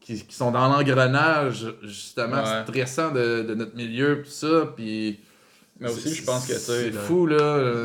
qui, 0.00 0.24
qui 0.26 0.34
sont 0.34 0.50
dans 0.50 0.66
l'engrenage 0.68 1.66
justement 1.82 2.38
Ouais. 2.42 2.62
stressant 2.66 3.10
de, 3.12 3.42
de 3.42 3.54
notre 3.54 3.76
milieu, 3.76 4.22
tout 4.22 4.30
ça, 4.30 4.66
puis 4.74 5.20
Mais 5.80 5.88
aussi, 5.90 6.14
je 6.14 6.24
pense 6.24 6.46
que 6.46 6.54
c'est 6.54 6.90
fou 6.92 7.26
là. 7.26 7.36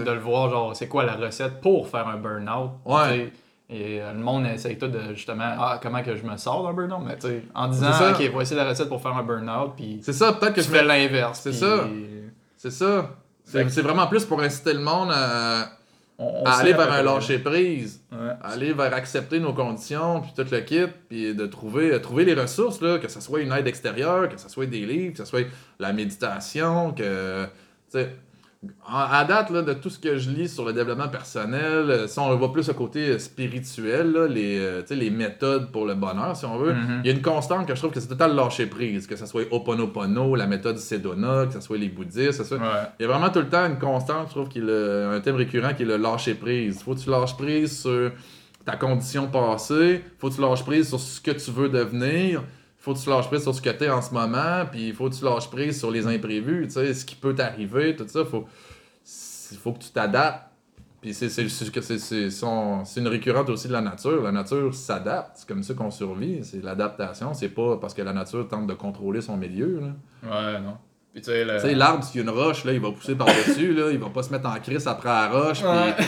de 0.04 0.12
le 0.12 0.20
voir, 0.20 0.50
genre, 0.50 0.76
c'est 0.76 0.88
quoi 0.88 1.04
la 1.06 1.14
recette 1.14 1.62
pour 1.62 1.88
faire 1.88 2.08
un 2.08 2.18
burn-out. 2.18 2.72
Ouais. 2.86 3.32
Et 3.72 4.02
euh, 4.02 4.14
le 4.14 4.20
monde 4.20 4.48
essaye 4.48 4.80
tout 4.80 4.88
de 4.88 5.00
justement, 5.14 5.44
ah, 5.60 5.80
comment 5.82 6.02
que 6.02 6.16
je 6.16 6.24
me 6.24 6.36
sors 6.38 6.64
d'un 6.64 6.74
burn-out, 6.74 7.04
mais 7.06 7.16
tu 7.18 7.28
sais, 7.28 7.44
en 7.54 7.68
disant, 7.68 7.92
ok, 8.12 8.30
voici 8.34 8.56
la 8.56 8.68
recette 8.68 8.90
pour 8.90 9.00
faire 9.02 9.16
un 9.16 9.22
burn-out, 9.22 9.74
puis 9.76 10.00
C'est 10.02 10.14
ça, 10.14 10.34
peut-être 10.34 10.56
que 10.56 10.62
tu 10.62 10.68
je 10.68 10.72
fais 10.72 10.84
l'inverse. 10.84 11.42
C'est 11.44 11.54
ça. 11.54 11.88
C'est 12.58 12.72
ça. 12.72 13.12
C'est 13.50 13.82
vraiment 13.82 14.08
plus 14.08 14.26
pour 14.26 14.42
inciter 14.42 14.74
le 14.74 14.80
monde 14.80 15.10
à, 15.12 15.70
On, 16.18 16.42
on 16.42 16.46
à 16.46 16.54
sait 16.54 16.62
aller 16.62 16.74
vers 16.74 16.82
un 16.88 16.88
près. 16.88 17.04
lâcher 17.04 17.40
prise, 17.40 18.02
Ouais. 18.12 18.18
à 18.42 18.50
aller 18.52 18.74
vers 18.74 18.94
accepter 18.94 19.40
nos 19.40 19.54
conditions, 19.54 20.22
puis 20.22 20.32
tout 20.36 20.46
le 20.52 20.60
kit, 20.62 20.86
puis 21.08 21.34
de 21.34 21.46
trouver, 21.48 22.00
trouver 22.02 22.26
les 22.26 22.34
ressources, 22.34 22.82
là, 22.82 23.00
que 23.00 23.08
ce 23.08 23.22
soit 23.22 23.40
une 23.42 23.52
aide 23.54 23.68
extérieure, 23.68 24.28
que 24.30 24.38
ce 24.38 24.50
soit 24.50 24.66
des 24.66 24.86
livres, 24.86 25.14
que 25.14 25.20
ce 25.20 25.26
soit 25.26 25.46
la 25.80 25.94
méditation, 25.94 26.92
que. 26.94 27.46
À 28.86 29.24
date, 29.24 29.52
là, 29.52 29.62
de 29.62 29.74
tout 29.74 29.90
ce 29.90 29.98
que 29.98 30.18
je 30.18 30.30
lis 30.32 30.50
sur 30.50 30.66
le 30.66 30.74
développement 30.74 31.08
personnel, 31.08 31.90
euh, 31.90 32.08
si 32.08 32.20
on 32.20 32.36
va 32.36 32.48
plus 32.50 32.68
au 32.68 32.74
côté 32.74 33.08
euh, 33.12 33.18
spirituel, 33.20 34.12
là, 34.12 34.28
les, 34.28 34.58
euh, 34.60 34.82
les 34.90 35.10
méthodes 35.10 35.72
pour 35.72 35.86
le 35.86 35.96
bonheur, 35.96 36.36
si 36.36 36.44
on 36.46 36.58
veut, 36.58 36.74
Mhm. 36.74 37.02
il 37.04 37.08
y 37.08 37.14
a 37.14 37.16
une 37.16 37.22
constante 37.22 37.66
que 37.66 37.74
je 37.74 37.80
trouve 37.80 37.92
que 37.92 38.00
c'est 38.02 38.08
total 38.10 38.36
lâcher 38.36 38.66
prise, 38.66 39.08
que 39.08 39.16
ce 39.16 39.26
soit 39.26 39.44
Oponopono, 39.52 40.36
la 40.36 40.46
méthode 40.48 40.78
Sedona, 40.78 41.46
que 41.46 41.54
ce 41.54 41.62
soit 41.62 41.78
les 41.78 41.88
bouddhistes. 41.88 42.42
Ouais. 42.52 42.58
Il 43.00 43.04
y 43.04 43.06
a 43.06 43.08
vraiment 43.08 43.30
tout 43.30 43.40
le 43.40 43.48
temps 43.48 43.66
une 43.66 43.80
constante, 43.80 44.26
je 44.28 44.32
trouve, 44.34 44.50
qui 44.50 44.60
est 44.60 44.64
un 45.06 45.20
thème 45.22 45.36
récurrent 45.36 45.74
qui 45.74 45.84
est 45.84 45.86
le 45.86 45.96
lâcher 45.98 46.34
prise. 46.34 46.82
Faut 46.84 46.96
que 46.96 47.00
tu 47.00 47.10
lâches 47.10 47.38
prise 47.38 47.82
sur 47.82 48.12
ta 48.66 48.76
condition 48.76 49.28
passée, 49.28 50.04
faut 50.18 50.30
que 50.30 50.36
tu 50.36 50.42
lâches 50.42 50.66
prise 50.66 50.90
sur 50.90 51.00
ce 51.00 51.22
que 51.22 51.32
tu 51.32 51.50
veux 51.52 51.70
devenir, 51.70 52.44
faut 52.80 52.94
que 52.94 53.00
tu 53.00 53.10
lâches 53.10 53.28
prise 53.28 53.44
sur 53.44 53.54
ce 53.54 53.62
que 53.62 53.70
tu 53.70 53.84
es 53.84 53.90
en 53.90 54.02
ce 54.02 54.14
moment, 54.14 54.66
puis 54.72 54.88
il 54.88 54.94
faut 54.94 55.10
que 55.10 55.16
tu 55.16 55.24
lâches 55.24 55.50
prise 55.50 55.78
sur 55.78 55.92
les 55.92 56.08
imprévus, 56.08 56.68
tu 56.68 56.74
sais, 56.74 56.94
ce 56.94 57.06
qui 57.06 57.16
peut 57.16 57.36
t'arriver, 57.36 57.96
tout 57.96 58.08
ça, 58.08 58.24
faut, 58.26 58.46
il 59.52 59.58
faut 59.58 59.74
que 59.74 59.80
tu 59.80 59.90
t'adaptes. 59.90 60.46
Puis 61.02 61.14
c'est 61.14 61.30
une 62.98 63.08
récurrente 63.08 63.50
aussi 63.50 63.70
de 63.70 63.74
la 63.74 63.80
nature. 63.80 64.22
La 64.22 64.34
nature 64.34 64.74
s'adapte, 64.74 65.32
c'est 65.36 65.48
comme 65.48 65.64
ça 65.64 65.74
qu'on 65.74 65.92
survit, 65.92 66.44
c'est 66.44 66.62
l'adaptation, 66.62 67.34
c'est 67.34 67.50
pas 67.50 67.78
parce 67.78 67.94
que 67.94 68.02
la 68.02 68.12
nature 68.12 68.48
tente 68.50 68.68
de 68.68 68.74
contrôler 68.74 69.22
son 69.22 69.38
milieu. 69.38 69.80
Là. 69.80 69.88
Ouais, 70.30 70.60
non. 70.60 70.78
Puis 71.12 71.24
tu 71.24 71.32
sais, 71.32 71.44
le... 71.44 71.74
L'arbre, 71.74 72.04
s'il 72.04 72.22
y 72.22 72.24
a 72.24 72.32
une 72.32 72.38
roche, 72.38 72.64
là, 72.66 72.72
il 72.72 72.80
va 72.80 72.92
pousser 72.92 73.16
par-dessus, 73.16 73.74
là, 73.74 73.90
il 73.92 73.98
va 73.98 74.10
pas 74.10 74.22
se 74.22 74.32
mettre 74.32 74.48
en 74.48 74.54
crise 74.60 74.88
après 74.88 75.10
la 75.10 75.28
roche, 75.28 75.64
Ouais. 75.64 75.94
puis 75.98 76.06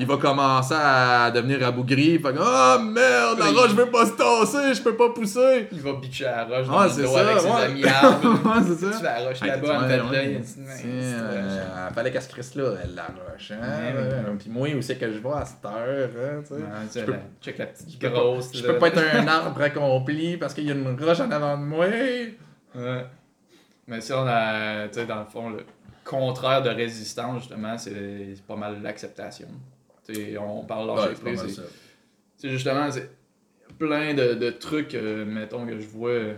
il 0.00 0.06
va 0.06 0.16
commencer 0.16 0.74
à 0.76 1.30
devenir 1.30 1.60
rabougri, 1.60 2.18
fait 2.18 2.32
que 2.32 2.38
«Ah, 2.42 2.78
merde, 2.82 3.38
la 3.38 3.46
roche 3.46 3.70
veut 3.74 3.86
pas 3.86 4.06
se 4.06 4.12
tasser, 4.12 4.74
je 4.74 4.82
peux 4.82 4.96
pas 4.96 5.10
pousser! 5.10 5.68
il 5.70 5.80
va 5.80 5.92
bitcher 5.92 6.26
à 6.26 6.48
la 6.48 6.56
roche 6.58 6.66
Ouais, 6.68 6.74
dans 6.74 6.82
le 6.82 6.90
c'est 6.90 7.02
dos 7.02 7.08
ça, 7.14 7.20
avec 7.28 7.38
ses 7.40 7.46
ouais. 7.46 7.62
amis 7.62 7.84
arbres. 7.86 8.40
Ouais, 8.44 8.62
c'est 8.66 8.90
ça. 8.92 8.98
Tu 8.98 9.04
la 9.04 9.18
roche 9.28 9.40
là-bas, 9.40 9.60
tu 9.68 9.70
en 9.70 9.78
vois, 9.78 9.88
fait, 9.88 10.00
ouais, 10.00 10.12
là, 10.16 10.22
il 10.24 10.30
y 10.30 10.34
a 10.34 10.36
une 10.38 10.40
petite- 10.42 10.58
euh, 10.84 11.90
fallait 11.94 12.10
qu'elle 12.10 12.22
se 12.22 12.28
crisse 12.28 12.54
là, 12.56 12.64
elle, 12.82 12.94
la 12.96 13.02
roche, 13.04 13.52
hein? 13.52 13.56
Ouais, 13.94 14.36
Puis 14.38 14.50
moi, 14.50 14.68
où 14.76 14.82
c'est 14.82 14.96
que 14.96 15.12
je 15.12 15.18
vais 15.18 15.28
à 15.32 15.44
cette 15.44 15.64
heure, 15.64 16.10
hein, 16.18 16.40
tu 16.42 16.48
sais? 16.48 16.54
Ouais, 16.54 16.60
tu 16.86 16.88
sais, 16.90 17.00
Je 17.00 17.04
peux- 17.06 17.12
la- 17.12 17.18
check 17.40 17.58
la 17.58 17.66
petite 17.66 18.00
grosse. 18.00 18.50
Je 18.52 18.62
peux 18.66 18.78
pas 18.78 18.88
être 18.88 19.00
un 19.14 19.28
arbre 19.28 19.62
accompli 19.62 20.36
parce 20.38 20.54
qu'il 20.54 20.64
y 20.64 20.70
a 20.70 20.74
une 20.74 20.96
roche 21.00 21.20
en 21.20 21.30
avant 21.30 21.56
de 21.56 21.62
moi. 21.62 21.86
Ouais. 21.86 23.06
Mais 23.86 24.00
si 24.00 24.12
on 24.12 24.26
a, 24.26 24.88
tu 24.88 24.94
sais, 24.94 25.06
dans 25.06 25.20
le 25.20 25.24
fond, 25.26 25.50
le 25.50 25.64
contraire 26.04 26.62
de 26.62 26.70
résistance, 26.70 27.40
justement, 27.42 27.76
c'est 27.78 28.34
pas 28.46 28.56
mal 28.56 28.80
l'acceptation. 28.82 29.48
Tu 30.06 30.14
sais, 30.14 30.38
on 30.38 30.64
parle 30.64 30.86
de 30.90 30.96
lâcher 30.96 31.08
Ouais, 31.24 31.36
c'est 31.36 31.44
prise, 31.44 31.62
justement, 32.44 32.90
c'est 32.90 33.10
plein 33.78 34.14
de, 34.14 34.34
de 34.34 34.50
trucs, 34.50 34.94
euh, 34.94 35.24
mettons, 35.24 35.66
que 35.66 35.78
je 35.78 35.86
vois, 35.86 36.10
euh, 36.10 36.34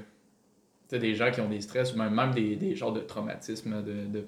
tu 0.89 0.97
sais, 0.97 0.99
des 0.99 1.15
gens 1.15 1.31
qui 1.31 1.41
ont 1.41 1.49
des 1.49 1.61
stress 1.61 1.95
ou 1.95 1.99
même, 1.99 2.15
même 2.15 2.33
des, 2.33 2.57
des 2.57 2.75
genres 2.75 2.93
de 2.93 3.01
traumatismes 3.01 3.83
de, 3.83 4.07
de 4.07 4.27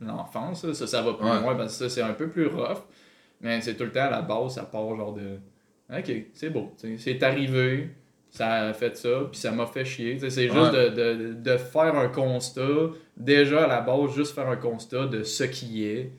l'enfance. 0.00 0.70
Ça, 0.72 0.86
ça 0.86 1.02
va 1.02 1.14
plus 1.14 1.26
Ouais. 1.26 1.40
loin 1.40 1.54
parce 1.54 1.78
que 1.78 1.88
ça, 1.88 1.94
c'est 1.94 2.02
un 2.02 2.14
peu 2.14 2.28
plus 2.28 2.46
rough. 2.46 2.78
Mais 3.40 3.60
c'est 3.60 3.74
tout 3.74 3.84
le 3.84 3.92
temps 3.92 4.04
à 4.04 4.10
la 4.10 4.22
base, 4.22 4.54
ça 4.54 4.62
part 4.64 4.96
genre 4.96 5.12
de. 5.14 5.38
Ok, 5.94 6.10
c'est 6.32 6.50
beau. 6.50 6.72
C'est 6.98 7.22
arrivé, 7.22 7.90
ça 8.36 8.52
a 8.68 8.72
fait 8.72 8.96
ça, 8.96 9.08
puis 9.30 9.38
ça 9.40 9.52
m'a 9.52 9.64
fait 9.66 9.84
chier. 9.84 10.18
C'est 10.18 10.48
juste 10.48 10.72
de, 10.72 10.88
de, 10.88 11.32
de 11.34 11.56
faire 11.56 11.94
un 11.96 12.08
constat, 12.08 12.60
déjà 13.16 13.64
à 13.64 13.66
la 13.68 13.80
base, 13.80 14.12
juste 14.14 14.34
faire 14.34 14.48
un 14.48 14.56
constat 14.56 15.06
de 15.06 15.22
ce 15.22 15.44
qui 15.44 15.86
est, 15.86 16.10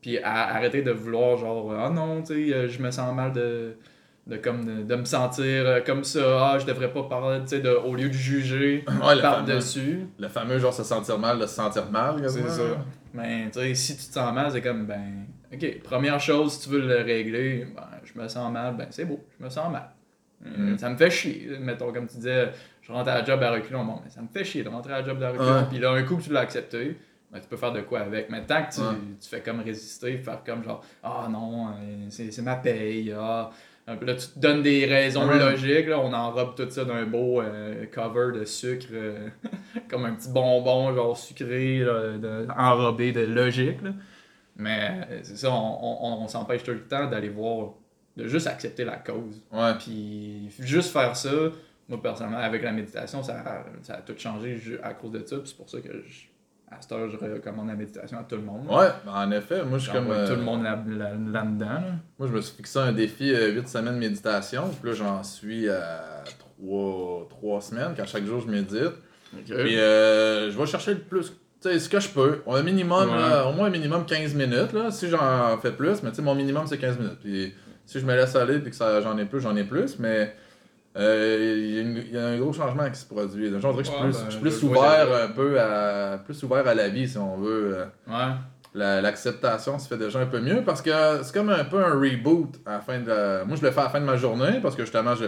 puis 0.00 0.18
arrêter 0.22 0.82
de 0.82 0.92
vouloir, 0.92 1.36
genre, 1.36 1.72
ah 1.76 1.90
non, 1.90 2.22
tu 2.22 2.50
sais, 2.50 2.54
euh, 2.54 2.68
je 2.68 2.80
me 2.80 2.92
sens 2.92 3.12
mal 3.12 3.32
de, 3.32 3.76
de, 4.28 4.36
comme, 4.36 4.64
de, 4.64 4.82
de 4.84 4.94
me 4.94 5.04
sentir 5.04 5.44
euh, 5.44 5.80
comme 5.84 6.04
ça, 6.04 6.50
ah, 6.52 6.58
je 6.60 6.66
devrais 6.66 6.92
pas 6.92 7.02
parler, 7.02 7.40
tu 7.42 7.48
sais, 7.48 7.60
de- 7.60 7.70
au 7.70 7.96
lieu 7.96 8.08
de 8.08 8.14
juger 8.14 8.84
Ouais, 9.04 9.20
par-dessus. 9.20 10.06
le 10.20 10.28
fameux 10.28 10.58
genre 10.60 10.72
se 10.72 10.84
sentir 10.84 11.18
mal, 11.18 11.38
de 11.40 11.46
se 11.46 11.54
sentir 11.56 11.86
mal. 11.90 12.22
C'est 12.28 12.48
ça. 12.48 12.62
Mais 13.12 13.46
tu 13.50 13.58
sais, 13.58 13.74
si 13.74 13.96
tu 13.96 14.04
te 14.06 14.12
sens 14.12 14.32
mal, 14.32 14.52
c'est 14.52 14.60
comme, 14.62 14.86
ben, 14.86 15.26
ok, 15.52 15.82
première 15.82 16.20
chose, 16.20 16.52
si 16.52 16.60
tu 16.60 16.68
veux 16.76 16.86
le 16.86 16.98
régler, 17.02 17.66
ben, 17.74 17.88
je 18.04 18.20
me 18.20 18.28
sens 18.28 18.52
mal, 18.52 18.76
ben, 18.76 18.86
c'est 18.90 19.04
beau, 19.04 19.18
je 19.40 19.44
me 19.44 19.50
sens 19.50 19.72
mal. 19.72 19.88
Euh, 20.44 20.74
Mm. 20.74 20.78
Ça 20.78 20.90
me 20.90 20.96
fait 20.96 21.10
chier. 21.10 21.48
Mettons, 21.60 21.92
comme 21.92 22.06
tu 22.06 22.16
disais, 22.16 22.50
je 22.82 22.92
rentre 22.92 23.08
à 23.08 23.18
la 23.18 23.24
job 23.24 23.42
à 23.42 23.50
reculons, 23.52 23.84
bon, 23.84 24.00
mais 24.04 24.10
ça 24.10 24.20
me 24.20 24.28
fait 24.28 24.44
chier 24.44 24.62
de 24.62 24.68
rentrer 24.68 24.92
à 24.92 25.00
la 25.00 25.06
job 25.06 25.20
à 25.22 25.30
reculons, 25.30 25.66
puis 25.68 25.78
là, 25.78 25.90
un 25.92 26.02
coup 26.02 26.16
que 26.16 26.22
tu 26.22 26.32
l'as 26.32 26.40
accepté, 26.40 26.96
ben, 27.32 27.40
tu 27.40 27.48
peux 27.48 27.56
faire 27.56 27.72
de 27.72 27.80
quoi 27.80 28.00
avec. 28.00 28.28
Mais 28.30 28.42
tant 28.44 28.62
que 28.64 28.74
tu, 28.74 28.80
Ouais. 28.80 28.94
tu 29.20 29.28
fais 29.28 29.40
comme 29.40 29.60
résister, 29.60 30.18
faire 30.18 30.42
comme 30.44 30.62
genre, 30.62 30.84
ah 31.02 31.26
non, 31.30 31.68
euh, 31.68 32.06
c'est 32.10 32.42
ma 32.42 32.56
paye, 32.56 33.12
ah. 33.18 33.50
Là, 33.88 34.14
tu 34.16 34.26
te 34.26 34.38
donnes 34.40 34.62
des 34.62 34.84
raisons 34.84 35.28
Ouais. 35.28 35.38
logiques, 35.38 35.86
là, 35.86 36.00
on 36.00 36.12
enrobe 36.12 36.56
tout 36.56 36.68
ça 36.68 36.84
d'un 36.84 37.06
beau 37.06 37.40
euh, 37.40 37.86
cover 37.86 38.36
de 38.36 38.44
sucre, 38.44 38.86
euh, 38.92 39.28
comme 39.88 40.04
un 40.06 40.12
petit 40.14 40.28
bonbon, 40.28 40.92
genre 40.94 41.16
sucré, 41.16 41.78
là, 41.78 42.18
de- 42.18 42.46
enrobé 42.58 43.12
de 43.12 43.20
logique. 43.20 43.80
Là. 43.82 43.90
Mais 44.56 45.00
c'est 45.22 45.36
ça, 45.38 45.50
on, 45.52 45.78
on, 46.02 46.22
on 46.24 46.28
s'empêche 46.28 46.62
tout 46.64 46.72
le 46.72 46.82
temps 46.82 47.06
d'aller 47.08 47.28
voir, 47.28 47.74
de 48.16 48.26
juste 48.26 48.46
accepter 48.46 48.84
la 48.84 48.96
cause. 48.96 49.42
Ouais, 49.52 49.74
Puis 49.78 50.50
juste 50.60 50.92
faire 50.92 51.14
ça, 51.16 51.30
moi 51.88 52.00
personnellement, 52.02 52.38
avec 52.38 52.62
la 52.62 52.72
méditation, 52.72 53.22
ça, 53.22 53.34
a- 53.40 53.64
ça 53.82 53.94
a 53.94 54.00
tout 54.02 54.14
changé 54.18 54.60
à 54.82 54.94
cause 54.94 55.12
de 55.12 55.24
ça. 55.26 55.36
Puis 55.36 55.48
c'est 55.48 55.56
pour 55.56 55.68
ça 55.68 55.80
que 55.80 55.88
je- 56.06 56.26
à 56.68 56.80
cette 56.80 56.90
heure, 56.92 57.08
je 57.08 57.16
recommande 57.16 57.68
la 57.68 57.74
méditation 57.76 58.18
à 58.18 58.24
tout 58.24 58.34
le 58.36 58.42
monde. 58.42 58.66
ouais, 58.68 58.88
ben, 59.04 59.12
en 59.12 59.30
effet, 59.30 59.62
moi 59.64 59.78
je 59.78 59.84
suis 59.84 59.92
comme. 59.92 60.10
Euh, 60.10 60.26
tout 60.28 60.34
le 60.34 60.42
monde 60.42 60.64
là- 60.64 60.82
là- 60.88 61.10
là-dedans. 61.14 61.64
Là 61.66 61.82
Moi 62.18 62.28
je 62.28 62.32
me 62.32 62.40
suis 62.40 62.56
fixé 62.56 62.78
un 62.80 62.92
défi 62.92 63.32
8 63.32 63.68
semaines 63.68 63.94
de 63.94 64.00
méditation, 64.00 64.68
puis 64.80 64.90
là 64.90 64.96
j'en 64.96 65.22
suis 65.22 65.68
à 65.68 66.24
3, 67.28 67.60
semaines, 67.60 67.94
qu'à 67.94 68.04
chaque 68.06 68.24
jour 68.24 68.40
je 68.40 68.50
médite. 68.50 68.94
Puis 69.44 69.78
euh, 69.78 70.50
je 70.50 70.58
vais 70.58 70.66
chercher 70.66 70.94
le 70.94 71.00
plus. 71.00 71.32
Tu 71.60 71.70
sais, 71.70 71.78
ce 71.78 71.88
que 71.88 72.00
je 72.00 72.08
peux. 72.08 72.42
Un 72.46 72.62
minimum, 72.62 73.08
Ouais. 73.10 73.16
là, 73.16 73.46
au 73.48 73.52
moins 73.52 73.66
un 73.66 73.70
minimum 73.70 74.04
15 74.04 74.34
minutes. 74.34 74.72
Là, 74.72 74.90
si 74.90 75.08
j'en 75.08 75.56
fais 75.58 75.72
plus, 75.72 76.02
mais 76.02 76.10
tu 76.10 76.16
sais, 76.16 76.22
mon 76.22 76.34
minimum 76.34 76.66
c'est 76.66 76.78
15 76.78 76.98
minutes. 76.98 77.18
Puis 77.22 77.54
si 77.86 77.98
je 78.00 78.04
me 78.06 78.14
laisse 78.14 78.36
aller 78.36 78.58
puis 78.58 78.70
que 78.70 78.76
ça, 78.76 79.00
j'en 79.00 79.16
ai 79.16 79.24
plus, 79.24 79.40
j'en 79.40 79.56
ai 79.56 79.64
plus. 79.64 79.98
Mais 79.98 80.34
euh, 80.96 81.54
il 81.58 82.12
y, 82.12 82.16
a 82.18 82.20
y 82.20 82.34
un 82.34 82.38
gros 82.38 82.52
changement 82.52 82.88
qui 82.90 82.98
se 82.98 83.06
produit. 83.06 83.48
Genre, 83.60 83.74
on 83.74 83.80
dirait 83.80 83.82
que 83.82 83.88
je 83.88 83.92
suis 83.92 84.02
plus, 84.02 84.12
ben, 84.18 84.24
je 84.26 84.30
suis 84.30 84.40
plus 84.40 84.62
ouvert 84.64 85.06
un 85.24 85.28
peu 85.28 85.60
à. 85.60 86.18
plus 86.24 86.42
ouvert 86.42 86.66
à 86.66 86.74
la 86.74 86.88
vie 86.88 87.08
si 87.08 87.18
on 87.18 87.36
veut. 87.36 87.76
euh, 87.78 87.84
la- 88.74 89.00
l'acceptation 89.00 89.78
se 89.78 89.88
fait 89.88 89.96
déjà 89.96 90.18
un 90.20 90.26
peu 90.26 90.40
mieux 90.40 90.62
parce 90.64 90.82
que 90.82 90.90
c'est 91.22 91.32
comme 91.32 91.48
un 91.48 91.64
peu 91.64 91.82
un 91.82 91.94
reboot 91.94 92.56
à 92.66 92.72
la 92.72 92.80
fin 92.80 92.98
de 93.00 93.08
la... 93.08 93.44
Moi, 93.46 93.56
je 93.56 93.62
le 93.64 93.70
fais 93.70 93.80
à 93.80 93.84
la 93.84 93.88
fin 93.88 94.00
de 94.00 94.04
ma 94.04 94.16
journée 94.18 94.58
parce 94.62 94.74
que 94.76 94.82
justement, 94.82 95.14
je... 95.14 95.26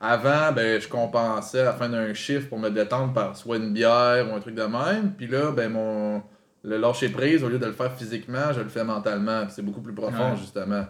avant, 0.00 0.50
ben, 0.52 0.80
je 0.80 0.88
compensais 0.88 1.60
à 1.60 1.64
la 1.66 1.72
fin 1.74 1.88
d'un 1.88 2.12
chiffre 2.14 2.48
pour 2.48 2.58
me 2.58 2.70
détendre 2.70 3.12
par 3.12 3.36
soit 3.36 3.56
une 3.58 3.72
bière 3.72 4.26
ou 4.30 4.34
un 4.34 4.40
truc 4.40 4.54
de 4.56 4.64
même. 4.64 5.12
Puis 5.16 5.28
là, 5.28 5.52
ben, 5.52 5.70
mon... 5.72 6.22
le 6.64 6.76
lâcher 6.76 7.08
prise, 7.08 7.44
au 7.44 7.48
lieu 7.48 7.58
de 7.60 7.66
le 7.66 7.72
faire 7.72 7.92
physiquement, 7.92 8.52
je 8.52 8.60
le 8.62 8.68
fais 8.68 8.82
mentalement. 8.84 9.42
C'est 9.48 9.62
beaucoup 9.62 9.80
plus 9.80 9.94
profond, 9.94 10.30
Ouais. 10.32 10.36
justement. 10.36 10.84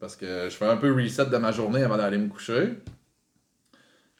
Parce 0.00 0.16
que 0.16 0.48
je 0.48 0.56
fais 0.56 0.66
un 0.66 0.76
peu 0.76 0.92
reset 0.94 1.26
de 1.26 1.36
ma 1.36 1.52
journée 1.52 1.82
avant 1.84 1.96
d'aller 1.98 2.16
me 2.18 2.28
coucher. 2.28 2.78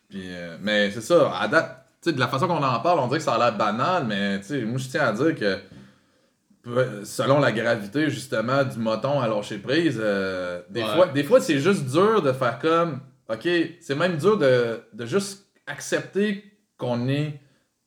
Puis, 0.09 0.25
euh, 0.27 0.57
mais 0.61 0.91
c'est 0.91 1.01
ça, 1.01 1.33
à 1.39 1.49
date, 1.49 1.87
de 2.05 2.19
la 2.21 2.29
façon 2.29 2.47
qu'on 2.47 2.63
en 2.63 2.81
parle, 2.81 2.99
on 2.99 3.07
dirait 3.07 3.19
que 3.19 3.25
ça 3.25 3.35
a 3.35 3.39
l'air 3.39 3.57
banal, 3.57 4.05
mais 4.07 4.41
tu 4.41 4.47
sais, 4.47 4.61
moi, 4.63 4.79
je 4.79 4.89
tiens 4.89 5.03
à 5.07 5.13
dire 5.13 5.35
que 5.35 5.59
selon 7.05 7.41
la 7.41 7.53
gravité 7.53 8.11
justement 8.11 8.65
du 8.65 8.79
moton 8.79 9.19
à 9.21 9.27
lâcher 9.29 9.59
prise, 9.59 9.99
euh, 10.01 10.61
des, 10.69 10.83
Ouais. 10.83 10.95
fois, 10.95 11.07
des 11.07 11.25
fois 11.25 11.41
c'est 11.41 11.59
juste 11.59 11.87
dur 11.87 12.21
de 12.21 12.33
faire 12.33 12.59
comme, 12.59 13.01
ok, 13.31 13.49
c'est 13.81 13.95
même 13.95 14.19
dur 14.19 14.37
de, 14.37 14.81
de 14.93 15.07
juste 15.07 15.47
accepter 15.67 16.45
qu'on 16.77 17.09
est 17.09 17.41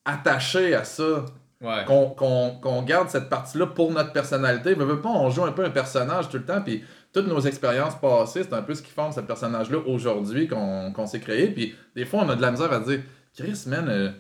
attaché 0.05 0.73
à 0.73 0.83
ça, 0.83 1.25
Ouais. 1.61 1.85
qu'on 1.85 2.81
garde 2.81 3.09
cette 3.09 3.29
partie-là 3.29 3.67
pour 3.67 3.89
notre 3.91 4.11
personnalité. 4.11 4.73
Veux 4.73 4.99
pas, 4.99 5.07
on 5.09 5.29
joue 5.29 5.45
un 5.45 5.51
peu 5.53 5.63
un 5.63 5.69
personnage 5.69 6.27
tout 6.27 6.37
le 6.37 6.43
temps, 6.45 6.61
puis 6.61 6.83
toutes 7.13 7.27
nos 7.27 7.39
expériences 7.41 7.99
passées, 7.99 8.43
c'est 8.43 8.53
un 8.53 8.63
peu 8.63 8.73
ce 8.73 8.81
qui 8.81 8.91
forme 8.91 9.11
ce 9.11 9.21
personnage-là 9.21 9.77
aujourd'hui 9.85 10.47
qu'on 10.47 11.05
s'est 11.05 11.19
créé, 11.19 11.47
puis 11.47 11.75
des 11.95 12.05
fois 12.05 12.21
on 12.23 12.29
a 12.29 12.35
de 12.35 12.41
la 12.41 12.51
misère 12.51 12.73
à 12.73 12.79
dire, 12.79 13.01
Chris, 13.37 13.63
man, 13.67 13.87
euh, 13.87 14.11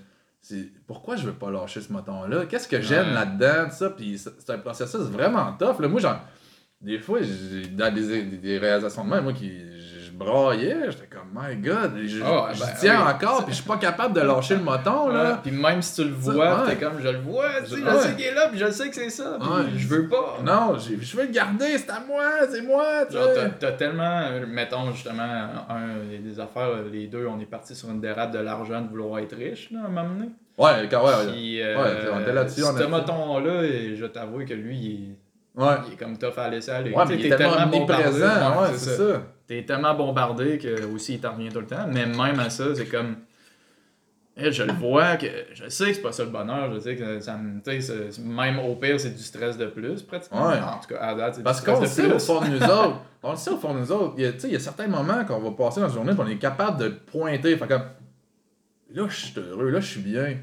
pourquoi 0.87 1.15
je 1.15 1.25
veux 1.25 1.33
pas 1.33 1.49
lâcher 1.51 1.81
ce 1.81 1.91
moton-là? 1.93 2.45
Qu'est-ce 2.45 2.67
que 2.67 2.81
j'aime 2.81 3.07
Ouais. 3.07 3.13
là-dedans? 3.13 3.69
ça? 3.71 3.89
Puis 3.89 4.17
c'est 4.17 4.49
un 4.49 4.57
processus 4.57 5.01
vraiment 5.01 5.53
tough. 5.53 5.79
Là. 5.79 5.87
Moi, 5.87 6.01
genre, 6.01 6.19
des 6.81 6.99
fois, 6.99 7.19
j'ai 7.21 7.67
dans 7.67 7.93
des, 7.93 8.23
des, 8.23 8.57
réalisations 8.57 9.05
de 9.05 9.09
même, 9.09 9.23
moi, 9.23 9.33
qui 9.33 9.51
braillais, 10.13 10.91
j'étais 10.91 11.07
comme, 11.07 11.29
my 11.33 11.55
god, 11.55 11.91
je, 12.05 12.21
Ah 12.23 12.51
ben 12.59 12.65
tiens 12.79 13.01
oui. 13.05 13.11
encore, 13.13 13.43
puis 13.45 13.53
je 13.53 13.59
suis 13.61 13.67
pas 13.67 13.77
capable 13.77 14.13
de 14.15 14.21
lâcher 14.21 14.55
le 14.55 14.63
moton, 14.63 15.07
là. 15.09 15.39
Puis 15.41 15.51
même 15.51 15.81
si 15.81 16.01
tu 16.01 16.07
le 16.07 16.13
vois, 16.13 16.65
t'es 16.67 16.75
comme 16.77 16.99
je 17.01 17.09
le 17.09 17.19
vois, 17.19 17.61
tu 17.63 17.75
sais, 17.75 17.81
je 17.85 17.97
sais 17.97 18.15
qu'il 18.15 18.25
est 18.25 18.33
là, 18.33 18.47
puis 18.49 18.59
je 18.59 18.71
sais 18.71 18.89
que 18.89 18.95
c'est 18.95 19.09
ça, 19.09 19.37
puis 19.39 19.79
je 19.79 19.87
veux 19.87 20.07
pas. 20.07 20.39
Non, 20.43 20.77
je 20.77 21.17
veux 21.17 21.23
le 21.23 21.31
garder, 21.31 21.77
c'est 21.77 21.89
à 21.89 21.99
moi, 22.07 22.23
c'est 22.49 22.61
moi, 22.61 22.85
t'as, 23.59 23.71
tellement, 23.73 24.23
mettons 24.47 24.91
justement, 24.91 25.23
un, 25.69 26.21
des 26.21 26.39
affaires, 26.39 26.69
les 26.91 27.07
deux, 27.07 27.25
on 27.27 27.39
est 27.39 27.45
partis 27.45 27.75
sur 27.75 27.89
une 27.89 28.01
dérape 28.01 28.31
de 28.31 28.39
l'argent 28.39 28.81
de 28.81 28.89
vouloir 28.89 29.19
être 29.19 29.35
riche, 29.35 29.69
là, 29.71 29.79
à 29.83 29.87
un 29.87 29.89
moment 29.89 30.09
donné. 30.13 30.29
Ouais, 30.57 30.87
quand, 30.89 31.03
ouais, 31.03 31.11
ouais. 31.25 31.61
Euh, 31.63 32.11
on 32.13 32.19
était 32.21 32.33
là-dessus, 32.33 32.61
ce 32.61 32.83
moton-là, 32.83 33.63
je 33.95 34.05
t'avoue 34.05 34.45
que 34.45 34.53
lui, 34.53 34.77
il 34.77 35.09
est, 35.11 35.15
Ouais, 35.55 35.75
il 35.87 35.93
est 35.93 35.97
comme 35.97 36.17
tough 36.17 36.37
à 36.37 36.49
laisser 36.49 36.71
aller. 36.71 36.91
ouais 36.91 37.03
mais 37.07 37.15
il 37.15 37.25
est 37.27 37.35
tellement 37.35 37.63
omniprésent, 37.63 38.25
ouais, 38.25 38.61
ouais, 38.61 38.67
c'est 38.75 38.97
ça. 38.97 39.21
T'es 39.47 39.63
tellement 39.65 39.93
bombardé 39.93 40.57
que 40.57 40.85
aussi 40.85 41.15
il 41.15 41.19
t'en 41.19 41.33
revient 41.33 41.49
tout 41.49 41.59
le 41.59 41.67
temps. 41.67 41.85
Mais 41.87 42.05
même 42.05 42.39
à 42.39 42.49
ça, 42.49 42.73
c'est 42.75 42.85
comme. 42.85 43.17
Eh, 44.35 44.51
Je 44.51 44.63
le 44.63 44.73
vois 44.73 45.17
que. 45.17 45.27
Je 45.53 45.67
sais 45.69 45.87
que 45.89 45.93
c'est 45.95 46.01
pas 46.01 46.11
ça 46.11 46.23
le 46.23 46.29
bonheur. 46.31 46.73
Je 46.73 46.79
sais 46.79 46.95
que 46.95 47.19
ça 47.19 47.37
me. 47.37 47.61
Même 48.23 48.59
au 48.59 48.75
pire, 48.75 48.99
c'est 48.99 49.11
du 49.15 49.21
stress 49.21 49.57
de 49.57 49.65
plus, 49.67 50.01
pratiquement. 50.01 50.47
Ouais. 50.47 50.59
En 50.59 50.79
tout 50.79 50.87
cas, 50.93 51.01
à 51.01 51.13
date, 51.13 51.35
c'est 51.35 51.43
Parce 51.43 51.57
du 51.57 51.61
stress 51.61 51.75
qu'on 51.77 51.83
de 51.83 51.87
sait 51.87 52.11
au 52.13 52.19
fond 52.19 52.41
de 52.41 52.47
nous 52.47 52.63
autres, 52.63 52.99
on 53.21 53.31
le 53.31 53.37
sait 53.37 53.51
au 53.51 53.57
fond 53.57 53.73
de 53.75 53.79
nous 53.79 53.91
autres, 53.91 54.13
il 54.17 54.23
y 54.23 54.25
a, 54.27 54.31
tu 54.33 54.39
sais, 54.39 54.47
il 54.47 54.53
y 54.53 54.55
a 54.55 54.59
certains 54.59 54.87
moments 54.87 55.23
qu'on 55.25 55.39
va 55.39 55.51
passer 55.51 55.81
dans 55.81 55.87
la 55.87 55.93
journée, 55.93 56.13
puis 56.13 56.21
on 56.25 56.29
est 56.29 56.37
capable 56.37 56.79
de 56.79 56.87
pointer, 56.89 57.55
fait 57.57 57.67
comme, 57.67 57.83
là, 58.93 59.05
je 59.07 59.15
suis 59.15 59.39
heureux, 59.39 59.69
là, 59.69 59.79
je 59.79 59.85
suis 59.91 60.01
bien. 60.01 60.37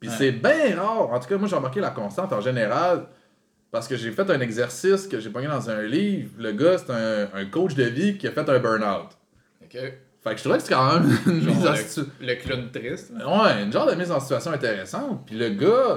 Puis 0.00 0.08
Ouais. 0.08 0.14
c'est 0.16 0.32
bien 0.32 0.80
rare, 0.80 1.12
en 1.12 1.20
tout 1.20 1.28
cas, 1.28 1.36
moi, 1.36 1.46
j'ai 1.46 1.56
remarqué 1.56 1.80
la 1.80 1.90
constante 1.90 2.32
en 2.32 2.40
général, 2.40 3.06
parce 3.72 3.86
que 3.88 3.96
j'ai 3.96 4.10
fait 4.12 4.28
un 4.30 4.40
exercice 4.40 5.06
que 5.06 5.20
j'ai 5.20 5.30
pogné 5.30 5.46
dans 5.48 5.70
un 5.70 5.82
livre, 5.82 6.30
le 6.38 6.52
gars, 6.52 6.76
c'est 6.78 6.90
un, 6.92 7.28
un 7.34 7.44
coach 7.46 7.74
de 7.74 7.84
vie 7.84 8.18
qui 8.18 8.26
a 8.26 8.32
fait 8.32 8.48
un 8.48 8.58
burn-out. 8.58 9.08
Ok. 9.62 9.78
Fait 10.22 10.32
que 10.32 10.36
je 10.36 10.42
trouvais 10.42 10.58
que 10.58 10.64
c'est 10.64 10.74
quand 10.74 11.00
même 11.00 11.18
une 11.26 11.40
Genre 11.42 11.54
mise 11.56 11.66
en 11.66 11.70
le- 11.72 11.76
situ- 11.78 12.06
Le 12.20 12.34
clown 12.34 12.70
triste. 12.70 13.10
Ouais, 13.14 13.62
une 13.62 13.72
genre 13.72 13.86
de 13.86 13.94
mise 13.94 14.10
en 14.10 14.20
situation 14.20 14.50
intéressante. 14.52 15.22
Puis 15.24 15.36
le 15.36 15.48
gars, 15.50 15.96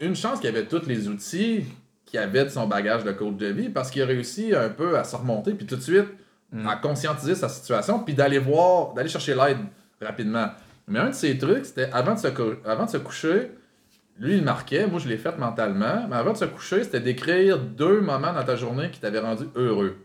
une 0.00 0.14
chance 0.14 0.38
qu'il 0.38 0.48
avait 0.48 0.66
tous 0.66 0.86
les 0.86 1.08
outils 1.08 1.64
qu'il 2.06 2.20
avait 2.20 2.44
de 2.44 2.50
son 2.50 2.68
bagage 2.68 3.02
de 3.02 3.10
coach 3.12 3.34
de 3.36 3.46
vie 3.46 3.68
parce 3.70 3.90
qu'il 3.90 4.02
a 4.02 4.06
réussi 4.06 4.54
un 4.54 4.68
peu 4.68 4.96
à 4.96 5.02
se 5.02 5.16
remonter 5.16 5.52
puis 5.54 5.66
tout 5.66 5.76
de 5.76 5.80
suite 5.82 6.06
Mm. 6.52 6.68
à 6.68 6.76
conscientiser 6.76 7.34
sa 7.34 7.48
situation 7.48 7.98
puis 7.98 8.14
d'aller 8.14 8.38
voir, 8.38 8.94
d'aller 8.94 9.08
chercher 9.08 9.34
l'aide 9.34 9.56
rapidement. 10.00 10.50
Mais 10.86 11.00
un 11.00 11.08
de 11.08 11.14
ces 11.14 11.36
trucs, 11.36 11.64
c'était 11.66 11.90
avant, 11.92 12.14
de 12.14 12.18
se 12.20 12.28
cou- 12.28 12.60
avant 12.64 12.84
de 12.84 12.90
se 12.90 12.98
coucher, 12.98 13.50
lui, 14.18 14.36
il 14.36 14.44
marquait, 14.44 14.86
moi, 14.86 15.00
je 15.00 15.08
l'ai 15.08 15.16
fait 15.18 15.36
mentalement. 15.38 16.06
Mais 16.08 16.16
avant 16.16 16.32
de 16.32 16.36
se 16.36 16.44
coucher, 16.44 16.84
c'était 16.84 17.00
d'écrire 17.00 17.58
deux 17.58 18.00
moments 18.00 18.32
dans 18.32 18.44
ta 18.44 18.54
journée 18.56 18.90
qui 18.90 19.00
t'avaient 19.00 19.18
rendu 19.20 19.44
heureux. 19.56 19.96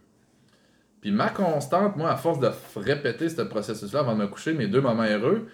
Puis 1.02 1.12
ma 1.12 1.30
constante, 1.30 1.96
moi, 1.96 2.12
à 2.12 2.18
force 2.18 2.40
de 2.40 2.50
répéter 2.76 3.30
ce 3.30 3.42
processus-là 3.44 4.00
avant 4.02 4.16
de 4.16 4.20
me 4.22 4.28
coucher, 4.28 4.54
mes 4.54 4.68
deux 4.68 4.82
moments 4.82 5.04
heureux, 5.04 5.48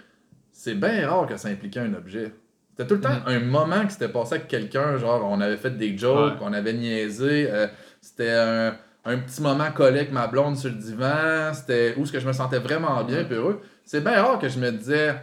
c'est 0.51 0.73
bien 0.75 1.07
rare 1.07 1.27
que 1.27 1.37
ça 1.37 1.49
impliquait 1.49 1.81
un 1.81 1.93
objet. 1.93 2.33
C'était 2.71 2.87
tout 2.87 2.95
le 2.95 3.01
temps 3.01 3.09
Mhm. 3.13 3.21
un 3.27 3.39
moment 3.39 3.85
qui 3.85 3.91
s'était 3.91 4.09
passé 4.09 4.35
avec 4.35 4.47
quelqu'un, 4.47 4.97
genre 4.97 5.27
on 5.29 5.39
avait 5.41 5.57
fait 5.57 5.77
des 5.77 5.97
jokes, 5.97 6.33
Ouais. 6.33 6.39
on 6.41 6.51
avait 6.53 6.73
niaisé, 6.73 7.47
euh, 7.49 7.67
c'était 8.01 8.31
un, 8.31 8.75
un 9.05 9.17
petit 9.19 9.41
moment 9.41 9.71
collé 9.71 9.99
avec 9.99 10.11
ma 10.11 10.27
blonde 10.27 10.57
sur 10.57 10.69
le 10.69 10.75
divan, 10.75 11.53
c'était 11.53 11.93
où 11.97 12.05
ce 12.05 12.11
que 12.11 12.19
je 12.19 12.27
me 12.27 12.33
sentais 12.33 12.59
vraiment 12.59 13.03
bien 13.03 13.19
Mhm. 13.19 13.25
puis 13.27 13.35
heureux. 13.35 13.61
C'est 13.85 14.01
bien 14.03 14.21
rare 14.21 14.39
que 14.39 14.49
je 14.49 14.57
me 14.59 14.71
disais 14.71 15.13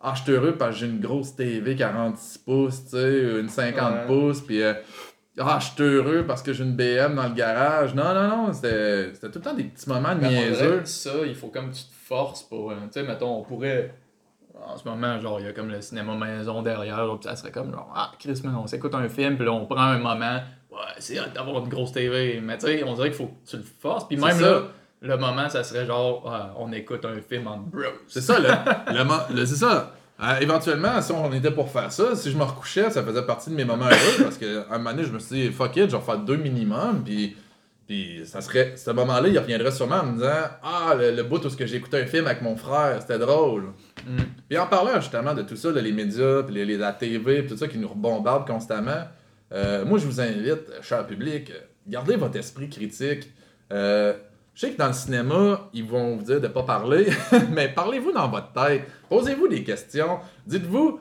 ah 0.00 0.12
je 0.16 0.22
suis 0.22 0.32
heureux 0.32 0.56
parce 0.56 0.74
que 0.74 0.80
j'ai 0.80 0.86
une 0.86 1.00
grosse 1.00 1.34
TV 1.36 1.74
46 1.76 2.38
pouces, 2.38 2.84
tu 2.84 2.90
sais, 2.90 3.40
une 3.40 3.48
50 3.48 3.92
Ouais. 3.94 4.06
pouces 4.06 4.40
puis 4.40 4.62
euh, 4.62 4.74
ah 5.38 5.58
je 5.60 5.66
suis 5.66 5.82
heureux 5.82 6.24
parce 6.26 6.42
que 6.42 6.52
j'ai 6.52 6.64
une 6.64 6.74
BM 6.76 7.14
dans 7.14 7.28
le 7.28 7.34
garage. 7.34 7.94
Non 7.94 8.14
non 8.14 8.28
non, 8.28 8.52
c'était 8.52 9.12
tout 9.20 9.30
le 9.34 9.40
temps 9.40 9.54
des 9.54 9.64
petits 9.64 9.88
moments 9.88 10.14
dirait 10.14 10.30
niaiseux. 10.30 10.84
ça, 10.84 11.10
il 11.26 11.34
faut 11.34 11.48
comme 11.48 11.70
tu 11.70 11.82
te 11.84 11.92
forces 11.92 12.42
pour. 12.42 12.70
euh, 12.70 12.74
tu 12.84 12.92
sais, 13.00 13.02
mettons, 13.02 13.38
on 13.38 13.42
pourrait. 13.42 13.94
En 14.66 14.76
ce 14.78 14.88
moment, 14.88 15.20
genre, 15.20 15.38
il 15.38 15.44
y 15.44 15.48
a 15.48 15.52
comme 15.52 15.68
le 15.68 15.82
cinéma 15.82 16.14
maison 16.16 16.62
derrière, 16.62 16.96
genre, 16.96 17.20
puis 17.20 17.28
ça 17.28 17.36
serait 17.36 17.50
comme 17.52 17.70
genre, 17.72 17.92
ah, 17.94 18.10
Chris, 18.18 18.40
man, 18.42 18.54
on 18.56 18.66
s'écoute 18.66 18.94
un 18.94 19.06
film, 19.10 19.36
puis 19.36 19.44
là, 19.44 19.52
on 19.52 19.66
prend 19.66 19.82
un 19.82 19.98
moment. 19.98 20.40
Ouais, 20.70 20.78
c'est 20.98 21.16
d'avoir 21.34 21.62
une 21.62 21.68
grosse 21.68 21.92
TV. 21.92 22.40
Mais 22.42 22.56
tu 22.56 22.64
sais, 22.66 22.82
on 22.82 22.94
dirait 22.94 23.08
qu'il 23.10 23.18
faut 23.18 23.26
que 23.26 23.48
tu 23.50 23.58
le 23.58 23.62
forces. 23.62 24.08
Puis 24.08 24.16
même 24.16 24.30
ça. 24.32 24.40
là, 24.50 24.62
le 25.06 25.16
moment, 25.16 25.48
ça 25.48 25.64
serait 25.64 25.86
genre, 25.86 26.24
ah, 26.32 26.54
on 26.58 26.72
écoute 26.72 27.04
un 27.04 27.20
film 27.20 27.46
en 27.46 27.58
bros. 27.58 27.82
C'est 28.08 28.20
ça, 28.20 28.38
le, 28.38 29.34
le 29.34 29.46
c'est 29.46 29.56
ça. 29.56 29.92
Euh, 30.22 30.38
éventuellement, 30.40 31.00
si 31.02 31.12
on 31.12 31.30
était 31.32 31.50
pour 31.50 31.70
faire 31.70 31.92
ça, 31.92 32.14
si 32.16 32.30
je 32.30 32.36
me 32.38 32.42
recouchais, 32.44 32.90
ça 32.90 33.02
faisait 33.02 33.22
partie 33.26 33.50
de 33.50 33.54
mes 33.54 33.64
moments 33.66 33.84
heureux 33.86 34.22
parce 34.22 34.38
qu'à 34.38 34.46
un 34.70 34.78
moment 34.78 34.92
donné, 34.92 35.04
je 35.04 35.12
me 35.12 35.18
suis 35.18 35.36
dit, 35.48 35.52
fuck 35.52 35.76
it, 35.76 35.90
je 35.90 35.96
vais 35.96 36.02
faire 36.02 36.18
deux 36.18 36.36
minimum, 36.38 37.02
puis, 37.04 37.36
puis 37.86 38.22
ça 38.24 38.40
serait, 38.40 38.74
ce 38.76 38.90
moment-là, 38.92 39.28
il 39.28 39.38
reviendrait 39.38 39.72
sûrement 39.72 39.96
en 39.96 40.06
me 40.06 40.12
disant, 40.14 40.48
ah, 40.62 40.94
le, 40.98 41.10
le 41.14 41.22
bout 41.22 41.44
où 41.44 41.48
j'ai 41.58 41.76
écouté 41.76 42.00
un 42.00 42.06
film 42.06 42.26
avec 42.26 42.40
mon 42.40 42.56
frère, 42.56 42.96
c'était 43.00 43.18
drôle. 43.18 43.72
Mm. 44.06 44.16
Puis 44.48 44.58
en 44.58 44.66
parlant 44.66 44.98
justement 45.02 45.34
de 45.34 45.42
tout 45.42 45.56
ça, 45.56 45.70
là, 45.70 45.82
les 45.82 45.92
médias, 45.92 46.42
puis 46.44 46.54
les, 46.54 46.64
les- 46.64 46.78
la 46.78 46.92
TV, 46.92 47.42
puis 47.42 47.50
tout 47.52 47.58
ça 47.58 47.68
qui 47.68 47.76
nous 47.78 47.88
rebombardent 47.88 48.46
constamment, 48.46 49.04
euh, 49.52 49.84
moi 49.84 49.98
je 49.98 50.06
vous 50.06 50.20
invite, 50.20 50.82
cher 50.82 51.06
public, 51.06 51.50
euh, 51.50 51.60
gardez 51.86 52.16
votre 52.16 52.36
esprit 52.38 52.70
critique. 52.70 53.30
Euh, 53.72 54.14
je 54.56 54.60
sais 54.62 54.70
que 54.72 54.78
dans 54.78 54.88
le 54.88 54.92
cinéma, 54.94 55.68
ils 55.72 55.84
vont 55.84 56.16
vous 56.16 56.22
dire 56.24 56.40
de 56.40 56.48
pas 56.48 56.64
parler, 56.64 57.06
mais 57.52 57.68
parlez-vous 57.68 58.10
dans 58.10 58.26
votre 58.28 58.52
tête. 58.52 58.82
Posez-vous 59.08 59.46
des 59.48 59.62
questions. 59.62 60.18
Dites-vous, 60.46 60.98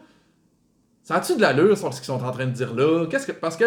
ça 1.01 1.15
a-tu 1.15 1.35
de 1.37 1.41
l'allure 1.41 1.75
sur 1.77 1.91
ce 1.93 1.99
qu'ils 2.01 2.05
sont 2.07 2.23
en 2.23 2.31
train 2.31 2.45
de 2.45 2.51
dire 2.51 2.73
là? 2.75 3.05
Qu'est-ce 3.09 3.25
que. 3.27 3.31
Parce 3.31 3.55
que 3.55 3.65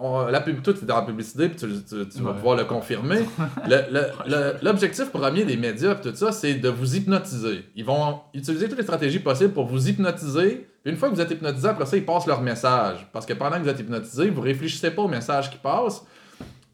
on- 0.00 0.26
la 0.26 0.40
pub, 0.40 0.62
toi, 0.62 0.72
tu 0.72 0.84
es 0.84 0.86
dans 0.86 0.96
la 0.96 1.02
publicité, 1.02 1.48
puis 1.48 1.58
tu, 1.58 1.66
tu- 1.84 2.08
tu 2.08 2.22
vas 2.22 2.32
pouvoir 2.32 2.56
le 2.56 2.64
confirmer. 2.64 3.26
L'objectif 4.62 5.10
premier 5.10 5.44
des 5.44 5.56
médias, 5.56 5.94
tout 5.96 6.14
ça, 6.14 6.32
c'est 6.32 6.54
de 6.54 6.68
vous 6.68 6.96
hypnotiser. 6.96 7.64
Ils 7.76 7.84
vont 7.84 8.20
utiliser 8.34 8.68
toutes 8.68 8.78
les 8.78 8.84
stratégies 8.84 9.18
possibles 9.18 9.52
pour 9.52 9.66
vous 9.66 9.88
hypnotiser. 9.88 10.68
Puis 10.82 10.92
une 10.92 10.96
fois 10.96 11.10
que 11.10 11.14
vous 11.14 11.20
êtes 11.20 11.30
hypnotisé, 11.30 11.68
après 11.68 11.86
ça, 11.86 11.96
ils 11.96 12.04
passent 12.06 12.26
leur 12.26 12.40
message. 12.40 13.08
Parce 13.12 13.26
que 13.26 13.32
pendant 13.34 13.56
que 13.58 13.62
vous 13.64 13.68
êtes 13.68 13.80
hypnotisé, 13.80 14.30
vous 14.30 14.40
réfléchissez 14.40 14.90
pas 14.90 15.02
au 15.02 15.08
message 15.08 15.50
qui 15.50 15.58
passe. 15.58 16.02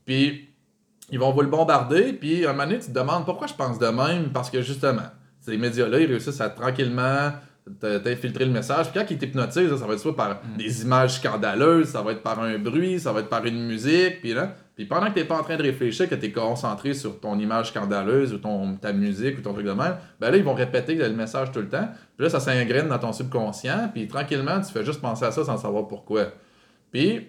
Puis 0.05 0.50
ils 1.11 1.18
vont 1.18 1.32
vous 1.32 1.42
le 1.42 1.48
bombarder, 1.48 2.12
puis 2.12 2.46
un 2.46 2.52
moment 2.52 2.64
donné, 2.64 2.78
tu 2.78 2.86
te 2.86 2.92
demandes 2.92 3.24
pourquoi 3.24 3.46
je 3.46 3.55
pense 3.55 3.78
de 3.78 3.86
même, 3.86 4.30
parce 4.32 4.50
que 4.50 4.62
justement, 4.62 5.02
ces 5.40 5.57
médias-là, 5.57 6.00
ils 6.00 6.07
réussissent 6.07 6.40
à 6.40 6.48
tranquillement 6.50 7.32
t'infiltrer 7.80 8.44
le 8.44 8.50
message, 8.50 8.90
puis 8.90 9.00
quand 9.00 9.11
ils 9.11 9.16
t'hypnotisent, 9.16 9.74
ça 9.74 9.86
va 9.86 9.94
être 9.94 10.00
soit 10.00 10.14
par 10.14 10.40
des 10.59 10.82
images 10.82 11.14
scandaleuses, 11.14 11.88
ça 11.88 12.02
va 12.02 12.12
être 12.12 12.22
par 12.22 12.38
un 12.40 12.59
bruit, 12.59 13.00
ça 13.00 13.11
va 13.11 13.20
être 13.20 13.30
par 13.30 13.44
une 13.46 13.66
musique, 13.66 14.20
puis 14.20 14.34
là, 14.34 14.55
puis 14.76 14.84
pendant 14.86 15.07
que 15.07 15.14
t'es 15.14 15.24
pas 15.24 15.38
en 15.38 15.42
train 15.42 15.57
de 15.57 15.62
réfléchir, 15.62 16.09
que 16.09 16.14
t'es 16.14 16.32
concentré 16.32 16.92
sur 16.94 17.20
ton 17.20 17.38
image 17.38 17.68
scandaleuse, 17.68 18.34
ou 18.34 18.38
ton, 18.38 18.76
ta 18.76 18.92
musique, 18.92 19.38
ou 19.38 19.40
ton 19.40 19.55
truc 19.55 19.64
de 19.64 19.72
même, 19.72 19.96
ben 20.20 20.30
là, 20.30 20.36
ils 20.36 20.44
vont 20.44 20.55
répéter 20.55 20.94
le 20.94 21.11
message 21.11 21.52
tout 21.52 21.61
le 21.61 21.68
temps, 21.68 21.88
puis 22.16 22.24
là, 22.24 22.30
ça 22.30 22.40
s'ingraine 22.40 22.88
dans 22.88 22.98
ton 22.98 23.12
subconscient, 23.12 23.90
puis 23.94 24.09
tranquillement, 24.09 24.61
tu 24.61 24.72
fais 24.72 24.84
juste 24.84 25.00
penser 25.00 25.24
à 25.24 25.32
ça 25.32 25.44
sans 25.44 25.57
savoir 25.57 25.86
pourquoi. 25.86 26.32
Puis, 26.92 27.28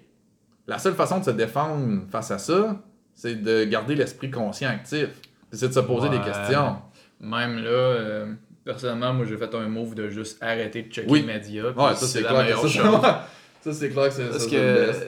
la 0.68 0.80
seule 0.80 0.96
façon 0.96 1.20
de 1.20 1.26
se 1.26 1.32
défendre 1.32 2.04
face 2.10 2.32
à 2.32 2.40
ça, 2.40 2.82
c'est 3.16 3.42
de 3.42 3.64
garder 3.64 3.96
l'esprit 3.96 4.30
conscient 4.30 4.70
actif. 4.70 5.08
C'est 5.52 5.70
de 5.70 5.74
se 5.74 5.80
poser 5.80 6.10
des 6.10 6.20
questions. 6.20 6.76
Même 7.22 7.64
là, 7.64 7.70
euh, 7.70 8.34
personnellement, 8.66 9.14
moi, 9.14 9.26
j'ai 9.28 9.38
fait 9.38 9.54
un 9.56 9.68
move 9.70 9.96
de 9.96 10.10
juste 10.10 10.38
arrêter 10.44 10.84
de 10.84 10.92
checker 10.92 11.10
Oui. 11.10 11.22
les 11.22 11.26
médias. 11.34 11.72
Ouais, 11.72 11.96
ça 11.96 12.06
c'est 12.06 12.22
la 12.22 12.30
clair 12.30 12.40
que 12.40 12.44
meilleure 12.44 12.62
ça, 12.62 12.68
chose. 12.68 13.02
ça, 13.62 13.74
c'est 13.74 13.90
clair 13.90 14.08
que 14.10 14.14
c'est 14.14 14.30
Parce 14.30 14.44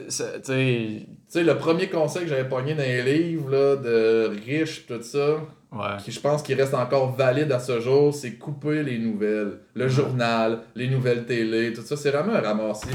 ça, 0.09 0.25
que, 0.25 0.37
tu 0.37 1.05
sais, 1.27 1.43
le 1.43 1.57
premier 1.57 1.89
conseil 1.89 2.23
que 2.23 2.29
j'avais 2.29 2.47
pogné 2.47 2.75
dans 2.75 2.83
les 2.83 3.03
livres 3.03 3.51
là, 3.51 3.75
de 3.75 4.31
riches, 4.45 4.85
tout 4.87 5.01
ça, 5.01 5.35
ouais. 5.73 5.97
qui 6.03 6.11
je 6.11 6.19
pense 6.21 6.41
qu'il 6.41 6.59
reste 6.59 6.73
encore 6.73 7.13
valide 7.13 7.51
à 7.51 7.59
ce 7.59 7.81
jour, 7.81 8.13
c'est 8.15 8.35
couper 8.35 8.83
les 8.83 8.97
nouvelles. 8.99 9.59
Le 9.73 9.89
journal, 9.89 10.59
les 10.75 10.87
nouvelles 10.87 11.25
télé, 11.25 11.73
tout 11.73 11.81
ça, 11.81 11.97
c'est 11.97 12.11
vraiment 12.11 12.33
un 12.33 12.41
ramassis. 12.41 12.87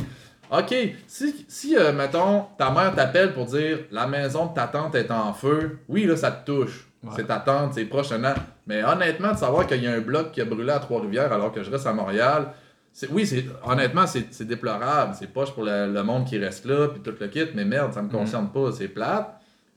Ok, 0.53 0.75
si, 1.07 1.47
si 1.49 1.77
euh, 1.79 1.93
mettons, 1.93 2.45
ta 2.59 2.71
mère 2.71 2.95
t'appelle 2.95 3.33
pour 3.33 3.47
dire 3.47 3.79
la 3.91 4.07
maison 4.07 4.47
de 4.47 4.55
ta 4.55 4.67
tante 4.67 4.95
est 4.95 5.11
en 5.11 5.33
feu, 5.33 5.79
oui, 5.89 6.05
là, 6.05 6.15
ça 6.17 6.31
te 6.31 6.45
touche. 6.45 6.87
Ouais. 7.03 7.11
C'est 7.17 7.27
ta 7.27 7.39
tante, 7.39 7.73
c'est 7.75 7.87
proche, 7.87 8.11
nan. 8.13 8.35
mais 8.67 8.85
honnêtement, 8.85 9.33
de 9.33 9.39
savoir 9.39 9.67
qu'il 9.67 9.83
y 9.83 9.87
a 9.87 9.93
un 9.93 10.01
bloc 10.01 10.31
qui 10.33 10.41
a 10.43 10.45
brûlé 10.45 10.71
à 10.71 10.79
Trois-Rivières 10.79 11.33
alors 11.33 11.53
que 11.53 11.63
je 11.63 11.71
reste 11.71 11.87
à 11.87 11.93
Montréal, 11.95 12.49
c'est, 12.93 13.09
oui, 13.11 13.27
c'est, 13.27 13.47
honnêtement, 13.65 14.07
c'est, 14.07 14.27
c'est 14.31 14.45
déplorable. 14.45 15.15
C'est 15.19 15.33
poche 15.33 15.53
pour 15.53 15.65
le, 15.65 15.91
le 15.91 16.03
monde 16.03 16.27
qui 16.27 16.37
reste 16.39 16.67
là, 16.67 16.89
puis 16.89 17.01
tout 17.01 17.15
le 17.19 17.29
kit, 17.29 17.47
mais 17.55 17.65
merde, 17.65 17.95
ça 17.95 18.03
me 18.03 18.11
concerne 18.11 18.51
pas, 18.53 18.71
c'est 18.73 18.89
plate. 18.89 19.31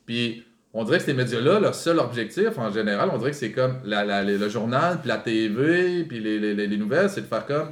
Puis 0.05 0.43
on 0.73 0.83
dirait 0.83 0.97
que 0.97 1.05
ces 1.05 1.13
médias-là, 1.13 1.61
leur 1.61 1.73
seul 1.73 1.99
objectif, 1.99 2.57
en 2.57 2.69
général, 2.69 3.09
on 3.13 3.17
dirait 3.17 3.31
que 3.31 3.37
c'est 3.37 3.53
comme 3.53 3.77
la, 3.85 4.03
la- 4.03 4.23
le 4.23 4.35
le 4.37 4.49
journal, 4.49 4.97
puis 4.99 5.07
la 5.07 5.17
TV, 5.19 6.03
puis 6.03 6.19
les, 6.19 6.37
les- 6.37 6.53
les- 6.53 6.67
les 6.67 6.77
nouvelles, 6.77 7.09
c'est 7.09 7.21
de 7.21 7.27
faire 7.27 7.45
comme. 7.45 7.71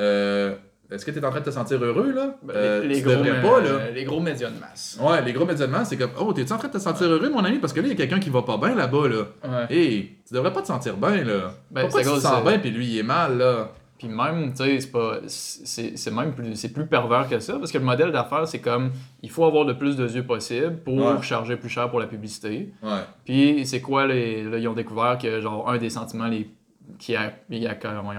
euh, 0.00 0.56
Est-ce 0.94 1.04
que 1.06 1.10
tu 1.10 1.18
es 1.18 1.24
en 1.24 1.30
train 1.30 1.40
de 1.40 1.44
te 1.44 1.50
sentir 1.50 1.82
heureux, 1.82 2.12
là? 2.12 2.34
Ben, 2.42 2.54
Euh, 2.56 2.84
les, 2.84 2.96
tu 2.96 3.02
gros, 3.02 3.14
devrais 3.16 3.40
pas, 3.42 3.60
là. 3.60 3.68
euh, 3.68 3.90
les 3.92 4.04
gros 4.04 4.20
médias 4.20 4.50
de 4.50 4.58
masse. 4.60 4.98
Ouais, 5.00 5.22
les 5.22 5.32
gros 5.32 5.44
médias 5.46 5.66
de 5.66 5.72
masse, 5.72 5.88
c'est 5.90 5.96
comme 5.96 6.10
Oh, 6.20 6.32
t'es-tu 6.32 6.52
en 6.52 6.58
train 6.58 6.68
de 6.68 6.72
te 6.72 6.78
sentir 6.78 7.06
heureux, 7.08 7.30
mon 7.30 7.44
ami? 7.44 7.58
Parce 7.58 7.72
que 7.72 7.80
là, 7.80 7.86
il 7.86 7.90
y 7.90 7.92
a 7.92 7.96
quelqu'un 7.96 8.18
qui 8.20 8.30
va 8.30 8.42
pas 8.42 8.56
bien 8.58 8.74
là-bas, 8.74 9.08
là. 9.08 9.16
Ouais. 9.44 9.76
Hey, 9.76 10.16
tu 10.26 10.34
devrais 10.34 10.52
pas 10.52 10.62
te 10.62 10.66
sentir 10.68 10.96
bien, 10.96 11.24
là. 11.24 11.54
Ben, 11.70 11.82
Pourquoi 11.82 12.02
tu 12.02 12.08
te 12.08 12.20
sens 12.20 12.42
bien, 12.44 12.58
puis 12.58 12.70
lui, 12.70 12.86
il 12.86 12.98
est 12.98 13.02
mal, 13.02 13.38
là? 13.38 13.70
Puis 13.98 14.08
même, 14.10 14.50
tu 14.52 14.64
sais, 14.64 14.80
c'est 14.80 14.90
pas. 14.90 15.18
C'est 15.28 15.96
c'est 15.96 16.10
même 16.10 16.32
plus. 16.34 16.56
C'est 16.56 16.70
plus 16.72 16.86
pervers 16.86 17.28
que 17.28 17.38
ça, 17.38 17.52
parce 17.60 17.70
que 17.70 17.78
le 17.78 17.84
modèle 17.84 18.10
d'affaires, 18.10 18.48
c'est 18.48 18.58
comme. 18.58 18.90
Il 19.22 19.30
faut 19.30 19.44
avoir 19.44 19.62
le 19.64 19.78
plus 19.78 19.94
de 19.94 20.08
yeux 20.08 20.24
possible 20.26 20.78
pour 20.84 20.96
Ouais. 20.96 21.22
charger 21.22 21.56
plus 21.56 21.68
cher 21.68 21.88
pour 21.88 22.00
la 22.00 22.06
publicité. 22.08 22.72
Ouais. 22.82 22.90
Puis 23.24 23.64
c'est 23.64 23.80
quoi 23.80 24.08
les. 24.08 24.42
Là, 24.42 24.58
ils 24.58 24.66
ont 24.66 24.72
découvert 24.72 25.18
que, 25.18 25.40
genre, 25.40 25.70
un 25.70 25.78
des 25.78 25.88
sentiments 25.90 26.26
les, 26.26 26.50
qui, 26.98 27.14
a, 27.16 27.32
a- 27.50 27.74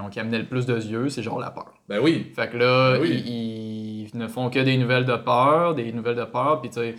qui 0.10 0.20
amenait 0.20 0.40
le 0.40 0.46
plus 0.46 0.66
de 0.66 0.76
yeux, 0.76 1.10
c'est 1.10 1.22
genre 1.24 1.40
la 1.40 1.52
peur. 1.52 1.74
Ben 1.90 2.00
oui. 2.02 2.32
Fait 2.36 2.50
que 2.50 2.58
là, 2.58 2.94
Ben 2.94 3.02
oui. 3.02 3.24
ils, 3.26 4.10
ils 4.14 4.18
ne 4.18 4.28
font 4.28 4.50
que 4.50 4.60
des 4.60 4.78
nouvelles 4.78 5.06
de 5.06 5.16
peur, 5.16 5.76
des 5.76 5.92
nouvelles 5.92 6.16
de 6.16 6.26
peur, 6.26 6.62
puis 6.62 6.70
tu 6.70 6.76
sais. 6.76 6.96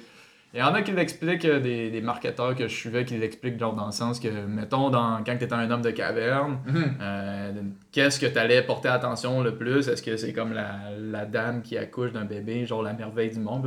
Il 0.57 0.61
y 0.61 0.63
en 0.63 0.73
a 0.73 0.83
qui 0.83 0.93
l'expliquent, 0.93 1.45
euh, 1.47 1.59
des, 1.59 1.91
des 1.91 2.01
marketeurs 2.01 2.55
que 2.55 2.69
je 2.69 2.75
suivais, 2.75 3.05
qui 3.05 3.17
l'expliquent 3.17 3.59
genre 3.59 3.75
dans 3.75 3.87
le 3.87 3.93
sens 3.93 4.21
que, 4.21 4.29
mettons, 4.29 4.89
dans, 4.89 5.19
quand 5.27 5.37
tu 5.37 5.43
étais 5.45 5.53
un 5.53 5.69
homme 5.69 5.83
de 5.83 5.91
caverne, 5.91 6.59
Mhm. 6.65 6.85
euh, 7.03 7.53
qu'est-ce 7.91 8.21
que 8.21 8.27
tu 8.27 8.39
allais 8.39 8.63
porter 8.63 8.89
attention 8.89 9.43
le 9.43 9.57
plus? 9.57 9.89
Est-ce 9.89 10.01
que 10.01 10.17
c'est 10.17 10.33
comme 10.33 10.53
la, 10.53 10.77
la 11.11 11.25
dame 11.27 11.61
qui 11.63 11.77
accouche 11.77 12.13
d'un 12.13 12.25
bébé, 12.25 12.67
genre 12.67 12.83
la 12.85 12.93
merveille 12.93 13.31
du 13.33 13.41
monde? 13.41 13.67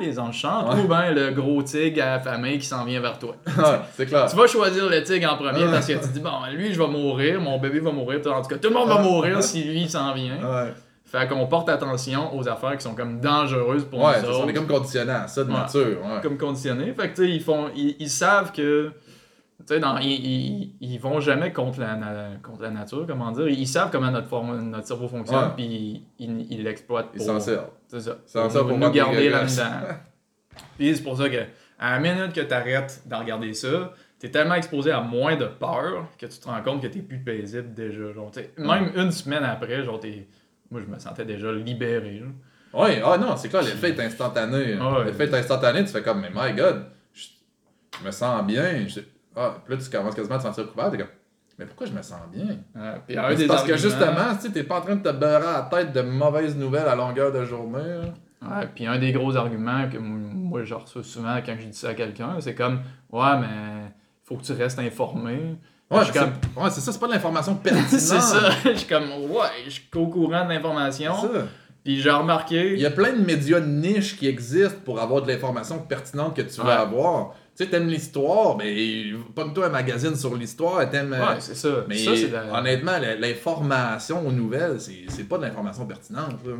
Les 0.00 0.18
Ouais. 0.18 0.80
ou 0.84 0.88
bien 0.88 1.10
le 1.12 1.32
gros 1.32 1.62
tigre 1.62 2.02
affamé 2.02 2.56
qui 2.58 2.64
s'en 2.66 2.84
vient 2.86 3.00
vers 3.02 3.18
toi? 3.18 3.36
Ouais, 3.46 3.78
c'est 3.94 4.06
clair. 4.06 4.26
Tu 4.30 4.34
vas 4.36 4.46
choisir 4.46 4.88
le 4.88 5.02
tigre 5.02 5.30
en 5.30 5.36
premier 5.36 5.66
parce 5.70 5.86
que 5.86 5.92
tu 5.92 6.08
dis, 6.14 6.20
bon, 6.20 6.30
lui, 6.56 6.72
je 6.72 6.80
vais 6.80 6.88
mourir, 6.88 7.42
mon 7.42 7.58
bébé 7.58 7.78
va 7.80 7.92
mourir, 7.92 8.20
en 8.26 8.40
tout 8.40 8.48
cas, 8.48 8.56
tout 8.56 8.68
le 8.70 8.74
monde 8.74 8.88
va 8.88 9.02
mourir 9.02 9.42
si 9.42 9.64
lui 9.64 9.86
s'en 9.86 10.14
vient. 10.14 10.36
Ouais, 10.36 10.72
Fait 11.12 11.28
qu'on 11.28 11.46
porte 11.46 11.68
attention 11.68 12.34
aux 12.34 12.48
affaires 12.48 12.74
qui 12.76 12.82
sont 12.84 12.94
comme 12.94 13.20
dangereuses 13.20 13.84
pour 13.84 14.00
ouais 14.02 14.20
nous 14.22 14.32
ça, 14.32 14.38
on 14.42 14.48
est 14.48 14.54
comme 14.54 14.66
conditionné 14.66 15.12
à 15.12 15.28
ça 15.28 15.44
de 15.44 15.50
Ouais. 15.52 15.58
nature. 15.58 15.98
Ouais. 16.04 16.20
comme 16.22 16.38
conditionnés. 16.38 16.94
Fait 16.94 17.10
que 17.10 17.16
tu 17.16 17.22
sais, 17.26 17.30
ils 17.30 17.42
font, 17.42 17.68
ils, 17.76 17.96
ils 17.98 18.08
savent 18.08 18.50
que, 18.50 18.90
tu 19.66 19.74
sais, 19.74 19.80
ils, 20.00 20.06
ils, 20.10 20.74
ils 20.80 20.98
vont 20.98 21.20
jamais 21.20 21.52
contre 21.52 21.80
la, 21.80 21.96
contre 22.42 22.62
la 22.62 22.70
nature, 22.70 23.04
comment 23.06 23.30
dire. 23.30 23.46
Ils 23.48 23.68
savent 23.68 23.90
comment 23.92 24.10
notre, 24.10 24.28
forme, 24.28 24.58
notre 24.70 24.86
cerveau 24.86 25.06
fonctionne, 25.06 25.50
puis 25.54 25.66
ils 26.18 26.30
ils- 26.30 26.46
ils 26.50 26.62
l'exploitent 26.64 27.10
Ils 27.12 27.18
pour, 27.18 27.26
s'en 27.26 27.40
servent. 27.40 27.68
c'est 27.88 28.00
ça, 28.00 28.16
Ils 28.26 28.30
s'en 28.30 28.42
pour 28.44 28.50
servent 28.52 28.64
nous, 28.72 28.78
pour 28.78 28.86
nous 28.88 28.90
garder 28.94 29.28
là-dedans. 29.28 29.94
puis 30.78 30.96
c'est 30.96 31.02
pour 31.02 31.16
ça 31.18 31.28
que, 31.28 31.42
à 31.78 31.92
la 31.92 31.98
minute 32.00 32.32
que 32.32 32.40
tu 32.40 32.54
arrêtes 32.54 33.02
de 33.06 33.14
regarder 33.14 33.52
ça, 33.52 33.92
t'es 34.18 34.30
tellement 34.30 34.54
exposé 34.54 34.90
à 34.92 35.00
moins 35.02 35.36
de 35.36 35.44
peur 35.46 36.06
que 36.18 36.24
tu 36.26 36.38
te 36.38 36.46
rends 36.48 36.62
compte 36.62 36.80
que 36.80 36.86
t'es 36.86 37.00
plus 37.00 37.18
paisible 37.18 37.74
déjà. 37.74 38.12
Genre, 38.14 38.30
même 38.56 38.92
une 38.96 39.10
semaine 39.10 39.44
après, 39.44 39.84
genre, 39.84 40.00
t'es. 40.00 40.26
Moi, 40.72 40.80
je 40.84 40.90
me 40.92 40.98
sentais 40.98 41.24
déjà 41.26 41.52
libéré. 41.52 42.20
là. 42.20 42.26
Oui, 42.74 42.90
ah 43.04 43.18
non, 43.18 43.36
c'est 43.36 43.50
clair, 43.50 43.62
l'effet 43.62 43.90
est 43.90 44.00
instantané. 44.00 44.78
Ah 44.80 44.98
ouais. 44.98 45.04
L'effet 45.04 45.24
est 45.26 45.34
instantané, 45.34 45.84
tu 45.84 45.90
fais 45.90 46.02
comme, 46.02 46.22
mais 46.22 46.30
my 46.34 46.54
god, 46.54 46.86
je, 47.12 47.26
je 48.00 48.06
me 48.06 48.10
sens 48.10 48.44
bien. 48.46 48.88
Je, 48.88 49.00
ah, 49.36 49.56
puis 49.64 49.74
là, 49.76 49.82
tu 49.82 49.90
commences 49.90 50.14
quasiment 50.14 50.36
à 50.36 50.38
te 50.38 50.44
sentir 50.44 50.66
coupable. 50.66 50.96
T'es 50.96 51.02
comme, 51.02 51.12
mais 51.58 51.66
pourquoi 51.66 51.86
je 51.86 51.92
me 51.92 52.00
sens 52.00 52.20
bien? 52.32 52.56
Puis 53.06 53.46
parce 53.46 53.64
que 53.64 53.76
justement, 53.76 54.34
tu 54.42 54.50
t'es 54.50 54.64
pas 54.64 54.78
en 54.78 54.80
train 54.80 54.96
de 54.96 55.02
te 55.02 55.14
beurrer 55.14 55.46
à 55.46 55.52
la 55.58 55.68
tête 55.70 55.92
de 55.92 56.00
mauvaises 56.00 56.56
nouvelles 56.56 56.88
à 56.88 56.96
longueur 56.96 57.30
de 57.30 57.44
journée. 57.44 58.00
Ouais, 58.40 58.66
puis 58.74 58.86
un 58.86 58.98
des 58.98 59.12
gros 59.12 59.36
arguments 59.36 59.88
que 59.88 59.98
moi 59.98 60.64
je 60.64 60.74
reçois 60.74 61.04
souvent 61.04 61.36
quand 61.44 61.54
je 61.60 61.66
dis 61.66 61.76
ça 61.78 61.90
à 61.90 61.94
quelqu'un, 61.94 62.40
c'est 62.40 62.54
comme 62.56 62.80
Ouais, 63.10 63.38
mais 63.38 63.92
faut 64.24 64.36
que 64.36 64.42
tu 64.42 64.52
restes 64.52 64.78
informé. 64.80 65.56
Ouais, 65.92 66.04
c'est 66.06 66.18
comme 66.18 66.32
ouais, 66.64 66.70
ça, 66.70 66.80
c'est 66.92 66.98
pas 67.00 67.06
de 67.08 67.12
l'information 67.12 67.54
pertinente. 67.62 67.88
C'est 67.88 67.98
ça. 67.98 68.50
Je 68.64 68.74
suis 68.78 68.88
comme 68.88 69.04
Ouais, 69.30 69.46
je 69.64 69.70
suis 69.70 69.88
au 69.94 70.06
courant 70.06 70.44
de 70.44 70.50
l'information. 70.50 71.12
C'est 71.20 71.38
ça. 71.38 71.44
Puis 71.84 72.00
j'ai 72.00 72.10
remarqué. 72.10 72.74
Il 72.74 72.78
y 72.80 72.86
a 72.86 72.90
plein 72.90 73.12
de 73.12 73.24
médias 73.24 73.58
de 73.60 73.66
niche 73.66 74.16
qui 74.16 74.28
existent 74.28 74.78
pour 74.84 75.00
avoir 75.00 75.22
de 75.22 75.28
l'information 75.32 75.78
pertinente 75.80 76.36
que 76.36 76.42
tu 76.42 76.60
veux 76.60 76.66
Ouais. 76.68 76.72
avoir. 76.72 77.34
Tu 77.56 77.64
sais, 77.64 77.70
t'aimes 77.70 77.88
l'histoire, 77.88 78.56
mais 78.56 79.04
pogne-toi 79.34 79.66
un 79.66 79.70
magazine 79.70 80.14
sur 80.16 80.34
l'histoire, 80.36 80.88
t'aimes... 80.88 81.12
euh, 81.12 81.18
Ouais, 81.20 81.36
c'est 81.40 81.54
ça. 81.56 81.68
mais 81.88 81.98
ça, 81.98 82.12
c'est 82.16 82.28
de 82.28 82.32
la- 82.34 82.58
honnêtement, 82.58 82.92
l'information 83.18 84.26
aux 84.26 84.32
nouvelles, 84.32 84.80
c'est 84.80 85.04
c'est 85.08 85.24
pas 85.28 85.38
de 85.38 85.42
l'information 85.42 85.84
pertinente. 85.86 86.36
là. 86.46 86.52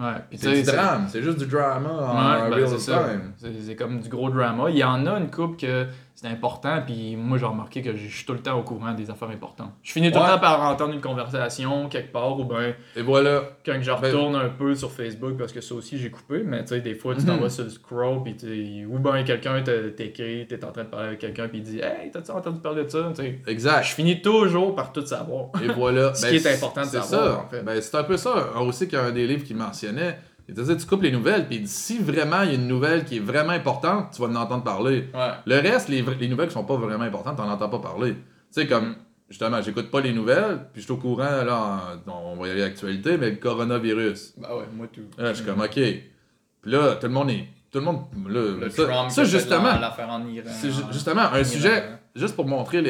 Ouais, 0.00 0.36
C'est 0.36 0.52
du 0.52 0.62
drame, 0.62 1.08
c'est 1.10 1.22
juste 1.22 1.38
du 1.38 1.46
drama 1.46 1.90
en 1.90 2.44
Ouais, 2.44 2.50
ben, 2.50 2.54
real 2.56 2.68
c'est 2.68 2.78
ça. 2.92 3.04
time. 3.10 3.32
C'est 3.36 3.52
c'est 3.66 3.74
comme 3.74 3.98
du 3.98 4.08
gros 4.08 4.30
drama. 4.30 4.70
Il 4.70 4.76
y 4.78 4.84
en 4.84 5.04
a 5.06 5.18
une 5.18 5.28
coupe 5.30 5.60
que 5.60 5.86
c'est 6.20 6.26
important, 6.26 6.82
puis 6.84 7.14
moi 7.14 7.38
j'ai 7.38 7.46
remarqué 7.46 7.80
que 7.80 7.94
je 7.94 8.08
suis 8.08 8.26
tout 8.26 8.32
le 8.32 8.40
temps 8.40 8.58
au 8.58 8.64
courant 8.64 8.92
des 8.92 9.08
affaires 9.08 9.30
importantes. 9.30 9.70
Je 9.84 9.92
finis 9.92 10.10
tout 10.10 10.18
Ouais. 10.18 10.24
le 10.24 10.32
temps 10.32 10.38
par 10.40 10.60
entendre 10.62 10.92
une 10.94 11.00
conversation 11.00 11.88
quelque 11.88 12.10
part, 12.12 12.36
ou 12.40 12.44
ben 12.44 12.74
Et 12.96 13.02
voilà. 13.02 13.42
quand 13.64 13.78
je 13.80 13.86
Ben- 13.92 13.96
retourne 13.96 14.34
un 14.34 14.48
peu 14.48 14.74
sur 14.74 14.90
Facebook, 14.90 15.36
parce 15.38 15.52
que 15.52 15.60
ça 15.60 15.74
aussi 15.76 15.96
j'ai 15.96 16.10
coupé, 16.10 16.42
mais 16.44 16.62
tu 16.62 16.70
sais, 16.70 16.80
des 16.80 16.96
fois 16.96 17.14
tu 17.14 17.24
t'en 17.24 17.34
Mhm. 17.36 17.42
vas 17.42 17.50
sur 17.50 17.62
le 17.64 17.70
scroll, 17.70 18.22
puis 18.24 18.84
ou 18.84 18.98
ben 18.98 19.22
quelqu'un 19.22 19.62
t'écrit, 19.62 20.46
t'es 20.48 20.64
en 20.64 20.72
train 20.72 20.82
de 20.84 20.88
parler 20.88 21.06
avec 21.08 21.20
quelqu'un, 21.20 21.46
puis 21.46 21.58
il 21.58 21.62
dit 21.64 21.78
Hey, 21.78 22.10
t'as-tu 22.10 22.32
entendu 22.32 22.58
parler 22.60 22.82
de 22.84 22.88
ça? 22.88 23.12
Exact. 23.46 23.84
Je 23.84 23.94
finis 23.94 24.20
toujours 24.20 24.74
par 24.74 24.92
tout 24.92 25.06
savoir. 25.06 25.50
Et 25.62 25.68
voilà. 25.68 26.14
Ce 26.14 26.22
Ben, 26.22 26.30
qui 26.30 26.36
est 26.36 26.38
c'est- 26.40 26.54
important 26.56 26.80
de 26.80 26.86
c'est 26.86 27.00
savoir, 27.00 27.32
ça. 27.32 27.44
en 27.44 27.48
fait. 27.48 27.62
Ben, 27.62 27.80
c'est 27.80 27.96
un 27.96 28.02
peu 28.04 28.16
ça 28.16 28.60
aussi 28.60 28.88
qu'il 28.88 28.98
y 28.98 29.00
a 29.00 29.04
un 29.04 29.12
des 29.12 29.26
livres 29.26 29.44
qui 29.44 29.54
mentionnait. 29.54 30.18
Il 30.48 30.54
tu 30.54 30.86
coupes 30.86 31.02
les 31.02 31.12
nouvelles, 31.12 31.46
puis 31.46 31.56
il 31.56 31.62
dit, 31.62 31.68
si 31.68 31.98
vraiment 31.98 32.40
il 32.42 32.48
y 32.48 32.52
a 32.52 32.54
une 32.54 32.68
nouvelle 32.68 33.04
qui 33.04 33.16
est 33.18 33.20
vraiment 33.20 33.50
importante, 33.50 34.12
tu 34.14 34.22
vas 34.22 34.28
en 34.28 34.34
entendre 34.36 34.64
parler. 34.64 35.08
Ouais. 35.12 35.30
Le 35.44 35.56
reste, 35.60 35.88
les, 35.90 36.02
les 36.18 36.28
nouvelles 36.28 36.48
qui 36.48 36.54
sont 36.54 36.64
pas 36.64 36.76
vraiment 36.76 37.04
importantes, 37.04 37.36
t'en 37.36 37.50
entends 37.50 37.68
pas 37.68 37.80
parler. 37.80 38.14
Tu 38.14 38.18
sais, 38.52 38.66
comme, 38.66 38.96
justement, 39.28 39.60
j'écoute 39.60 39.90
pas 39.90 40.00
les 40.00 40.14
nouvelles, 40.14 40.60
puis 40.72 40.80
je 40.80 40.86
suis 40.86 40.92
au 40.92 40.96
courant, 40.96 41.44
là, 41.44 41.98
on 42.06 42.36
va 42.36 42.48
y 42.48 42.50
aller 42.52 42.62
à 42.62 42.66
l'actualité, 42.68 43.18
mais 43.18 43.30
le 43.30 43.36
coronavirus. 43.36 44.34
Bah 44.38 44.56
ouais, 44.56 44.64
moi 44.74 44.86
tout. 44.90 45.02
Là, 45.18 45.32
je 45.34 45.42
suis 45.42 45.44
comme, 45.44 45.60
ok. 45.60 45.70
Puis 45.74 46.72
là, 46.72 46.94
tout 46.96 47.06
le 47.08 47.12
monde 47.12 47.30
est. 47.30 47.44
Tout 47.70 47.80
le 47.80 47.84
monde. 47.84 48.04
Là, 48.30 48.40
Le 48.64 48.70
ça, 48.70 48.86
Trump, 48.86 49.10
ça, 49.10 49.24
justement. 49.24 49.78
l'affaire 49.78 50.08
en 50.08 50.26
Iran. 50.26 50.48
C'est 50.50 50.70
ju- 50.70 50.80
justement 50.90 51.20
un 51.30 51.40
Iran. 51.40 51.44
sujet, 51.44 51.84
juste 52.16 52.34
pour 52.34 52.46
montrer 52.46 52.80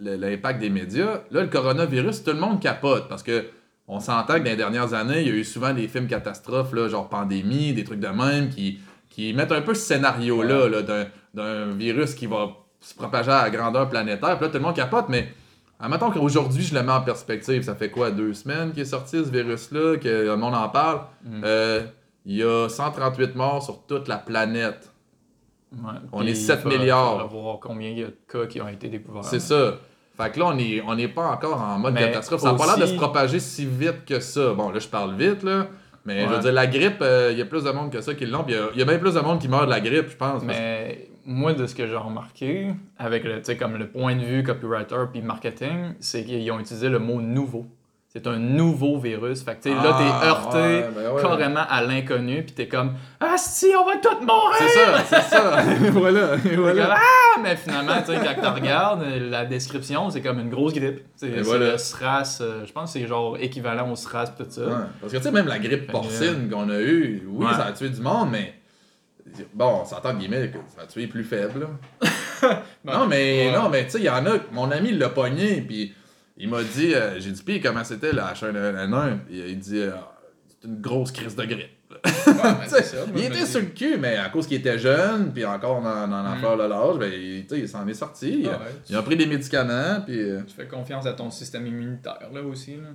l'impact 0.00 0.60
des 0.60 0.70
médias. 0.70 1.22
Là, 1.30 1.42
le 1.42 1.48
coronavirus, 1.48 2.22
tout 2.22 2.30
le 2.30 2.38
monde 2.38 2.60
capote 2.60 3.08
parce 3.08 3.22
que 3.24 3.46
on 3.92 3.98
s'entend 4.00 4.34
que 4.34 4.38
dans 4.38 4.44
les 4.50 4.56
dernières 4.56 4.94
années, 4.94 5.20
il 5.22 5.26
y 5.28 5.30
a 5.30 5.34
eu 5.34 5.44
souvent 5.44 5.72
des 5.74 5.88
films 5.88 6.06
catastrophes, 6.06 6.72
là, 6.72 6.88
genre 6.88 7.08
pandémie, 7.08 7.72
des 7.72 7.82
trucs 7.84 7.98
de 8.00 8.06
même, 8.08 8.48
qui, 8.48 8.78
qui 9.08 9.32
mettent 9.34 9.52
un 9.52 9.62
peu 9.62 9.74
ce 9.74 9.80
scénario-là 9.82 10.68
là, 10.68 10.82
d'un, 10.82 11.06
d'un 11.34 11.66
virus 11.72 12.14
qui 12.14 12.26
va 12.26 12.50
se 12.80 12.94
propager 12.94 13.32
à 13.32 13.50
grandeur 13.50 13.88
planétaire. 13.88 14.36
Puis 14.36 14.46
là, 14.46 14.48
tout 14.52 14.58
le 14.58 14.62
monde 14.62 14.76
capote, 14.76 15.06
mais 15.08 15.28
admettons 15.80 16.10
qu'aujourd'hui, 16.10 16.62
je 16.62 16.74
le 16.74 16.82
mets 16.82 16.92
en 16.92 17.00
perspective. 17.02 17.62
Ça 17.62 17.74
fait 17.74 17.90
quoi, 17.90 18.10
deux 18.12 18.32
semaines 18.32 18.70
qu'il 18.72 18.82
est 18.82 18.86
sorti 18.86 19.16
ce 19.24 19.30
virus-là, 19.30 19.96
que 19.98 20.08
le 20.26 20.36
monde 20.36 20.54
en 20.54 20.68
parle? 20.68 21.00
Mm. 21.24 21.40
Euh, 21.44 21.82
il 22.26 22.36
y 22.36 22.42
a 22.44 22.68
138 22.68 23.34
morts 23.34 23.62
sur 23.64 23.82
toute 23.86 24.06
la 24.08 24.18
planète. 24.18 24.92
Ouais, 25.72 25.92
On 26.12 26.26
est 26.26 26.34
7 26.34 26.60
il 26.64 26.70
fa- 26.70 26.78
milliards. 26.78 27.12
faudra 27.22 27.26
voir 27.26 27.58
combien 27.60 27.90
il 27.90 27.98
y 27.98 28.02
a 28.02 28.06
de 28.06 28.16
cas 28.30 28.46
qui 28.46 28.60
ont 28.60 28.68
été 28.68 28.88
découverts. 28.88 29.24
C'est 29.24 29.40
ça. 29.40 29.78
Fait 30.20 30.30
que 30.30 30.38
là, 30.38 30.46
on 30.46 30.54
n'est 30.54 30.82
on 30.86 30.96
est 30.98 31.08
pas 31.08 31.28
encore 31.28 31.60
en 31.60 31.78
mode 31.78 31.94
Mais 31.94 32.00
catastrophe. 32.00 32.40
Ça 32.42 32.52
n'a 32.52 32.58
pas 32.58 32.66
l'air 32.66 32.76
de 32.78 32.82
aussi- 32.84 32.92
se 32.92 32.98
propager 32.98 33.40
si 33.40 33.66
vite 33.66 34.04
que 34.06 34.20
ça. 34.20 34.52
Bon, 34.54 34.70
là, 34.70 34.78
je 34.78 34.88
parle 34.88 35.14
vite, 35.14 35.42
là. 35.42 35.66
Mais 36.04 36.22
je 36.24 36.28
veux 36.28 36.38
dire, 36.40 36.52
la 36.52 36.66
grippe, 36.66 37.02
euh, 37.02 37.28
il 37.32 37.38
y 37.38 37.42
a 37.42 37.44
plus 37.44 37.62
de 37.64 37.70
monde 37.70 37.90
que 37.92 38.00
ça 38.00 38.14
qui 38.14 38.24
l'ont. 38.26 38.42
Puis 38.44 38.54
il 38.54 38.58
y 38.58 38.60
a- 38.60 38.68
il 38.72 38.78
y, 38.78 38.82
a 38.82 38.84
bien 38.86 38.98
plus 38.98 39.14
de 39.14 39.20
monde 39.20 39.38
qui 39.38 39.48
meurt 39.48 39.66
de 39.66 39.70
la 39.70 39.80
grippe, 39.80 40.08
je 40.10 40.16
pense. 40.16 40.42
parce- 40.42 40.46
Mais 40.46 41.08
moi, 41.26 41.52
de 41.52 41.66
ce 41.66 41.74
que 41.74 41.86
j'ai 41.86 41.94
remarqué, 41.96 42.68
avec 42.98 43.22
le, 43.24 43.42
comme 43.58 43.76
le 43.76 43.86
point 43.86 44.16
de 44.16 44.22
vue 44.24 44.42
copywriter 44.42 44.96
puis 45.12 45.20
marketing, 45.22 45.94
c'est 46.00 46.24
qu'ils 46.24 46.50
ont 46.52 46.58
utilisé 46.58 46.88
le 46.88 46.98
mot 46.98 47.20
nouveau. 47.20 47.66
C'est 48.12 48.26
un 48.26 48.38
nouveau 48.40 48.98
virus. 48.98 49.44
Fait 49.44 49.54
que 49.54 49.62
tu 49.62 49.68
sais, 49.68 49.74
là, 49.76 49.94
t'es 49.96 50.04
Ah, 50.04 50.26
heurté 50.26 50.58
ouais, 50.58 50.88
ben 50.92 51.12
ouais. 51.12 51.22
carrément 51.22 51.62
à 51.68 51.80
l'inconnu, 51.80 52.42
puis 52.42 52.52
t'es 52.52 52.66
comme 52.66 52.94
Ah 53.20 53.36
si, 53.38 53.68
on 53.80 53.86
va 53.86 53.98
tous 53.98 54.26
mourir! 54.26 54.56
C'est 54.58 54.68
ça, 54.68 55.04
c'est 55.04 55.36
ça. 55.36 55.62
voilà, 55.92 56.36
voilà. 56.56 56.86
comme, 56.86 56.94
ah, 56.96 57.40
mais 57.40 57.54
finalement, 57.54 58.00
tu 58.00 58.06
sais, 58.06 58.18
quand 58.20 58.42
tu 58.42 58.60
regardes, 58.60 59.04
la 59.04 59.44
description, 59.46 60.10
c'est 60.10 60.22
comme 60.22 60.40
une 60.40 60.50
grosse 60.50 60.74
grippe. 60.74 61.02
C'est 61.14 61.40
voilà. 61.42 61.70
le 61.70 61.78
SRAS, 61.78 62.38
euh, 62.40 62.66
je 62.66 62.72
pense 62.72 62.92
que 62.92 62.98
c'est 62.98 63.06
genre 63.06 63.36
équivalent 63.38 63.88
au 63.88 63.94
SRAS 63.94 64.34
tout 64.36 64.44
ça. 64.48 64.60
Ouais. 64.62 64.72
Parce 65.00 65.12
que 65.12 65.18
tu 65.18 65.22
sais, 65.22 65.30
même 65.30 65.46
la 65.46 65.60
grippe 65.60 65.92
porcine 65.92 66.50
qu'on 66.50 66.68
a 66.68 66.80
eue, 66.80 67.22
oui, 67.28 67.46
ça 67.54 67.66
a 67.66 67.72
tué 67.72 67.90
du 67.90 68.00
monde, 68.00 68.30
mais. 68.32 68.54
Bon, 69.54 69.82
on 69.82 69.84
s'entend 69.84 70.14
guillemets 70.14 70.48
que 70.48 70.58
ça 70.76 70.82
a 70.82 70.86
tué 70.86 71.02
les 71.02 71.06
plus 71.06 71.22
faibles. 71.22 71.60
là. 71.60 72.62
non, 72.84 73.06
mais, 73.06 73.52
non, 73.52 73.68
mais 73.68 73.84
tu 73.84 73.92
sais, 73.92 73.98
il 73.98 74.04
y 74.04 74.10
en 74.10 74.26
a. 74.26 74.32
Mon 74.50 74.72
ami 74.72 74.90
l'a 74.90 75.10
pogné, 75.10 75.60
puis 75.60 75.94
il 76.40 76.48
m'a 76.48 76.62
dit. 76.62 76.94
euh, 76.94 77.18
J'ai 77.20 77.30
dit, 77.30 77.42
puis 77.42 77.60
comment 77.60 77.84
c'était 77.84 78.12
la 78.12 78.32
H1N1 78.32 79.18
Puis 79.26 79.42
il 79.48 79.58
dit, 79.58 79.78
euh, 79.78 79.90
c'est 80.48 80.66
une 80.68 80.80
grosse 80.80 81.12
crise 81.12 81.36
de 81.36 81.44
grippe. 81.44 81.70
Ouais, 82.26 82.34
ben, 82.42 82.58
c'est 82.68 82.82
ça. 82.84 82.98
Il 83.16 83.24
était 83.24 83.44
sur 83.46 83.60
le 83.60 83.66
cul, 83.66 83.96
mais 83.98 84.16
à 84.16 84.28
cause 84.28 84.46
qu'il 84.46 84.58
était 84.58 84.78
jeune, 84.78 85.32
puis 85.32 85.44
encore 85.44 85.82
dans, 85.82 86.06
dans 86.06 86.22
l'affaire 86.22 86.56
de 86.56 86.62
l'âge, 86.62 86.98
ben, 86.98 87.12
il, 87.12 87.44
il 87.50 87.68
s'en 87.68 87.86
est 87.88 87.94
sorti. 87.94 88.44
Ah 88.46 88.50
ouais, 88.58 88.70
Il 88.88 88.94
a 88.96 89.02
pris 89.02 89.16
des 89.16 89.26
médicaments, 89.26 90.00
puis. 90.06 90.18
euh, 90.20 90.40
Tu 90.46 90.54
fais 90.54 90.66
confiance 90.68 91.04
à 91.06 91.12
ton 91.14 91.30
système 91.30 91.66
immunitaire, 91.66 92.28
là, 92.32 92.42
aussi, 92.42 92.76
là. 92.76 92.88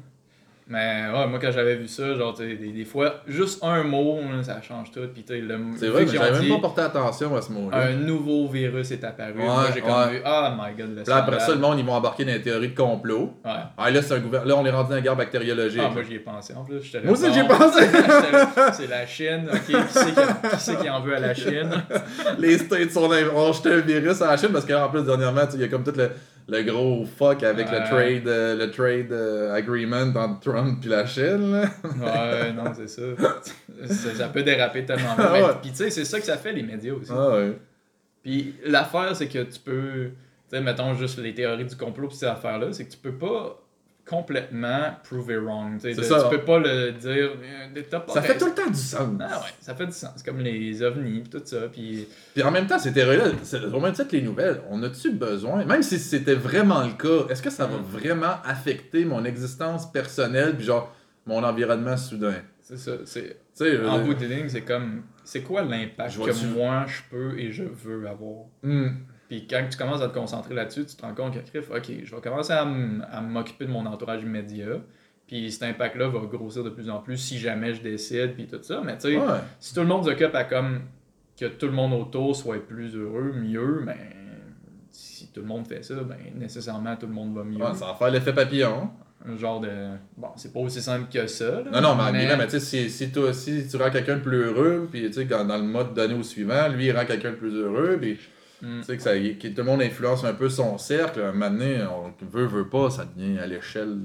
Mais 0.67 1.03
ouais, 1.13 1.27
moi, 1.27 1.37
quand 1.39 1.51
j'avais 1.51 1.75
vu 1.75 1.87
ça, 1.87 2.15
genre, 2.15 2.33
des, 2.33 2.55
des 2.55 2.85
fois, 2.85 3.21
juste 3.27 3.63
un 3.63 3.83
mot, 3.83 4.17
là, 4.19 4.41
ça 4.41 4.59
change 4.63 4.89
tout. 4.91 5.01
Puis, 5.13 5.23
tu 5.23 5.39
le 5.39 5.59
C'est 5.77 5.89
vrai, 5.89 6.05
qu'ils 6.05 6.17
j'avais 6.17 6.39
ont 6.39 6.41
même 6.41 6.49
pas 6.55 6.59
porté 6.59 6.81
attention 6.81 7.35
à 7.35 7.41
ce 7.43 7.51
mot-là. 7.51 7.77
un 7.77 7.93
nouveau 7.93 8.47
virus 8.47 8.89
est 8.89 9.03
apparu. 9.03 9.33
Ouais, 9.37 9.45
moi, 9.45 9.65
j'ai 9.75 9.81
comme 9.81 9.91
ouais. 9.91 10.09
vu, 10.13 10.21
ah, 10.25 10.57
my 10.59 10.75
god, 10.75 10.95
le 10.95 11.03
là, 11.07 11.17
après 11.17 11.39
ça, 11.39 11.53
le 11.53 11.59
monde, 11.59 11.77
ils 11.77 11.85
vont 11.85 11.93
embarquer 11.93 12.25
dans 12.25 12.31
les 12.31 12.41
théories 12.41 12.69
de 12.69 12.75
complot. 12.75 13.35
Ouais. 13.45 13.51
Ah, 13.77 13.91
là, 13.91 14.01
c'est 14.01 14.15
un 14.15 14.19
gouver- 14.19 14.41
là, 14.43 14.55
on 14.57 14.65
est 14.65 14.71
rendu 14.71 14.89
dans 14.89 14.95
la 14.95 15.01
guerre 15.01 15.15
bactériologique. 15.15 15.81
Ah, 15.85 15.89
moi, 15.93 16.01
j'y 16.01 16.15
ai 16.15 16.19
pensé 16.19 16.55
en 16.55 16.63
plus. 16.63 16.81
Moi 17.03 17.13
aussi, 17.13 17.31
j'y 17.31 17.39
ai 17.41 17.47
pensé. 17.47 17.85
C'est 18.73 18.87
la 18.89 19.05
Chine, 19.05 19.47
ok. 19.53 19.65
Qui 19.67 19.73
c'est 20.57 20.75
qui, 20.77 20.81
qui, 20.81 20.89
en 20.89 20.99
veut 21.01 21.15
à 21.15 21.19
la 21.19 21.33
Chine? 21.35 21.69
les 22.39 22.57
States 22.57 22.89
sont 22.89 23.07
dans- 23.07 23.35
ont 23.35 23.53
jeté 23.53 23.71
un 23.71 23.81
virus 23.81 24.19
à 24.23 24.31
la 24.31 24.37
Chine 24.37 24.49
parce 24.51 24.65
qu'en 24.65 24.89
plus, 24.89 25.03
dernièrement, 25.03 25.45
tu 25.45 25.51
sais, 25.51 25.57
il 25.57 25.61
y 25.61 25.63
a 25.63 25.67
comme 25.67 25.83
tout 25.83 25.93
le, 25.95 26.09
le 26.47 26.63
gros 26.63 27.05
fuck 27.05 27.43
avec 27.43 27.71
le 27.71 27.77
trade, 27.79 28.27
euh, 28.27 28.55
le 28.55 28.69
trade 28.69 29.11
euh, 29.11 29.53
agreement 29.53 30.03
entre 30.15 30.51
Trump 30.51 30.83
et 30.85 30.87
la 30.87 31.05
Chine. 31.05 31.51
là. 31.51 31.69
Ouais, 31.83 32.53
non, 32.53 32.71
c'est 32.75 32.87
ça. 32.87 33.01
ça. 33.87 34.15
ça 34.15 34.27
peut 34.29 34.43
déraper 34.43 34.85
tellement. 34.85 35.15
Ah 35.17 35.33
ouais. 35.33 35.53
Puis, 35.61 35.71
tu 35.71 35.77
sais, 35.77 35.89
c'est 35.89 36.05
ça 36.05 36.19
que 36.19 36.25
ça 36.25 36.37
fait, 36.37 36.53
les 36.53 36.63
médias 36.63 36.93
aussi. 36.93 37.11
Ah 37.13 37.29
ouais. 37.31 37.57
Puis 38.23 38.55
l'affaire, 38.63 39.15
c'est 39.15 39.27
que 39.27 39.43
tu 39.43 39.59
peux, 39.59 40.09
tu 40.49 40.55
sais, 40.55 40.61
mettons 40.61 40.93
juste 40.93 41.19
les 41.19 41.33
théories 41.33 41.65
du 41.65 41.75
complot 41.75 42.07
pis 42.07 42.15
ces 42.15 42.25
affaires-là, 42.25 42.67
c'est 42.71 42.85
que 42.85 42.91
tu 42.91 42.97
peux 42.97 43.13
pas 43.13 43.61
complètement 44.05 44.95
prove 45.03 45.31
it 45.31 45.39
wrong. 45.39 45.79
de- 45.81 45.93
ça. 45.93 46.23
Tu 46.29 46.37
peux 46.37 46.43
pas 46.45 46.59
le 46.59 46.91
dire. 46.91 47.31
euh, 47.41 47.99
pas 47.99 48.13
Ça 48.13 48.21
fait 48.21 48.37
tout 48.37 48.45
le 48.45 48.53
temps 48.53 48.69
du 48.69 48.75
sens. 48.79 49.09
Ah 49.19 49.39
ouais, 49.39 49.51
ça 49.59 49.75
fait 49.75 49.85
du 49.87 49.91
sens. 49.93 50.21
Comme 50.23 50.39
les 50.39 50.81
ovnis 50.83 51.21
pis 51.21 51.29
tout 51.29 51.41
ça. 51.43 51.67
Puis 51.71 52.07
Puis 52.33 52.43
en 52.43 52.51
même 52.51 52.67
temps, 52.67 52.77
c'est- 52.79 52.93
au 53.73 53.79
même 53.79 53.93
titre 53.93 54.09
les 54.11 54.21
nouvelles, 54.21 54.61
on 54.69 54.81
a-tu 54.83 55.11
besoin, 55.11 55.65
même 55.65 55.81
si 55.83 55.97
c'était 55.99 56.35
vraiment 56.35 56.83
le 56.83 56.93
cas, 56.93 57.27
est-ce 57.29 57.41
que 57.41 57.49
ça 57.49 57.65
va 57.65 57.77
vraiment 57.77 58.35
affecter 58.43 59.05
mon 59.05 59.25
existence 59.25 59.91
personnelle, 59.91 60.55
puis 60.55 60.65
genre 60.65 60.93
mon 61.25 61.43
environnement 61.43 61.97
soudain? 61.97 62.35
c'est 62.61 62.77
ça. 62.77 62.93
C'est, 63.05 63.85
en 63.85 64.03
bout 64.03 64.13
de 64.15 64.25
ligne, 64.25 64.49
c'est 64.49 64.61
comme. 64.61 65.03
C'est 65.23 65.41
quoi 65.41 65.63
l'impact 65.63 66.17
que 66.23 66.45
moi 66.53 66.85
je 66.87 67.01
peux 67.09 67.37
et 67.39 67.51
je 67.51 67.63
veux 67.63 68.07
avoir? 68.07 68.45
hmm. 68.61 68.89
Puis 69.27 69.47
quand 69.47 69.65
tu 69.69 69.77
commences 69.77 70.01
à 70.01 70.07
te 70.09 70.13
concentrer 70.13 70.53
là-dessus, 70.53 70.85
tu 70.85 70.95
te 70.95 71.01
rends 71.01 71.15
compte 71.15 71.33
que, 71.51 71.57
ok, 71.59 71.91
je 72.03 72.15
vais 72.15 72.21
commencer 72.21 72.53
à 72.53 72.65
m'occuper 73.21 73.65
de 73.65 73.71
mon 73.71 73.85
entourage 73.85 74.21
immédiat. 74.23 74.77
Puis 75.27 75.51
cet 75.51 75.63
impact-là 75.63 76.07
va 76.09 76.19
grossir 76.19 76.63
de 76.63 76.69
plus 76.69 76.89
en 76.89 76.99
plus 76.99 77.17
si 77.17 77.39
jamais 77.39 77.73
je 77.73 77.81
décide, 77.81 78.33
puis 78.35 78.45
tout 78.45 78.61
ça. 78.61 78.81
Mais 78.85 78.93
tu 78.97 79.09
sais, 79.09 79.17
Ouais. 79.17 79.39
si 79.59 79.73
tout 79.73 79.81
le 79.81 79.87
monde 79.87 80.03
s'occupe 80.05 80.35
à 80.35 80.43
comme 80.43 80.81
que 81.39 81.45
tout 81.45 81.65
le 81.65 81.71
monde 81.71 81.93
autour 81.93 82.35
soit 82.35 82.65
plus 82.65 82.95
heureux, 82.95 83.33
mieux, 83.35 83.81
ben 83.85 83.97
si 84.91 85.27
tout 85.33 85.41
le 85.41 85.47
monde 85.47 85.67
fait 85.67 85.83
ça, 85.83 85.95
ben 85.95 86.15
nécessairement 86.35 86.95
tout 86.95 87.07
le 87.07 87.13
monde 87.13 87.35
va 87.35 87.43
mieux. 87.43 87.57
Ouais, 87.57 87.73
ça 87.73 87.87
va 87.87 87.95
faire 87.95 88.11
l'effet 88.11 88.33
papillon. 88.33 88.89
Un 89.27 89.35
genre 89.37 89.59
de. 89.59 89.69
Bon, 90.15 90.27
c'est 90.35 90.53
pas 90.53 90.59
aussi 90.59 90.81
simple 90.81 91.07
que 91.11 91.25
ça. 91.25 91.61
là, 91.63 91.71
Non, 91.71 91.81
non, 91.81 91.95
mais, 91.95 92.19
guillemets, 92.19 92.37
mais 92.37 92.45
tu 92.45 92.51
sais, 92.51 92.59
si, 92.59 92.89
si, 92.91 93.11
toi- 93.11 93.33
si 93.33 93.67
tu 93.67 93.75
rends 93.77 93.89
quelqu'un 93.89 94.17
de 94.17 94.21
plus 94.21 94.37
heureux, 94.43 94.87
puis 94.91 95.07
tu 95.07 95.13
sais, 95.13 95.25
quand- 95.25 95.45
dans 95.45 95.57
le 95.57 95.63
mode 95.63 95.95
donné 95.95 96.13
au 96.13 96.21
suivant, 96.21 96.67
lui, 96.67 96.85
il 96.85 96.91
rend 96.95 97.05
quelqu'un 97.05 97.31
de 97.31 97.35
plus 97.35 97.55
heureux, 97.55 97.97
puis 97.99 98.19
Mm. 98.61 98.79
tu 98.79 98.83
sais, 98.85 98.97
que, 98.97 99.03
ça, 99.03 99.17
que 99.17 99.47
tout 99.49 99.53
le 99.57 99.63
monde 99.63 99.81
influence 99.81 100.23
un 100.23 100.33
peu 100.33 100.49
son 100.49 100.77
cercle, 100.77 101.21
un 101.21 101.31
moment 101.33 101.49
donné, 101.49 101.79
on 101.83 102.13
veut, 102.25 102.45
veut 102.45 102.69
pas, 102.69 102.89
ça 102.89 103.05
devient 103.05 103.37
à 103.39 103.47
l'échelle 103.47 103.97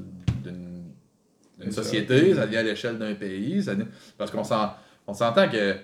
d'une 0.45 1.73
société, 1.73 2.35
ça 2.35 2.47
devient 2.47 2.57
à 2.59 2.63
l'échelle 2.63 2.99
d'un 2.99 3.15
pays, 3.15 3.63
ça 3.63 3.75
devient- 3.75 3.89
parce 4.19 4.31
qu'on 4.31 4.45
s'en- 4.45 4.73
on 5.07 5.15
s'entend 5.15 5.49
que, 5.49 5.73
tu 5.75 5.79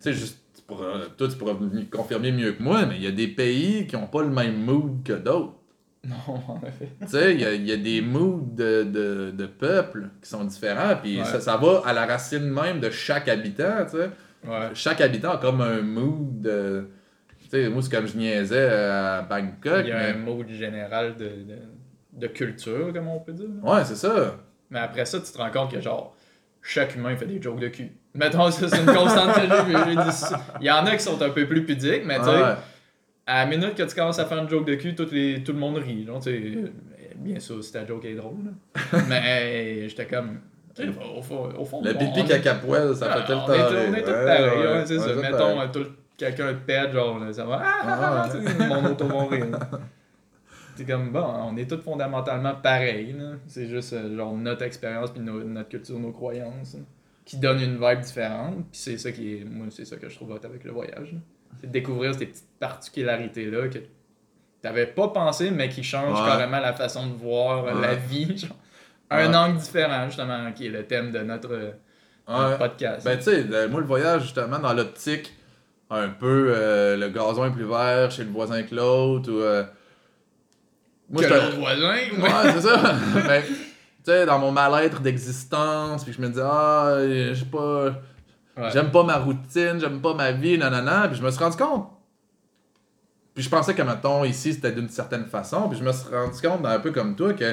sais, 0.00 0.12
juste, 0.12 0.38
tu 0.54 0.62
pourras- 0.62 1.00
toi, 1.16 1.28
tu 1.28 1.36
pourras 1.36 1.54
me 1.54 1.82
confirmer 1.90 2.32
mieux 2.32 2.52
que 2.52 2.62
moi, 2.62 2.86
mais 2.86 2.96
il 2.96 3.02
y 3.02 3.06
a 3.06 3.10
des 3.12 3.28
pays 3.28 3.86
qui 3.86 3.96
ont 3.96 4.06
pas 4.06 4.22
le 4.22 4.30
même 4.30 4.56
mood 4.64 5.02
que 5.04 5.12
d'autres. 5.14 5.54
Non, 6.06 6.16
en 6.48 6.60
effet. 6.66 6.90
Tu 7.00 7.08
sais, 7.08 7.32
il 7.34 7.40
y 7.40 7.44
a, 7.46 7.54
y 7.54 7.72
a 7.72 7.78
des 7.78 8.02
moods 8.02 8.46
de, 8.54 8.82
de, 8.82 9.30
de 9.34 9.46
peuple 9.46 10.10
qui 10.22 10.28
sont 10.28 10.44
différents, 10.44 10.96
puis 11.02 11.18
Ouais. 11.18 11.24
ça, 11.24 11.40
ça 11.40 11.56
va 11.56 11.80
à 11.86 11.94
la 11.94 12.04
racine 12.04 12.44
même 12.50 12.78
de 12.78 12.90
chaque 12.90 13.26
habitant, 13.26 13.86
tu 13.86 13.96
sais. 13.96 14.10
Ouais. 14.46 14.68
Chaque 14.74 15.00
habitant 15.00 15.30
a 15.32 15.38
comme 15.38 15.62
un 15.62 15.80
mood 15.80 16.42
de... 16.42 16.86
Tu 17.44 17.50
sais, 17.50 17.68
moi, 17.68 17.82
c'est 17.82 17.90
comme 17.94 18.06
je 18.06 18.16
niaisais 18.16 18.68
à 18.70 19.22
Bangkok, 19.22 19.82
Il 19.84 19.88
y 19.88 19.92
a 19.92 19.98
mais... 19.98 20.10
un 20.10 20.16
mode 20.16 20.48
général 20.48 21.16
de, 21.16 21.24
de, 21.24 21.58
de 22.12 22.26
culture, 22.28 22.92
comme 22.92 23.08
on 23.08 23.20
peut 23.20 23.32
dire. 23.32 23.46
là. 23.62 23.72
Ouais, 23.74 23.84
c'est 23.84 23.96
ça. 23.96 24.36
Mais 24.70 24.78
après 24.80 25.04
ça, 25.04 25.20
tu 25.20 25.30
te 25.30 25.38
rends 25.38 25.50
compte 25.50 25.70
que 25.70 25.80
genre, 25.80 26.16
chaque 26.62 26.96
humain 26.96 27.14
fait 27.16 27.26
des 27.26 27.40
jokes 27.40 27.60
de 27.60 27.68
cul. 27.68 27.92
Mettons, 28.14 28.50
ça, 28.50 28.68
c'est 28.68 28.80
une 28.80 28.86
constante. 28.86 29.36
Il 30.60 30.66
y 30.66 30.70
en 30.70 30.86
a 30.86 30.96
qui 30.96 31.02
sont 31.02 31.20
un 31.20 31.30
peu 31.30 31.46
plus 31.46 31.64
pudiques, 31.64 32.04
mais 32.06 32.18
tu 32.18 32.24
sais, 32.24 32.30
Ouais. 32.30 32.54
à 33.26 33.44
la 33.44 33.46
minute 33.46 33.74
que 33.74 33.82
tu 33.82 33.94
commences 33.94 34.18
à 34.18 34.24
faire 34.26 34.38
une 34.38 34.48
joke 34.48 34.66
de 34.66 34.74
cul, 34.76 34.94
tout, 34.94 35.06
les, 35.12 35.42
tout 35.42 35.52
le 35.52 35.58
monde 35.58 35.76
rit. 35.78 36.04
Genre, 36.06 36.20
bien 37.16 37.40
sûr, 37.40 37.62
si 37.62 37.72
ta 37.72 37.86
joke 37.86 38.04
est 38.06 38.14
drôle. 38.14 38.36
là. 38.44 38.98
mais 39.08 39.88
j'étais 39.88 40.06
comme. 40.06 40.40
Au, 41.16 41.22
fond- 41.22 41.52
au 41.56 41.64
fond, 41.64 41.82
Le 41.84 41.92
pipi 41.92 42.20
on- 42.22 42.26
caca 42.26 42.54
poêle, 42.54 42.96
ça 42.96 43.12
fait 43.12 43.24
tout 43.26 43.32
le 43.32 43.36
on 43.38 43.46
temps. 43.46 43.52
est, 43.54 43.88
on 43.90 43.94
est 43.94 44.02
tous 44.02 44.10
pareils, 44.10 44.66
ouais, 44.66 44.82
c'est 44.86 44.98
ça. 44.98 45.14
Mettons, 45.14 45.68
tout- 45.72 45.86
quelqu'un 46.16 46.54
te 46.54 46.58
pète, 46.60 46.92
genre, 46.92 47.18
là, 47.18 47.32
ça 47.32 47.44
va. 47.44 47.60
Ah, 47.64 47.80
ah, 47.82 48.24
ah, 48.24 48.30
sais, 48.30 48.68
mon 48.68 48.84
auto 48.90 49.06
va 49.06 49.26
rire. 49.26 49.46
C'est 50.76 50.84
comme, 50.84 51.12
bon, 51.12 51.22
on 51.24 51.56
est 51.56 51.70
tous 51.70 51.80
fondamentalement 51.80 52.54
pareils. 52.56 53.14
C'est 53.46 53.68
juste, 53.68 53.92
euh, 53.92 54.16
genre, 54.16 54.34
notre 54.36 54.62
expérience, 54.62 55.10
puis 55.12 55.20
notre 55.22 55.68
culture, 55.68 55.98
nos 56.00 56.10
croyances, 56.10 56.74
là, 56.74 56.80
qui 57.24 57.36
donnent 57.36 57.60
une 57.60 57.78
vibe 57.78 58.00
différente. 58.00 58.56
Puis 58.56 58.80
c'est 58.80 58.98
ça 58.98 59.12
qui 59.12 59.36
est, 59.38 59.44
moi, 59.44 59.66
c'est 59.70 59.84
ça 59.84 59.96
que 59.96 60.08
je 60.08 60.16
trouve 60.16 60.32
hot 60.32 60.40
avec 60.44 60.64
le 60.64 60.72
voyage. 60.72 61.14
C'est 61.60 61.68
de 61.68 61.72
découvrir 61.72 62.12
ces 62.14 62.26
petites 62.26 62.48
particularités-là 62.58 63.68
que 63.68 63.78
t'avais 64.62 64.86
pas 64.86 65.08
pensé, 65.08 65.52
mais 65.52 65.68
qui 65.68 65.84
changent 65.84 66.20
Ouais. 66.20 66.26
carrément 66.26 66.58
la 66.58 66.72
façon 66.72 67.06
de 67.06 67.14
voir 67.14 67.64
Ouais. 67.66 67.80
la 67.80 67.94
vie, 67.94 68.36
genre. 68.36 68.56
Un 69.10 69.28
Ouais. 69.30 69.36
angle 69.36 69.58
différent, 69.58 70.06
justement, 70.06 70.50
qui 70.52 70.66
est 70.66 70.70
le 70.70 70.84
thème 70.86 71.12
de 71.12 71.20
notre, 71.20 71.52
euh, 71.52 71.70
notre 72.28 72.50
Ouais. 72.50 72.58
podcast. 72.58 73.04
Ben, 73.04 73.16
tu 73.16 73.24
sais, 73.24 73.44
moi, 73.68 73.78
le 73.80 73.86
voyage, 73.86 74.22
justement, 74.22 74.58
dans 74.58 74.72
l'optique, 74.72 75.32
un 75.90 76.08
peu, 76.08 76.52
euh, 76.56 76.96
le 76.96 77.08
gazon 77.08 77.44
est 77.46 77.50
plus 77.50 77.66
vert 77.66 78.10
chez 78.10 78.24
le 78.24 78.30
voisin 78.30 78.62
que 78.62 78.74
l'autre, 78.74 79.30
ou... 79.30 79.40
euh, 79.40 79.64
Moi, 81.10 81.22
que 81.22 81.28
l'autre 81.32 81.56
voisin, 81.58 81.88
ouais. 81.88 82.10
Ouais, 82.20 82.52
c'est 82.54 82.62
ça. 82.62 82.94
Mais, 83.28 83.42
tu 83.42 83.54
sais, 84.04 84.26
dans 84.26 84.38
mon 84.38 84.50
mal-être 84.50 85.00
d'existence, 85.00 86.04
puis 86.04 86.12
je 86.12 86.20
me 86.20 86.28
disais, 86.28 86.42
ah, 86.44 86.96
je 87.00 87.34
sais 87.34 87.44
pas... 87.46 87.86
Ouais. 88.56 88.70
J'aime 88.72 88.90
pas 88.92 89.02
ma 89.02 89.16
routine, 89.16 89.80
j'aime 89.80 90.00
pas 90.00 90.14
ma 90.14 90.30
vie, 90.30 90.56
nanana. 90.56 91.08
Puis 91.08 91.18
je 91.18 91.22
me 91.24 91.30
suis 91.30 91.42
rendu 91.42 91.56
compte. 91.56 91.88
Puis 93.34 93.42
je 93.42 93.48
pensais 93.50 93.74
que, 93.74 93.82
mettons, 93.82 94.22
ici, 94.24 94.54
c'était 94.54 94.70
d'une 94.70 94.88
certaine 94.88 95.26
façon. 95.26 95.68
Puis 95.68 95.78
je 95.78 95.84
me 95.84 95.90
suis 95.90 96.08
rendu 96.08 96.40
compte, 96.40 96.64
un 96.64 96.78
peu 96.78 96.92
comme 96.92 97.16
toi, 97.16 97.32
que 97.32 97.52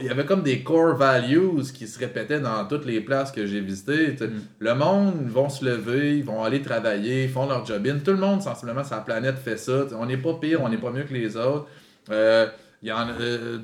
il 0.00 0.06
y 0.06 0.10
avait 0.10 0.24
comme 0.24 0.42
des 0.42 0.62
core 0.62 0.96
values 0.96 1.62
qui 1.74 1.86
se 1.86 1.98
répétaient 1.98 2.40
dans 2.40 2.64
toutes 2.66 2.84
les 2.84 3.00
places 3.00 3.30
que 3.30 3.46
j'ai 3.46 3.60
visitées. 3.60 4.16
Mm. 4.20 4.40
Le 4.58 4.74
monde, 4.74 5.14
ils 5.22 5.28
vont 5.30 5.48
se 5.48 5.64
lever, 5.64 6.18
ils 6.18 6.24
vont 6.24 6.42
aller 6.42 6.60
travailler, 6.62 7.24
ils 7.24 7.30
font 7.30 7.46
leur 7.46 7.64
job 7.64 7.86
in. 7.86 7.98
Tout 7.98 8.10
le 8.12 8.16
monde, 8.18 8.42
sensiblement, 8.42 8.82
sur 8.84 8.96
la 8.96 9.02
planète 9.02 9.36
fait 9.38 9.56
ça. 9.56 9.84
On 9.98 10.06
n'est 10.06 10.16
pas 10.16 10.34
pire, 10.34 10.62
on 10.62 10.68
n'est 10.68 10.78
pas 10.78 10.90
mieux 10.90 11.04
que 11.04 11.14
les 11.14 11.36
autres. 11.36 11.66
Euh, 12.10 12.48
y 12.82 12.90
en 12.90 13.06
euh, 13.20 13.58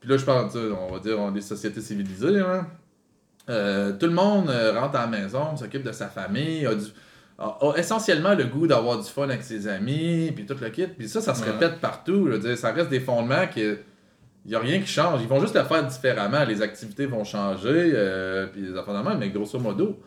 puis 0.00 0.08
là, 0.10 0.16
je 0.16 0.24
parle, 0.24 0.48
on 0.54 0.92
va 0.94 0.98
dire, 1.00 1.18
on 1.20 1.30
est 1.30 1.34
des 1.34 1.40
sociétés 1.40 1.80
civilisées. 1.80 2.40
Hein. 2.40 2.66
Euh, 3.48 3.92
tout 3.92 4.06
le 4.06 4.12
monde 4.12 4.48
rentre 4.74 4.96
à 4.96 5.02
la 5.02 5.06
maison, 5.06 5.56
s'occupe 5.56 5.82
de 5.82 5.92
sa 5.92 6.06
famille, 6.08 6.64
a, 6.66 6.74
du- 6.74 6.86
a- 7.38 7.58
a 7.60 7.74
essentiellement 7.76 8.34
le 8.34 8.44
goût 8.44 8.66
d'avoir 8.66 8.98
du 8.98 9.08
fun 9.08 9.24
avec 9.24 9.42
ses 9.42 9.66
amis, 9.68 10.32
puis 10.34 10.46
tout 10.46 10.56
le 10.60 10.68
kit. 10.70 10.86
Puis 10.86 11.08
ça, 11.08 11.20
ça 11.20 11.34
se 11.34 11.44
Ouais. 11.44 11.50
répète 11.50 11.80
partout. 11.80 12.26
Je 12.28 12.32
veux 12.32 12.38
dire, 12.38 12.56
ça 12.56 12.72
reste 12.72 12.88
des 12.90 13.00
fondements 13.00 13.46
qui. 13.52 13.62
Il 14.44 14.50
n'y 14.50 14.54
a 14.56 14.60
rien 14.60 14.80
qui 14.80 14.86
change. 14.86 15.20
Ils 15.22 15.28
vont 15.28 15.40
juste 15.40 15.54
le 15.54 15.64
faire 15.64 15.84
différemment. 15.86 16.44
Les 16.44 16.62
activités 16.62 17.06
vont 17.06 17.24
changer, 17.24 17.92
euh, 17.94 18.46
puis 18.46 18.62
les 18.62 18.76
affaires 18.76 18.94
de 19.02 19.08
même, 19.08 19.18
mais 19.18 19.28
grosso 19.30 19.58
modo, 19.58 20.00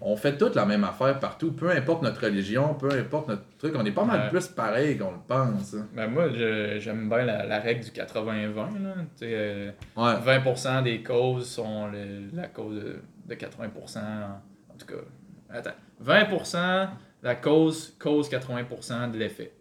on 0.00 0.16
fait 0.16 0.36
toute 0.38 0.54
la 0.54 0.64
même 0.64 0.84
affaire 0.84 1.18
partout. 1.18 1.52
Peu 1.52 1.70
importe 1.70 2.02
notre 2.02 2.22
religion, 2.24 2.74
peu 2.74 2.90
importe 2.92 3.28
notre 3.28 3.42
truc, 3.58 3.74
on 3.76 3.84
est 3.84 3.90
pas 3.92 4.04
mal 4.04 4.28
plus 4.30 4.46
pareil 4.48 4.96
qu'on 4.98 5.10
le 5.12 5.16
pense. 5.26 5.74
hein. 5.74 5.86
Ben 5.94 6.06
moi, 6.08 6.28
je- 6.32 6.78
j'aime 6.78 7.08
bien 7.08 7.24
la, 7.24 7.46
la 7.46 7.58
règle 7.60 7.84
du 7.84 7.90
80-20. 7.90 8.54
là. 8.82 8.94
Tu 9.16 9.26
sais, 9.26 9.30
euh, 9.32 9.70
Ouais. 9.96 10.14
20% 10.24 10.82
des 10.82 11.02
causes 11.02 11.48
sont 11.48 11.88
le- 11.88 12.28
la 12.36 12.46
cause 12.48 12.76
de, 12.76 12.96
de 13.28 13.34
80%. 13.34 13.98
En, 13.98 14.72
en 14.72 14.76
tout 14.78 14.86
cas, 14.86 15.02
attends. 15.50 15.70
20% 16.04 16.88
la 17.22 17.34
cause 17.34 17.94
cause 17.98 18.28
80% 18.28 19.10
de 19.12 19.18
l'effet. 19.18 19.52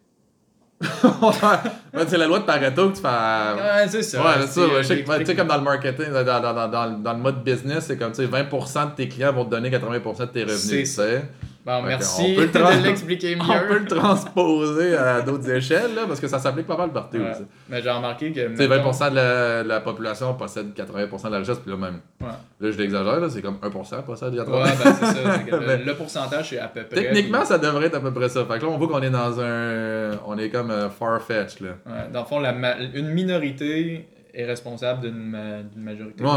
Ouais, 1.04 2.04
c'est 2.08 2.18
la 2.18 2.28
loi 2.28 2.40
de 2.40 2.44
Pareto 2.46 2.90
que 2.90 2.96
tu 2.96 3.02
fais. 3.02 3.08
à- 3.08 3.56
Ouais, 3.56 3.88
c'est 3.88 4.02
ça. 4.04 4.20
Ouais, 4.22 4.28
c'est 4.42 4.48
ça. 4.48 4.62
euh, 4.62 4.84
sais 4.84 4.96
j'explique- 4.96 5.20
tu 5.20 5.26
sais, 5.26 5.36
comme 5.36 5.48
dans 5.48 5.58
le 5.58 5.64
marketing, 5.64 6.12
dans, 6.12 6.24
dans, 6.24 6.68
dans, 6.68 6.98
dans, 6.98 7.14
le 7.14 7.20
mode 7.20 7.44
business, 7.44 7.86
c'est 7.88 7.98
comme, 7.98 8.12
tu 8.12 8.18
sais, 8.24 8.28
20% 8.28 8.92
de 8.92 8.96
tes 8.96 9.08
clients 9.08 9.32
vont 9.34 9.46
te 9.46 9.52
donner 9.52 9.70
80% 9.70 10.20
de 10.20 10.26
tes 10.26 10.42
revenus. 10.44 10.60
C'est 10.60 10.78
tu 10.84 10.86
sais. 10.86 11.26
Bon, 11.66 11.82
merci 11.82 12.36
qu'on 12.36 12.42
peut 12.42 12.48
de 12.80 12.84
l'expliquer 12.84 13.36
mieux. 13.38 13.42
On 13.48 13.68
peut 13.70 13.80
le 13.80 13.86
transposer 13.86 14.98
à 14.98 15.22
d'autres 15.22 15.50
échelles, 15.50 15.96
là, 15.96 16.02
parce 16.08 16.20
que 16.20 16.28
ça 16.28 16.38
s'applique 16.40 16.68
pas 16.68 16.76
mal 16.76 16.92
partout. 16.92 17.18
Ouais. 17.18 17.32
Mais 17.70 17.82
j'ai 17.82 17.90
remarqué 17.90 18.32
que. 18.34 18.48
Mettons- 18.50 18.92
20% 18.92 19.10
de 19.12 19.16
la, 19.16 19.64
la 19.64 19.80
population 19.80 20.34
possède 20.34 20.74
80% 20.76 21.26
de 21.28 21.32
la 21.32 21.38
richesse, 21.40 21.60
puis 21.60 21.72
là, 21.72 21.78
même. 21.78 22.00
Ouais. 22.22 22.28
Là, 22.60 22.72
je 22.72 22.78
l'exagère, 22.78 23.20
là, 23.20 23.30
c'est 23.30 23.42
comme 23.42 23.58
1% 23.62 24.04
possède 24.04 24.34
80%. 24.34 24.38
Ouais, 24.52 24.64
ben 24.64 24.94
c'est 25.00 25.06
ça. 25.06 25.14
c'est 25.14 25.52
le, 25.80 25.86
le 25.86 25.96
pourcentage, 25.96 26.50
c'est 26.50 26.60
à 26.60 26.68
peu 26.68 26.84
près. 26.84 27.02
Techniquement, 27.04 27.40
puis- 27.40 27.48
ça 27.48 27.58
devrait 27.58 27.86
être 27.88 27.96
à 27.96 28.02
peu 28.02 28.12
près 28.12 28.28
ça. 28.30 28.44
Fait 28.46 28.58
que 28.60 28.64
là, 28.66 28.70
on 28.70 28.78
voit 28.78 28.88
qu'on 28.88 29.02
est 29.02 29.10
dans 29.10 29.40
un. 29.40 30.12
On 30.28 30.38
est 30.38 30.50
comme 30.50 30.72
euh, 30.72 30.90
far-fetched, 30.90 31.62
là. 31.62 31.70
Ouais, 31.86 32.10
dans 32.12 32.22
le 32.22 32.26
fond, 32.26 32.40
la 32.40 32.52
ma- 32.52 32.78
une 32.94 33.08
minorité 33.10 34.08
est 34.34 34.46
responsable 34.46 35.02
d'une 35.02 35.30
ma- 35.30 35.62
d'une 35.64 35.84
majorité. 35.84 36.24
Ouais, 36.24 36.30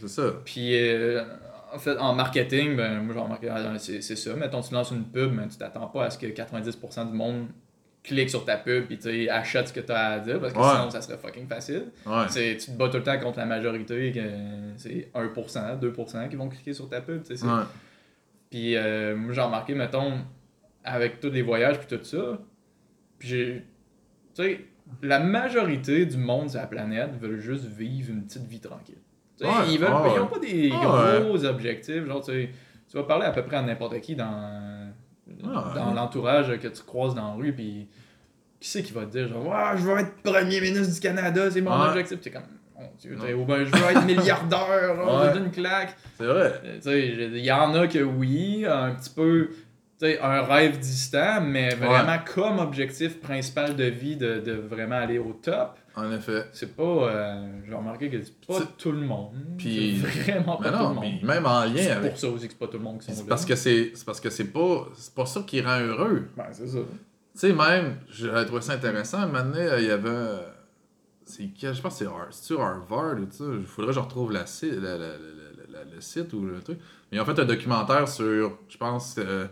c'est 0.00 0.08
ça. 0.08 0.22
Puis, 0.44 0.70
euh, 0.74 1.22
en 1.72 1.78
fait, 1.78 1.96
en 1.98 2.14
marketing, 2.14 2.76
ben, 2.76 3.00
moi, 3.02 3.14
j'ai 3.14 3.20
remarqué, 3.20 3.48
ah, 3.48 3.78
c'est 3.78 4.00
c'est 4.02 4.16
ça. 4.16 4.34
Mettons, 4.34 4.60
tu 4.60 4.72
lances 4.74 4.90
une 4.90 5.04
pub, 5.04 5.32
mais 5.32 5.46
tu 5.48 5.56
t'attends 5.58 5.86
pas 5.88 6.04
à 6.06 6.10
ce 6.10 6.18
que 6.18 6.26
90% 6.26 7.06
du 7.10 7.12
monde 7.16 7.48
clique 8.02 8.30
sur 8.30 8.44
ta 8.44 8.56
pub 8.56 8.86
sais, 9.00 9.28
achète 9.28 9.68
ce 9.68 9.72
que 9.72 9.80
tu 9.80 9.92
as 9.92 10.12
à 10.12 10.18
dire 10.20 10.40
parce 10.40 10.52
que 10.54 10.58
Ouais. 10.58 10.64
sinon, 10.70 10.88
ça 10.90 11.02
serait 11.02 11.18
fucking 11.18 11.46
facile. 11.46 11.86
Ouais. 12.06 12.24
C'est- 12.28 12.56
Tu 12.56 12.70
te 12.70 12.76
bats 12.76 12.88
tout 12.88 12.96
le 12.96 13.02
temps 13.02 13.18
contre 13.18 13.38
la 13.38 13.44
majorité, 13.46 14.12
que 14.12 14.20
c'est 14.76 15.10
1%, 15.14 15.76
2% 15.76 16.28
qui 16.28 16.36
vont 16.36 16.48
cliquer 16.48 16.72
sur 16.72 16.88
ta 16.88 17.00
pub. 17.02 17.22
c'est- 17.24 17.42
Ouais. 17.44 17.62
Puis 18.50 18.76
euh, 18.76 19.14
moi, 19.16 19.32
j'ai 19.34 19.40
remarqué, 19.42 19.74
mettons, 19.74 20.20
avec 20.84 21.20
tous 21.20 21.30
les 21.30 21.42
voyages 21.42 21.78
puis 21.80 21.98
tout 21.98 22.02
ça, 22.04 22.38
puis 23.18 23.28
j'ai. 23.28 23.64
Tu 24.34 24.42
sais, 24.42 24.60
la 25.02 25.18
majorité 25.20 26.06
du 26.06 26.16
monde 26.16 26.48
sur 26.48 26.60
la 26.60 26.66
planète 26.66 27.10
veulent 27.20 27.40
juste 27.40 27.64
vivre 27.66 28.10
une 28.10 28.24
petite 28.24 28.44
vie 28.46 28.60
tranquille. 28.60 28.96
Tu 29.38 29.44
Ouais, 29.44 29.50
ils 29.70 29.78
veulent 29.78 29.88
ouais, 29.92 30.10
ils 30.16 30.20
ont 30.20 30.24
ouais. 30.24 30.28
pas 30.30 30.38
des 30.38 30.72
Ah, 30.74 31.18
gros 31.20 31.44
objectifs. 31.44 32.04
Genre, 32.06 32.24
tu 32.24 32.48
tu 32.90 32.96
vas 32.96 33.02
parler 33.04 33.26
à 33.26 33.30
peu 33.32 33.42
près 33.42 33.56
à 33.56 33.62
n'importe 33.62 34.00
qui 34.00 34.16
dans, 34.16 34.90
Ah, 35.44 35.72
dans 35.74 35.92
l'entourage 35.94 36.58
que 36.58 36.68
tu 36.68 36.82
croises 36.82 37.14
dans 37.14 37.28
la 37.28 37.34
rue, 37.34 37.52
puis 37.52 37.86
qui 38.60 38.68
c'est 38.68 38.82
qui 38.82 38.92
va 38.92 39.02
te 39.04 39.10
dire, 39.10 39.28
genre, 39.28 39.46
ouais, 39.46 39.76
je 39.76 39.82
veux 39.82 39.98
être 39.98 40.16
premier 40.22 40.60
ministre 40.60 40.92
du 40.94 41.00
Canada, 41.00 41.50
c'est 41.50 41.60
mon 41.60 41.70
objectif. 41.82 42.20
T'es 42.20 42.30
comme, 42.30 42.42
mon 42.76 42.90
Dieu, 42.98 43.16
ou 43.36 43.44
ben, 43.44 43.64
je 43.64 43.70
veux 43.70 43.90
être 43.90 44.04
milliardaire, 44.06 44.96
genre, 44.96 45.32
d'une 45.32 45.50
claque. 45.50 45.94
C'est 46.16 46.24
vrai. 46.26 46.60
Euh, 46.64 46.78
tu 46.82 47.36
il 47.38 47.44
y 47.44 47.52
en 47.52 47.74
a 47.74 47.86
que 47.86 47.98
oui, 47.98 48.64
un 48.66 48.92
petit 48.94 49.10
peu, 49.10 49.50
tu 50.00 50.06
sais, 50.06 50.18
un 50.20 50.42
rêve 50.42 50.78
distant, 50.78 51.40
mais 51.42 51.74
vraiment 51.74 52.18
comme 52.34 52.58
objectif 52.58 53.20
principal 53.20 53.76
de 53.76 53.84
vie 53.84 54.16
de, 54.16 54.40
de 54.40 54.52
vraiment 54.52 54.96
aller 54.96 55.18
au 55.18 55.32
top. 55.34 55.78
En 55.98 56.12
effet. 56.12 56.46
C'est 56.52 56.74
pas, 56.76 56.82
euh, 56.82 57.48
j'ai 57.66 57.74
remarqué 57.74 58.08
que 58.10 58.22
c'est 58.22 58.46
pas 58.46 58.60
tout 58.78 58.92
le 58.92 59.00
monde. 59.00 59.32
Puis- 59.58 60.00
c'est 60.00 60.32
vraiment 60.32 60.56
pas 60.56 60.64
Mais 60.64 60.70
tout 60.70 60.76
le 60.76 60.82
non, 60.84 60.94
monde. 60.94 61.04
puis 61.18 61.24
même 61.26 61.46
en 61.46 61.64
lien 61.64 61.72
C'est 61.76 61.90
avec. 61.90 62.10
pour 62.12 62.18
ça 62.20 62.28
aussi 62.28 62.46
que 62.46 62.52
c'est 62.52 62.58
pas 62.58 62.66
tout 62.68 62.78
le 62.78 62.84
monde 62.84 62.98
qui 63.00 63.06
sont 63.06 63.12
C'est 63.14 63.22
là. 63.22 63.26
parce 63.28 63.44
que 63.44 63.56
c'est 63.56 63.90
c'est 63.94 64.04
parce 64.06 64.20
que 64.20 64.30
c'est 64.30 64.44
pas 64.52 64.86
c'est 64.94 65.14
pas 65.14 65.26
ça 65.26 65.42
qui 65.46 65.60
rend 65.60 65.80
heureux. 65.80 66.28
Ben, 66.36 66.44
c'est 66.52 66.68
ça. 66.68 66.78
Tu 66.78 67.38
sais 67.40 67.52
même, 67.52 67.96
j'avais 68.10 68.44
trouvé 68.46 68.62
ça 68.62 68.72
intéressant. 68.74 69.26
Maintenant, 69.28 69.58
il 69.78 69.84
y 69.84 69.90
avait 69.90 70.08
euh, 70.08 70.38
c'est 71.24 71.50
je 71.60 71.80
pense 71.82 71.98
que 71.98 72.06
c'est 72.30 72.54
Harvard 72.60 73.16
ou 73.18 73.26
ça? 73.30 73.44
Il 73.58 73.66
faudrait 73.66 73.90
que 73.90 73.94
je 73.96 74.00
retrouve 74.00 74.32
la, 74.32 74.44
la- 74.44 74.76
la- 74.80 74.98
la- 74.98 74.98
la- 74.98 75.78
la- 75.78 75.84
le 75.94 76.00
site 76.00 76.32
ou 76.32 76.44
le 76.44 76.60
truc. 76.60 76.78
Mais 77.10 77.18
ils 77.18 77.20
ont 77.20 77.24
fait 77.24 77.38
un 77.38 77.44
documentaire 77.44 78.08
sur, 78.08 78.58
je 78.68 78.76
pense, 78.76 79.16
euh, 79.18 79.46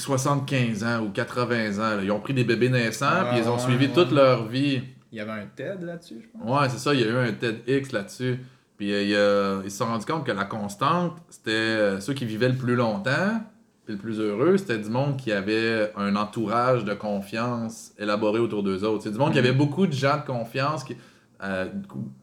75 0.00 0.84
ans 0.84 1.00
ou 1.04 1.10
80 1.10 1.78
ans. 1.78 1.96
là. 1.96 2.02
Ils 2.02 2.10
ont 2.10 2.20
pris 2.20 2.34
des 2.34 2.44
bébés 2.44 2.68
naissants 2.68 3.06
Ouais, 3.24 3.30
puis 3.30 3.38
ils 3.40 3.48
ont 3.48 3.54
ouais, 3.54 3.60
suivi 3.60 3.86
ouais. 3.86 3.92
toute 3.92 4.12
leur 4.12 4.46
vie. 4.46 4.82
Il 5.12 5.18
y 5.18 5.20
avait 5.20 5.32
un 5.32 5.46
TED 5.54 5.82
là-dessus, 5.82 6.22
je 6.22 6.38
pense. 6.38 6.60
Ouais, 6.62 6.68
c'est 6.70 6.78
ça, 6.78 6.94
il 6.94 7.00
y 7.00 7.04
a 7.04 7.06
eu 7.08 7.16
un 7.16 7.32
TEDx 7.32 7.92
là-dessus. 7.92 8.38
Puis 8.78 8.90
euh, 9.14 9.60
ils 9.64 9.70
se 9.70 9.78
sont 9.78 9.86
rendus 9.86 10.06
compte 10.06 10.24
que 10.24 10.32
la 10.32 10.44
constante, 10.44 11.16
c'était 11.28 11.50
euh, 11.50 12.00
ceux 12.00 12.14
qui 12.14 12.24
vivaient 12.24 12.48
le 12.48 12.56
plus 12.56 12.74
longtemps, 12.74 13.40
puis 13.84 13.94
le 13.94 14.00
plus 14.00 14.18
heureux, 14.18 14.56
c'était 14.56 14.78
du 14.78 14.88
monde 14.88 15.16
qui 15.18 15.30
avait 15.32 15.92
un 15.96 16.16
entourage 16.16 16.84
de 16.84 16.94
confiance 16.94 17.92
élaboré 17.98 18.38
autour 18.38 18.62
d'eux 18.62 18.82
autres. 18.84 19.02
C'est 19.04 19.12
du 19.12 19.18
monde 19.18 19.32
qui 19.32 19.38
avait 19.38 19.52
beaucoup 19.52 19.86
de 19.86 19.92
gens 19.92 20.16
de 20.16 20.24
confiance, 20.26 20.82
qui, 20.84 20.96
euh, 21.44 21.66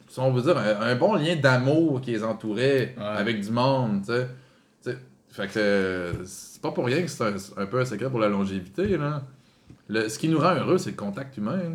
si 0.08 0.20
on 0.20 0.32
veut 0.32 0.42
dire, 0.42 0.58
un, 0.58 0.82
un 0.88 0.96
bon 0.96 1.14
lien 1.14 1.36
d'amour 1.36 2.02
qui 2.02 2.12
les 2.12 2.24
entourait 2.24 2.96
Ouais. 2.98 3.04
avec 3.04 3.42
du 3.42 3.52
monde, 3.52 4.02
tu 4.06 4.14
sais. 4.82 4.98
Fait 5.32 5.48
que 5.48 5.60
euh, 5.60 6.26
c'est 6.26 6.62
pas 6.62 6.72
pour 6.72 6.86
rien 6.86 7.02
que 7.02 7.08
c'est 7.08 7.24
un, 7.24 7.36
un 7.58 7.66
peu 7.66 7.80
un 7.80 7.86
secret 7.86 8.10
pour 8.10 8.20
la 8.20 8.30
longévité, 8.30 8.98
là. 8.98 9.24
Le- 9.88 10.10
ce 10.10 10.18
qui 10.20 10.28
nous 10.28 10.40
rend 10.40 10.56
heureux, 10.56 10.78
c'est 10.78 10.92
le 10.92 10.96
contact 10.96 11.38
humain. 11.38 11.58
là. 11.58 11.70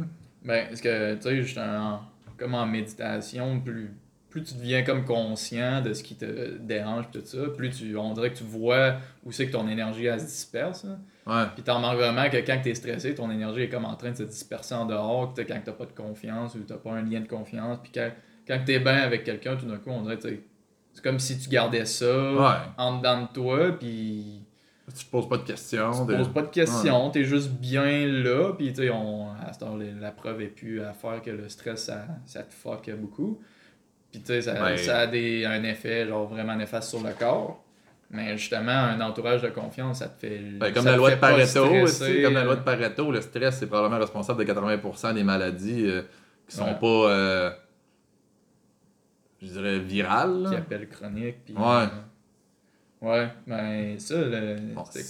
Ben, 0.44 0.66
est-ce 0.72 0.82
que, 0.82 1.14
tu 1.14 1.22
sais, 1.22 1.36
juste 1.42 1.58
en- 1.58 2.00
comme 2.36 2.54
en 2.54 2.66
méditation, 2.66 3.60
plus, 3.60 3.90
plus 4.30 4.42
tu 4.42 4.54
deviens 4.54 4.82
comme 4.82 5.04
conscient 5.04 5.80
de 5.80 5.94
ce 5.94 6.02
qui 6.02 6.16
te 6.16 6.58
dérange, 6.58 7.06
tout 7.12 7.22
ça, 7.24 7.38
plus 7.56 7.70
tu, 7.70 7.96
on 7.96 8.12
dirait 8.12 8.32
que 8.32 8.38
tu 8.38 8.44
vois 8.44 8.96
où 9.24 9.30
c'est 9.32 9.46
que 9.46 9.52
ton 9.52 9.68
énergie, 9.68 10.06
elle 10.06 10.20
se 10.20 10.26
disperse. 10.26 10.84
là. 10.84 10.98
Ouais. 11.26 11.48
Puis 11.54 11.62
t'en 11.62 11.76
remarques 11.76 11.96
vraiment 11.96 12.28
que 12.28 12.36
quand 12.38 12.60
t'es 12.62 12.74
stressé, 12.74 13.14
ton 13.14 13.30
énergie 13.30 13.62
est 13.62 13.68
comme 13.68 13.84
en 13.86 13.94
train 13.94 14.10
de 14.10 14.16
se 14.16 14.24
disperser 14.24 14.74
en 14.74 14.84
dehors, 14.86 15.32
que 15.32 15.42
quand 15.42 15.58
t'as 15.64 15.72
pas 15.72 15.86
de 15.86 15.92
confiance 15.92 16.54
ou 16.56 16.58
t'as 16.66 16.76
pas 16.76 16.90
un 16.92 17.02
lien 17.02 17.20
de 17.20 17.28
confiance, 17.28 17.78
puis 17.82 17.92
quand, 17.94 18.10
quand 18.46 18.58
t'es 18.66 18.80
bien 18.80 18.96
avec 18.96 19.24
quelqu'un, 19.24 19.56
tout 19.56 19.66
d'un 19.66 19.76
coup, 19.78 19.90
on 19.90 20.02
dirait, 20.02 20.18
tu 20.18 20.40
c'est 20.94 21.02
comme 21.04 21.18
si 21.18 21.38
tu 21.38 21.48
gardais 21.50 21.84
ça 21.84 22.06
Ouais. 22.32 22.56
en 22.78 22.96
dedans 22.98 23.22
de 23.22 23.26
toi, 23.34 23.72
puis 23.78 24.40
Tu 24.96 25.04
te 25.04 25.10
poses 25.10 25.28
pas 25.28 25.36
de 25.38 25.42
questions. 25.42 25.90
tu 26.06 26.12
te 26.12 26.16
poses 26.16 26.32
pas 26.32 26.42
de 26.42 26.48
questions, 26.48 27.10
t'es 27.10 27.24
juste 27.24 27.50
bien 27.50 28.06
là, 28.06 28.52
puis 28.56 28.68
tu 28.72 28.82
sais, 28.82 28.90
on- 28.90 29.28
à 29.32 29.52
cette 29.52 29.62
heure, 29.62 29.76
la 30.00 30.10
preuve 30.12 30.40
est 30.42 30.46
plus 30.46 30.80
à 30.82 30.92
faire 30.92 31.20
que 31.22 31.30
le 31.30 31.48
stress, 31.48 31.84
ça, 31.84 32.06
ça 32.26 32.42
te 32.42 32.52
fuck 32.54 32.90
beaucoup. 32.96 33.40
Puis 34.12 34.20
tu 34.20 34.26
sais, 34.28 34.42
ça, 34.42 34.62
Ouais. 34.62 34.76
ça 34.76 35.00
a 35.00 35.06
des, 35.06 35.44
un 35.44 35.62
effet, 35.64 36.06
genre 36.06 36.26
vraiment 36.28 36.54
néfaste 36.54 36.90
sur 36.90 37.02
le 37.02 37.12
corps. 37.12 37.60
Mais 38.10 38.36
justement, 38.36 38.70
un 38.70 39.00
entourage 39.00 39.42
de 39.42 39.48
confiance, 39.48 39.98
ça 39.98 40.06
te 40.08 40.20
fait. 40.20 40.38
Ben, 40.38 40.72
comme 40.72 40.84
ça 40.84 40.90
la 40.92 40.96
loi 40.98 41.08
de 41.10 41.14
fait 41.14 41.20
Pareto, 41.20 41.64
aussi, 41.82 42.22
comme 42.22 42.34
la 42.34 42.44
loi 42.44 42.54
de 42.56 42.60
Pareto, 42.60 43.10
le 43.10 43.20
stress 43.22 43.58
c'est 43.58 43.66
probablement 43.66 43.98
responsable 43.98 44.38
de 44.38 44.44
80% 44.44 45.14
des 45.14 45.24
maladies 45.24 45.86
euh, 45.86 46.02
qui 46.46 46.54
sont 46.56 46.64
Ouais. 46.66 46.76
pas, 46.80 46.86
euh, 47.10 47.50
je 49.44 49.52
dirais, 49.52 49.78
virales. 49.78 50.42
là. 50.42 50.50
qui 50.50 50.56
appelle 50.56 50.88
chronique. 50.88 51.44
Puis, 51.44 51.54
Ouais. 51.54 51.62
euh, 51.62 51.86
ouais, 53.02 53.28
ben 53.46 53.98
ça, 53.98 54.14
le, 54.16 54.74
Bon, 54.74 54.84
c'est- 54.90 55.02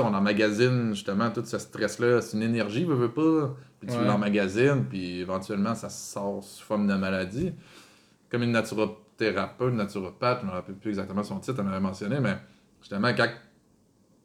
on 0.00 0.14
emmagasine 0.14 0.94
justement 0.94 1.30
tout 1.30 1.44
ce 1.44 1.58
stress-là. 1.58 2.20
C'est 2.20 2.36
une 2.36 2.42
énergie, 2.42 2.84
veux, 2.84 2.94
veux 2.94 3.12
pas. 3.12 3.54
Puis 3.80 3.88
tu 3.90 3.96
Ouais. 3.96 4.04
l'emmagasines, 4.04 4.84
puis 4.88 5.20
éventuellement 5.20 5.74
ça 5.74 5.88
sort 5.88 6.44
sous 6.44 6.62
forme 6.64 6.86
de 6.86 6.94
maladie. 6.94 7.52
Comme 8.30 8.42
une 8.42 8.52
naturothérapeute, 8.52 9.70
une 9.70 9.76
naturopathe, 9.76 10.40
je 10.42 10.46
me 10.46 10.50
rappelle 10.52 10.74
plus 10.74 10.90
exactement 10.90 11.22
son 11.22 11.38
titre, 11.40 11.56
elle 11.60 11.64
m'avait 11.64 11.80
mentionné, 11.80 12.20
mais 12.20 12.36
justement, 12.80 13.08
quand, 13.16 13.28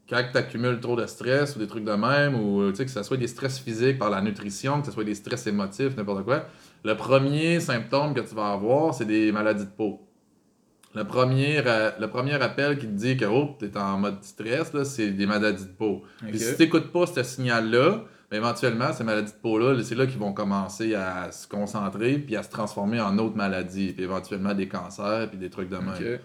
quand 0.08 0.22
tu 0.30 0.38
accumules 0.38 0.78
trop 0.78 0.94
de 0.94 1.06
stress 1.06 1.56
ou 1.56 1.58
des 1.58 1.66
trucs 1.66 1.84
de 1.84 1.92
même, 1.92 2.34
ou 2.34 2.70
que 2.70 2.86
ce 2.86 3.02
soit 3.02 3.16
des 3.16 3.26
stress 3.26 3.58
physiques 3.58 3.98
par 3.98 4.10
la 4.10 4.20
nutrition, 4.20 4.80
que 4.80 4.86
ce 4.86 4.92
soit 4.92 5.04
des 5.04 5.14
stress 5.14 5.46
émotifs, 5.46 5.96
n'importe 5.96 6.22
quoi, 6.24 6.44
le 6.86 6.94
premier 6.94 7.58
symptôme 7.58 8.14
que 8.14 8.20
tu 8.20 8.34
vas 8.36 8.52
avoir, 8.52 8.94
c'est 8.94 9.06
des 9.06 9.32
maladies 9.32 9.64
de 9.64 9.70
peau. 9.70 10.08
Le 10.94 11.02
premier, 11.02 11.60
le 11.60 12.06
premier 12.06 12.34
appel 12.34 12.78
qui 12.78 12.86
te 12.86 12.92
dit 12.92 13.16
que 13.16 13.24
oh, 13.24 13.56
tu 13.58 13.64
es 13.66 13.76
en 13.76 13.98
mode 13.98 14.22
stress, 14.22 14.72
c'est 14.84 15.10
des 15.10 15.26
maladies 15.26 15.64
de 15.64 15.72
peau. 15.72 16.04
Puis 16.20 16.38
si 16.38 16.54
tu 16.54 16.62
n'écoutes 16.62 16.92
pas 16.92 17.06
ce 17.06 17.24
signal-là, 17.24 18.04
ben, 18.30 18.36
éventuellement, 18.36 18.92
ces 18.92 19.02
maladies 19.02 19.32
de 19.32 19.38
peau-là, 19.38 19.82
c'est 19.82 19.96
là 19.96 20.06
qu'ils 20.06 20.18
vont 20.18 20.32
commencer 20.32 20.94
à 20.94 21.32
se 21.32 21.48
concentrer 21.48 22.18
puis 22.18 22.36
à 22.36 22.44
se 22.44 22.50
transformer 22.50 23.00
en 23.00 23.18
autres 23.18 23.36
maladies, 23.36 23.92
puis 23.92 24.04
éventuellement 24.04 24.54
des 24.54 24.68
cancers 24.68 25.28
puis 25.28 25.38
des 25.38 25.50
trucs 25.50 25.68
de 25.68 25.76
même. 25.76 25.88
Ok. 25.88 26.20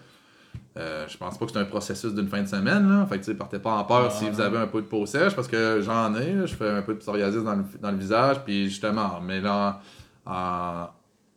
Euh, 0.78 1.06
je 1.06 1.18
pense 1.18 1.38
pas 1.38 1.44
que 1.44 1.52
c'est 1.52 1.58
un 1.58 1.64
processus 1.64 2.14
d'une 2.14 2.28
fin 2.28 2.40
de 2.40 2.48
semaine. 2.48 2.88
Là. 2.88 3.04
Fait 3.06 3.16
que, 3.18 3.24
tu 3.24 3.32
sais, 3.32 3.36
partez 3.36 3.58
pas 3.58 3.72
en 3.72 3.84
peur 3.84 4.04
Non, 4.04 4.10
si 4.10 4.30
vous 4.30 4.40
avez 4.40 4.58
un 4.58 4.66
peu 4.68 4.80
de 4.80 4.86
peau 4.86 5.06
sèche, 5.06 5.34
parce 5.34 5.48
que 5.48 5.80
j'en 5.82 6.14
ai. 6.14 6.32
là. 6.32 6.46
Je 6.46 6.54
fais 6.54 6.70
un 6.70 6.82
peu 6.82 6.94
de 6.94 6.98
psoriasis 6.98 7.42
dans 7.42 7.56
le, 7.56 7.64
dans 7.80 7.90
le 7.90 7.98
visage, 7.98 8.42
puis 8.44 8.70
justement, 8.70 9.20
mais 9.20 9.40
là, 9.40 9.80
en, 10.26 10.86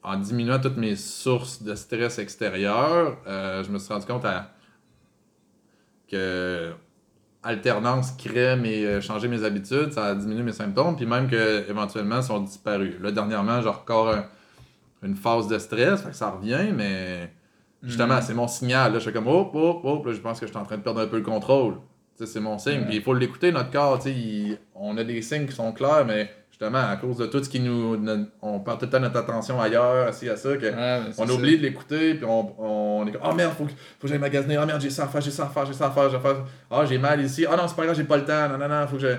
en 0.03 0.17
diminuant 0.17 0.59
toutes 0.59 0.77
mes 0.77 0.95
sources 0.95 1.63
de 1.63 1.73
stress 1.75 2.19
extérieur, 2.19 3.17
euh, 3.27 3.63
je 3.63 3.71
me 3.71 3.79
suis 3.79 3.91
rendu 3.93 4.05
compte 4.05 4.25
à, 4.25 4.51
que 6.09 6.73
alternance 7.43 8.11
crée 8.13 8.55
mes, 8.55 8.85
euh, 8.85 9.01
changer 9.01 9.27
mes 9.27 9.43
habitudes, 9.43 9.91
ça 9.91 10.05
a 10.07 10.15
diminué 10.15 10.43
mes 10.43 10.51
symptômes, 10.51 10.95
puis 10.95 11.05
même 11.05 11.27
que 11.29 11.69
éventuellement 11.69 12.17
ils 12.17 12.23
sont 12.23 12.39
disparus. 12.41 12.95
Là, 13.01 13.11
dernièrement, 13.11 13.61
j'ai 13.61 13.67
encore 13.69 14.09
un- 14.09 14.25
une 15.03 15.15
phase 15.15 15.47
de 15.47 15.59
stress, 15.59 16.01
fait 16.01 16.09
que 16.09 16.15
ça 16.15 16.31
revient, 16.31 16.71
mais 16.73 17.31
justement, 17.83 18.15
Mhm. 18.15 18.21
c'est 18.21 18.33
mon 18.33 18.47
signal. 18.47 18.93
Là, 18.93 18.99
je 18.99 19.05
fais 19.05 19.13
comme 19.13 19.27
hop, 19.27 19.53
hop, 19.53 19.81
hop, 19.83 20.05
là, 20.07 20.13
je 20.13 20.19
pense 20.19 20.39
que 20.39 20.47
je 20.47 20.51
suis 20.51 20.59
en 20.59 20.63
train 20.65 20.77
de 20.77 20.81
perdre 20.81 21.01
un 21.01 21.07
peu 21.07 21.17
le 21.17 21.23
contrôle. 21.23 21.75
C'est 22.15 22.39
mon 22.39 22.57
signe. 22.57 22.85
Puis 22.85 22.95
il 22.95 23.01
faut 23.03 23.13
l'écouter, 23.13 23.51
notre 23.51 23.71
corps. 23.71 23.99
il- 24.07 24.57
on 24.73 24.97
a 24.97 25.03
des 25.03 25.21
signes 25.21 25.45
qui 25.45 25.51
sont 25.53 25.71
clairs, 25.73 26.05
mais 26.05 26.31
justement, 26.57 26.87
à 26.89 26.95
cause 26.95 27.17
de 27.17 27.25
tout 27.25 27.43
ce 27.43 27.49
qui 27.49 27.59
nous. 27.59 27.97
no- 27.97 28.25
on 28.41 28.61
perd 28.61 28.79
tout 28.79 28.85
le 28.85 28.91
temps 28.91 28.99
notre 29.01 29.17
attention 29.17 29.59
ailleurs, 29.59 30.07
assis 30.07 30.29
à 30.29 30.37
ça, 30.37 30.55
que 30.55 30.71
c'est 30.71 31.21
on 31.21 31.27
ça. 31.27 31.33
oublie 31.33 31.57
de 31.57 31.63
l'écouter, 31.63 32.13
puis 32.15 32.23
on, 32.25 32.55
on 33.01 33.05
est 33.07 33.11
comme, 33.11 33.21
oh 33.25 33.33
merde, 33.33 33.51
faut 33.57 33.65
que, 33.65 33.71
faut 33.71 33.75
que 34.03 34.07
j'aille 34.07 34.19
magasiner, 34.19 34.57
oh 34.57 34.65
merde, 34.65 34.79
j'ai 34.79 34.89
ça 34.89 35.03
à 35.03 35.07
faire, 35.07 35.19
j'ai 35.19 35.31
ça 35.31 35.43
à 35.45 35.49
faire, 35.49 35.65
j'ai 35.65 35.73
ça 35.73 35.87
à 35.87 35.91
faire, 35.91 36.09
j'ai 36.09 36.15
à 36.15 36.19
faire. 36.21 36.45
Ah, 36.71 36.85
j'ai 36.85 36.97
mal 36.97 37.19
ici, 37.21 37.45
ah 37.49 37.57
non, 37.57 37.67
c'est 37.67 37.75
pas 37.75 37.83
grave, 37.83 37.95
j'ai 37.97 38.05
pas 38.05 38.15
le 38.17 38.23
temps, 38.25 38.47
non, 38.47 38.57
non, 38.57 38.69
non, 38.69 38.87
faut 38.87 38.95
que 38.95 39.01
je. 39.01 39.07
Ouais. 39.07 39.17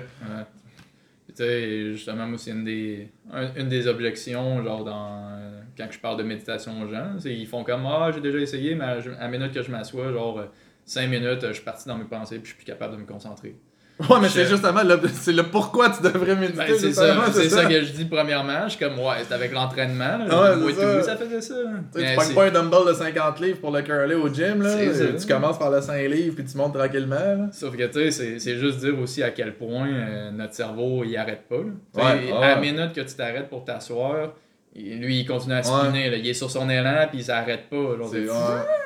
Puis, 1.27 1.35
Tu 1.35 1.43
sais, 1.43 1.91
justement, 1.93 2.25
moi, 2.25 2.39
c'est 2.39 2.51
une 2.51 2.63
des, 2.65 3.09
un- 3.31 3.53
une 3.55 3.69
des 3.69 3.87
objections, 3.87 4.63
genre, 4.63 4.83
dans, 4.83 5.39
quand 5.77 5.87
je 5.91 5.99
parle 5.99 6.17
de 6.17 6.23
méditation 6.23 6.81
aux 6.81 6.87
gens, 6.87 7.19
c'est 7.19 7.33
ils 7.35 7.45
font 7.45 7.63
comme 7.63 7.85
Ah, 7.85 8.09
j'ai 8.11 8.21
déjà 8.21 8.39
essayé, 8.39 8.73
mais 8.73 8.85
à, 8.85 8.89
à 9.19 9.21
la 9.21 9.27
minute 9.27 9.51
que 9.53 9.61
je 9.61 9.69
m'assois, 9.69 10.11
genre, 10.11 10.41
5 10.85 11.07
minutes, 11.07 11.45
je 11.49 11.53
suis 11.53 11.63
parti 11.63 11.87
dans 11.87 11.97
mes 11.97 12.05
pensées, 12.05 12.37
puis 12.39 12.45
je 12.45 12.55
suis 12.55 12.57
plus 12.57 12.65
capable 12.65 12.95
de 12.95 13.01
me 13.01 13.05
concentrer. 13.05 13.55
Ouais, 13.99 14.17
mais 14.21 14.29
c'est 14.29 14.45
justement 14.45 14.83
le, 14.83 14.99
c'est 15.13 15.31
le 15.33 15.41
pourquoi 15.43 15.89
tu 15.89 16.03
devrais 16.03 16.35
méditer. 16.35 16.57
Ben, 16.67 16.75
c'est 16.77 16.93
ça, 16.93 17.15
c'est 17.33 17.49
ça 17.49 17.65
que 17.65 17.81
je 17.81 17.91
dis 17.93 18.05
premièrement. 18.05 18.65
Je 18.65 18.75
suis 18.75 18.79
comme, 18.85 18.99
ouais, 18.99 19.15
c'est 19.27 19.33
avec 19.33 19.51
l'entraînement. 19.51 20.19
là. 20.19 20.25
Ouais, 20.25 20.73
c'est 20.75 20.81
ça. 20.81 20.97
tout, 20.99 21.03
ça 21.05 21.17
faisait 21.17 21.41
ça. 21.41 21.55
Tu 21.95 22.01
c'est- 22.05 22.33
pas 22.35 22.45
un 22.45 22.51
dumbbell 22.51 22.87
de 22.87 22.93
50 22.93 23.39
livres 23.39 23.59
pour 23.59 23.71
le 23.71 23.81
curler 23.81 24.13
au 24.13 24.31
gym, 24.31 24.61
là. 24.61 24.75
Tu 25.19 25.25
commences 25.27 25.57
par 25.57 25.71
le 25.71 25.81
5 25.81 25.97
livres, 26.09 26.35
puis 26.35 26.45
tu 26.45 26.55
montes 26.57 26.75
tranquillement, 26.75 27.15
là. 27.15 27.47
Sauf 27.51 27.75
que, 27.75 27.83
tu 27.87 27.93
sais, 27.93 28.11
c'est- 28.11 28.39
c'est 28.39 28.57
juste 28.57 28.77
dire 28.79 28.97
aussi 28.99 29.23
à 29.23 29.31
quel 29.31 29.53
point 29.55 29.87
euh, 29.87 30.29
notre 30.31 30.53
cerveau, 30.53 31.03
il 31.03 31.17
arrête 31.17 31.47
pas. 31.49 31.55
Ouais, 31.55 32.31
à 32.43 32.49
la 32.49 32.55
minute 32.57 32.93
que 32.93 33.01
tu 33.01 33.15
t'arrêtes 33.15 33.49
pour 33.49 33.65
t'asseoir, 33.65 34.33
lui, 34.75 35.21
il 35.21 35.25
continue 35.25 35.55
à 35.55 35.63
spinner. 35.63 36.11
là. 36.11 36.17
Il 36.17 36.27
est 36.27 36.35
sur 36.35 36.51
son 36.51 36.69
élan, 36.69 37.07
puis 37.09 37.19
il 37.21 37.23
s'arrête 37.23 37.67
pas. 37.67 37.75
Genre, 37.97 38.09
C'est 38.11 38.21
de- 38.21 38.27
ouais, 38.29 38.35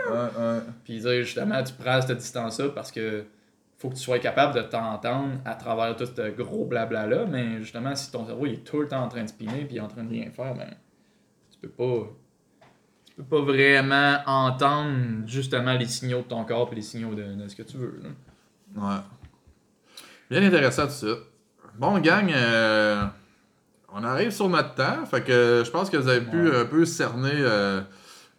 ouais, 0.10 0.18
ouais. 0.40 0.60
Puis 0.86 1.02
justement, 1.26 1.62
tu 1.64 1.74
prends 1.74 2.02
cette 2.02 2.18
distance-là 2.18 2.70
parce 2.74 2.94
que 2.94 3.24
faut 3.82 3.90
que 3.90 3.96
tu 3.96 4.02
sois 4.02 4.20
capable 4.20 4.54
de 4.56 4.62
t'entendre 4.62 5.40
à 5.44 5.56
travers 5.56 5.96
tout 5.96 6.06
ce 6.06 6.30
gros 6.30 6.66
blabla-là. 6.66 7.26
Mais 7.26 7.60
justement, 7.60 7.96
si 7.96 8.12
ton 8.12 8.26
cerveau 8.26 8.46
il 8.46 8.54
est 8.54 8.64
tout 8.64 8.80
le 8.82 8.88
temps 8.88 9.04
en 9.04 9.08
train 9.08 9.24
de 9.24 9.30
spinner, 9.30 9.66
puis 9.66 9.80
en 9.80 9.88
train 9.88 10.04
de 10.04 10.10
rien 10.10 10.30
faire, 10.32 10.54
ben, 10.56 10.70
tu 11.52 11.58
peux 11.60 11.70
pas... 11.70 12.08
Tu 13.08 13.16
peux 13.16 13.24
pas 13.24 13.42
vraiment 13.42 14.20
entendre 14.26 15.28
justement 15.28 15.74
les 15.74 15.86
signaux 15.86 16.20
de 16.20 16.28
ton 16.28 16.46
corps 16.46 16.70
et 16.72 16.76
les 16.76 16.82
signaux 16.82 17.14
de, 17.14 17.24
de 17.24 17.48
ce 17.48 17.56
que 17.56 17.64
tu 17.64 17.78
veux. 17.78 18.00
là. 18.02 18.10
Ouais. 18.82 19.02
Bien 20.30 20.48
intéressant 20.48 20.86
tout 20.86 20.94
ça. 20.94 21.16
Bon, 21.78 22.00
gang, 22.00 22.32
euh, 22.32 23.04
on 23.94 24.04
arrive 24.06 24.32
sur 24.32 24.48
notre 24.48 24.76
temps. 24.76 25.06
Fait 25.06 25.22
que 25.22 25.62
je 25.66 25.70
pense 25.72 25.90
que 25.90 25.98
vous 25.98 26.08
avez 26.08 26.22
pu 26.22 26.50
Ouais. 26.50 26.60
un 26.62 26.66
peu 26.66 26.86
cerner 26.86 27.32
euh, 27.34 27.82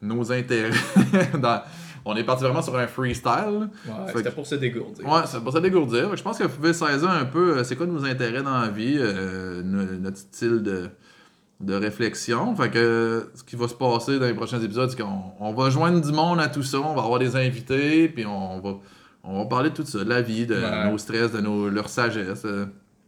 nos 0.00 0.32
intérêts. 0.32 0.70
dans- 1.38 1.62
On 2.04 2.16
est 2.16 2.24
parti 2.24 2.42
vraiment 2.44 2.62
sur 2.62 2.76
un 2.76 2.86
freestyle. 2.86 3.68
Ouais, 3.86 3.92
c'était 4.08 4.22
que- 4.30 4.34
pour 4.34 4.46
se 4.46 4.54
dégourdir. 4.56 5.06
Ouais, 5.06 5.20
c'est 5.26 5.40
pour 5.42 5.52
ça 5.52 5.60
dégourdir. 5.60 6.16
Je 6.16 6.22
pense 6.22 6.38
que 6.38 6.44
vous 6.44 6.56
pouvez 6.56 6.72
saisir 6.72 7.08
un 7.10 7.24
peu 7.24 7.58
euh, 7.58 7.64
c'est 7.64 7.76
quoi 7.76 7.86
nos 7.86 8.04
intérêts 8.04 8.42
dans 8.42 8.60
la 8.60 8.68
vie, 8.68 8.96
euh, 8.98 9.62
no- 9.62 9.84
notre 10.00 10.16
style 10.18 10.62
de, 10.62 10.88
de 11.60 11.74
réflexion. 11.74 12.54
Fait 12.56 12.70
que 12.70 12.78
euh, 12.78 13.20
ce 13.34 13.44
qui 13.44 13.54
va 13.56 13.68
se 13.68 13.74
passer 13.74 14.18
dans 14.18 14.26
les 14.26 14.34
prochains 14.34 14.60
épisodes, 14.60 14.90
c'est 14.90 15.00
qu'on 15.00 15.22
on 15.38 15.52
va 15.52 15.70
joindre 15.70 16.00
du 16.00 16.12
monde 16.12 16.40
à 16.40 16.48
tout 16.48 16.62
ça. 16.64 16.78
On 16.78 16.94
va 16.94 17.02
avoir 17.02 17.18
des 17.20 17.36
invités, 17.36 18.08
puis 18.08 18.26
on 18.26 18.60
va, 18.60 18.74
on 19.22 19.38
va 19.38 19.46
parler 19.46 19.70
de 19.70 19.74
tout 19.76 19.84
ça, 19.86 20.02
de 20.02 20.08
la 20.08 20.22
vie, 20.22 20.46
de 20.46 20.54
Ouais. 20.56 20.90
nos 20.90 20.98
stress, 20.98 21.30
de 21.32 21.40
nos, 21.40 21.68
leur 21.68 21.88
sagesse. 21.88 22.44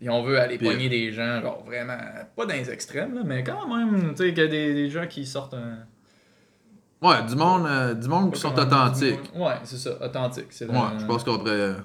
Et 0.01 0.09
on 0.11 0.23
veut 0.23 0.39
aller 0.39 0.59
pogner 0.59 0.89
des 0.89 1.13
gens, 1.13 1.41
genre 1.41 1.65
vraiment, 1.65 1.97
pas 2.37 2.47
dans 2.47 2.55
les 2.55 2.71
extrêmes, 2.71 3.15
là, 3.15 3.23
mais 3.25 3.43
quand 3.43 3.67
même, 3.75 4.11
tu 4.11 4.17
sais, 4.19 4.29
qu'il 4.35 4.43
y 4.43 4.47
a 4.47 4.49
des, 4.49 4.75
des 4.75 4.89
gens 4.91 5.07
qui 5.09 5.25
sortent 5.27 5.55
un. 5.55 5.79
Ouais, 7.07 7.23
du 7.29 7.37
monde, 7.37 7.67
euh, 7.67 7.95
du 7.95 8.09
monde 8.09 8.33
qui 8.33 8.41
sont 8.41 8.57
authentiques. 8.59 9.35
monde- 9.35 9.47
Ouais, 9.49 9.55
c'est 9.65 9.77
ça, 9.77 9.91
authentique. 10.05 10.47
C'est 10.51 10.67
Ouais, 10.69 10.77
je 10.99 11.05
pense 11.05 11.23
qu'on 11.25 11.37
devrait. 11.37 11.77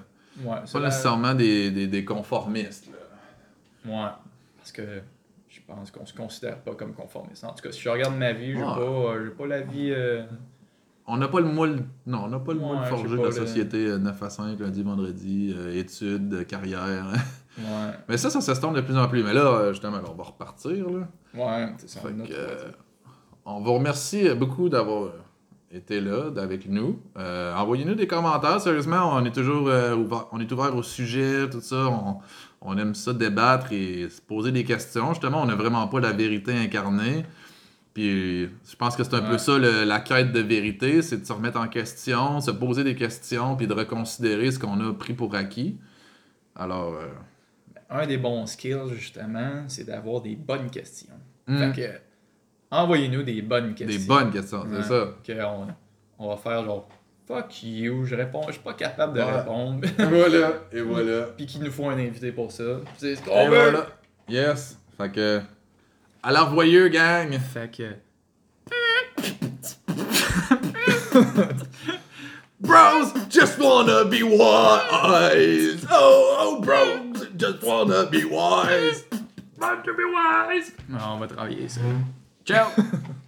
Ouais, 0.42 0.56
c'est 0.64 0.72
Pas 0.72 0.78
la- 0.80 0.86
nécessairement 0.86 1.34
des, 1.34 1.70
des, 1.70 1.86
des 1.86 2.04
conformistes. 2.04 2.88
là. 3.84 3.92
Ouais, 3.92 4.10
parce 4.58 4.72
que 4.72 4.82
je 5.48 5.58
pense 5.66 5.90
qu'on 5.90 6.06
se 6.06 6.14
considère 6.14 6.58
pas 6.58 6.74
comme 6.74 6.94
conformiste. 6.94 7.44
En 7.44 7.52
tout 7.52 7.62
cas, 7.62 7.72
si 7.72 7.80
je 7.80 7.88
regarde 7.88 8.16
ma 8.16 8.32
vie, 8.32 8.52
j'ai 8.52 8.58
Ouais. 8.62 8.64
pas, 8.64 8.80
euh, 8.80 9.34
pas 9.36 9.46
la 9.46 9.60
vie. 9.60 9.90
euh, 9.90 10.22
On 11.06 11.16
n'a 11.16 11.26
pas 11.28 11.40
le 11.40 11.46
moule. 11.48 11.78
Non, 12.06 12.22
on 12.24 12.28
n'a 12.28 12.38
pas 12.38 12.52
le 12.52 12.60
Ouais, 12.60 12.66
moule 12.66 12.84
forgé 12.86 13.08
de 13.08 13.16
la 13.16 13.24
le- 13.24 13.32
société 13.32 13.86
euh, 13.86 13.98
9 13.98 14.22
à 14.22 14.30
5, 14.30 14.58
lundi, 14.60 14.82
vendredi, 14.84 15.52
euh, 15.56 15.74
études, 15.76 16.32
euh, 16.34 16.44
carrière. 16.44 17.06
Ouais, 17.58 17.90
Mais 18.08 18.16
ça, 18.16 18.30
ça 18.30 18.40
s'estompe 18.40 18.76
de 18.76 18.80
plus 18.80 18.96
en 18.96 19.08
plus. 19.08 19.22
Mais 19.24 19.34
là, 19.34 19.40
euh, 19.44 19.72
justement, 19.72 19.98
on 20.08 20.14
va 20.14 20.22
repartir. 20.22 20.88
Là. 20.88 21.08
ouais, 21.34 21.72
c'est 21.78 21.90
ça. 21.90 22.00
Fait 22.00 22.12
que, 22.12 22.32
euh. 22.32 22.70
On 23.44 23.60
vous 23.60 23.74
remercie 23.74 24.28
beaucoup 24.34 24.68
d'avoir 24.68 25.04
euh, 25.04 25.12
été 25.72 26.00
là 26.00 26.30
avec 26.36 26.68
nous. 26.68 26.98
Euh, 27.18 27.54
Envoyez-nous 27.54 27.94
des 27.94 28.06
commentaires. 28.06 28.60
Sérieusement, 28.60 29.10
on 29.14 29.24
est 29.24 29.32
toujours 29.34 29.68
euh, 29.68 29.94
ouvert, 29.96 30.26
on 30.32 30.40
est 30.40 30.50
ouvert 30.52 30.74
au 30.76 30.82
sujet, 30.82 31.48
tout 31.50 31.60
ça. 31.60 31.86
On, 31.88 32.18
on 32.62 32.76
aime 32.78 32.94
ça 32.94 33.12
débattre 33.12 33.72
et 33.72 34.08
se 34.08 34.20
poser 34.20 34.52
des 34.52 34.64
questions. 34.64 35.10
Justement, 35.14 35.42
on 35.42 35.46
n'a 35.46 35.54
vraiment 35.54 35.86
pas 35.88 36.00
la 36.00 36.12
vérité 36.12 36.52
incarnée. 36.52 37.24
Puis 37.94 38.42
je 38.44 38.76
pense 38.78 38.94
que 38.96 39.02
c'est 39.02 39.14
un 39.14 39.22
peu 39.22 39.36
ça 39.38 39.58
le- 39.58 39.84
la 39.84 39.98
quête 39.98 40.32
de 40.32 40.40
vérité, 40.40 41.02
c'est 41.02 41.18
de 41.18 41.26
se 41.26 41.32
remettre 41.32 41.58
en 41.58 41.66
question, 41.66 42.40
se 42.40 42.52
poser 42.52 42.84
des 42.84 42.94
questions, 42.94 43.56
puis 43.56 43.66
de 43.66 43.72
reconsidérer 43.74 44.50
ce 44.52 44.58
qu'on 44.60 44.78
a 44.80 44.92
pris 44.94 45.12
pour 45.12 45.34
acquis. 45.34 45.76
Alors, 46.54 46.94
euh, 46.94 47.08
un 47.90 48.06
des 48.06 48.16
bons 48.16 48.46
skills, 48.46 48.94
justement, 48.94 49.64
c'est 49.66 49.84
d'avoir 49.84 50.20
des 50.20 50.36
bonnes 50.36 50.70
questions. 50.70 51.14
Mm. 51.48 51.58
Fait 51.58 51.72
que, 51.80 51.88
envoyez-nous 52.70 53.22
des 53.22 53.42
bonnes 53.42 53.74
questions. 53.74 53.98
Des 53.98 54.06
bonnes 54.06 54.30
questions, 54.32 54.64
c'est 54.72 54.82
ça. 54.88 55.08
Que 55.24 55.44
on, 55.44 55.66
on 56.18 56.28
va 56.28 56.36
faire 56.36 56.64
genre, 56.64 56.88
fuck 57.26 57.62
you, 57.62 58.04
je 58.06 58.14
réponds, 58.14 58.44
je 58.48 58.52
suis 58.52 58.62
pas 58.62 58.74
capable 58.74 59.14
de 59.14 59.20
Ouais. 59.22 59.38
répondre. 59.38 59.86
Et 59.98 60.04
voilà, 60.04 60.52
et 60.72 60.80
voilà. 60.80 61.22
Puis 61.36 61.46
qu'il 61.46 61.62
nous 61.62 61.70
faut 61.70 61.88
un 61.88 61.98
invité 61.98 62.32
pour 62.32 62.50
ça. 62.52 62.62
C'est 62.96 63.16
ce 63.16 63.22
qu'on 63.22 63.48
veut. 63.48 63.56
voilà. 63.70 63.86
Yes. 64.28 64.78
Fait 64.96 65.10
que. 65.10 65.40
À 66.22 66.32
la 66.32 66.42
revoyeux, 66.42 66.88
gang. 66.88 67.32
Fait 67.38 67.70
que. 67.70 67.90
Bros 72.60 73.14
just 73.30 73.58
wanna 73.58 74.04
be 74.04 74.22
wise. 74.22 75.86
Oh, 75.90 76.36
oh, 76.40 76.60
bros 76.60 77.26
just 77.36 77.62
wanna 77.62 78.04
be 78.10 78.24
wise. 78.24 79.04
Want 79.58 79.82
to 79.84 79.94
be 79.94 80.04
wise. 80.12 80.72
On 80.92 81.18
va 81.18 81.26
travailler 81.26 81.68
ça. 81.68 81.80
Ciao. 82.50 82.72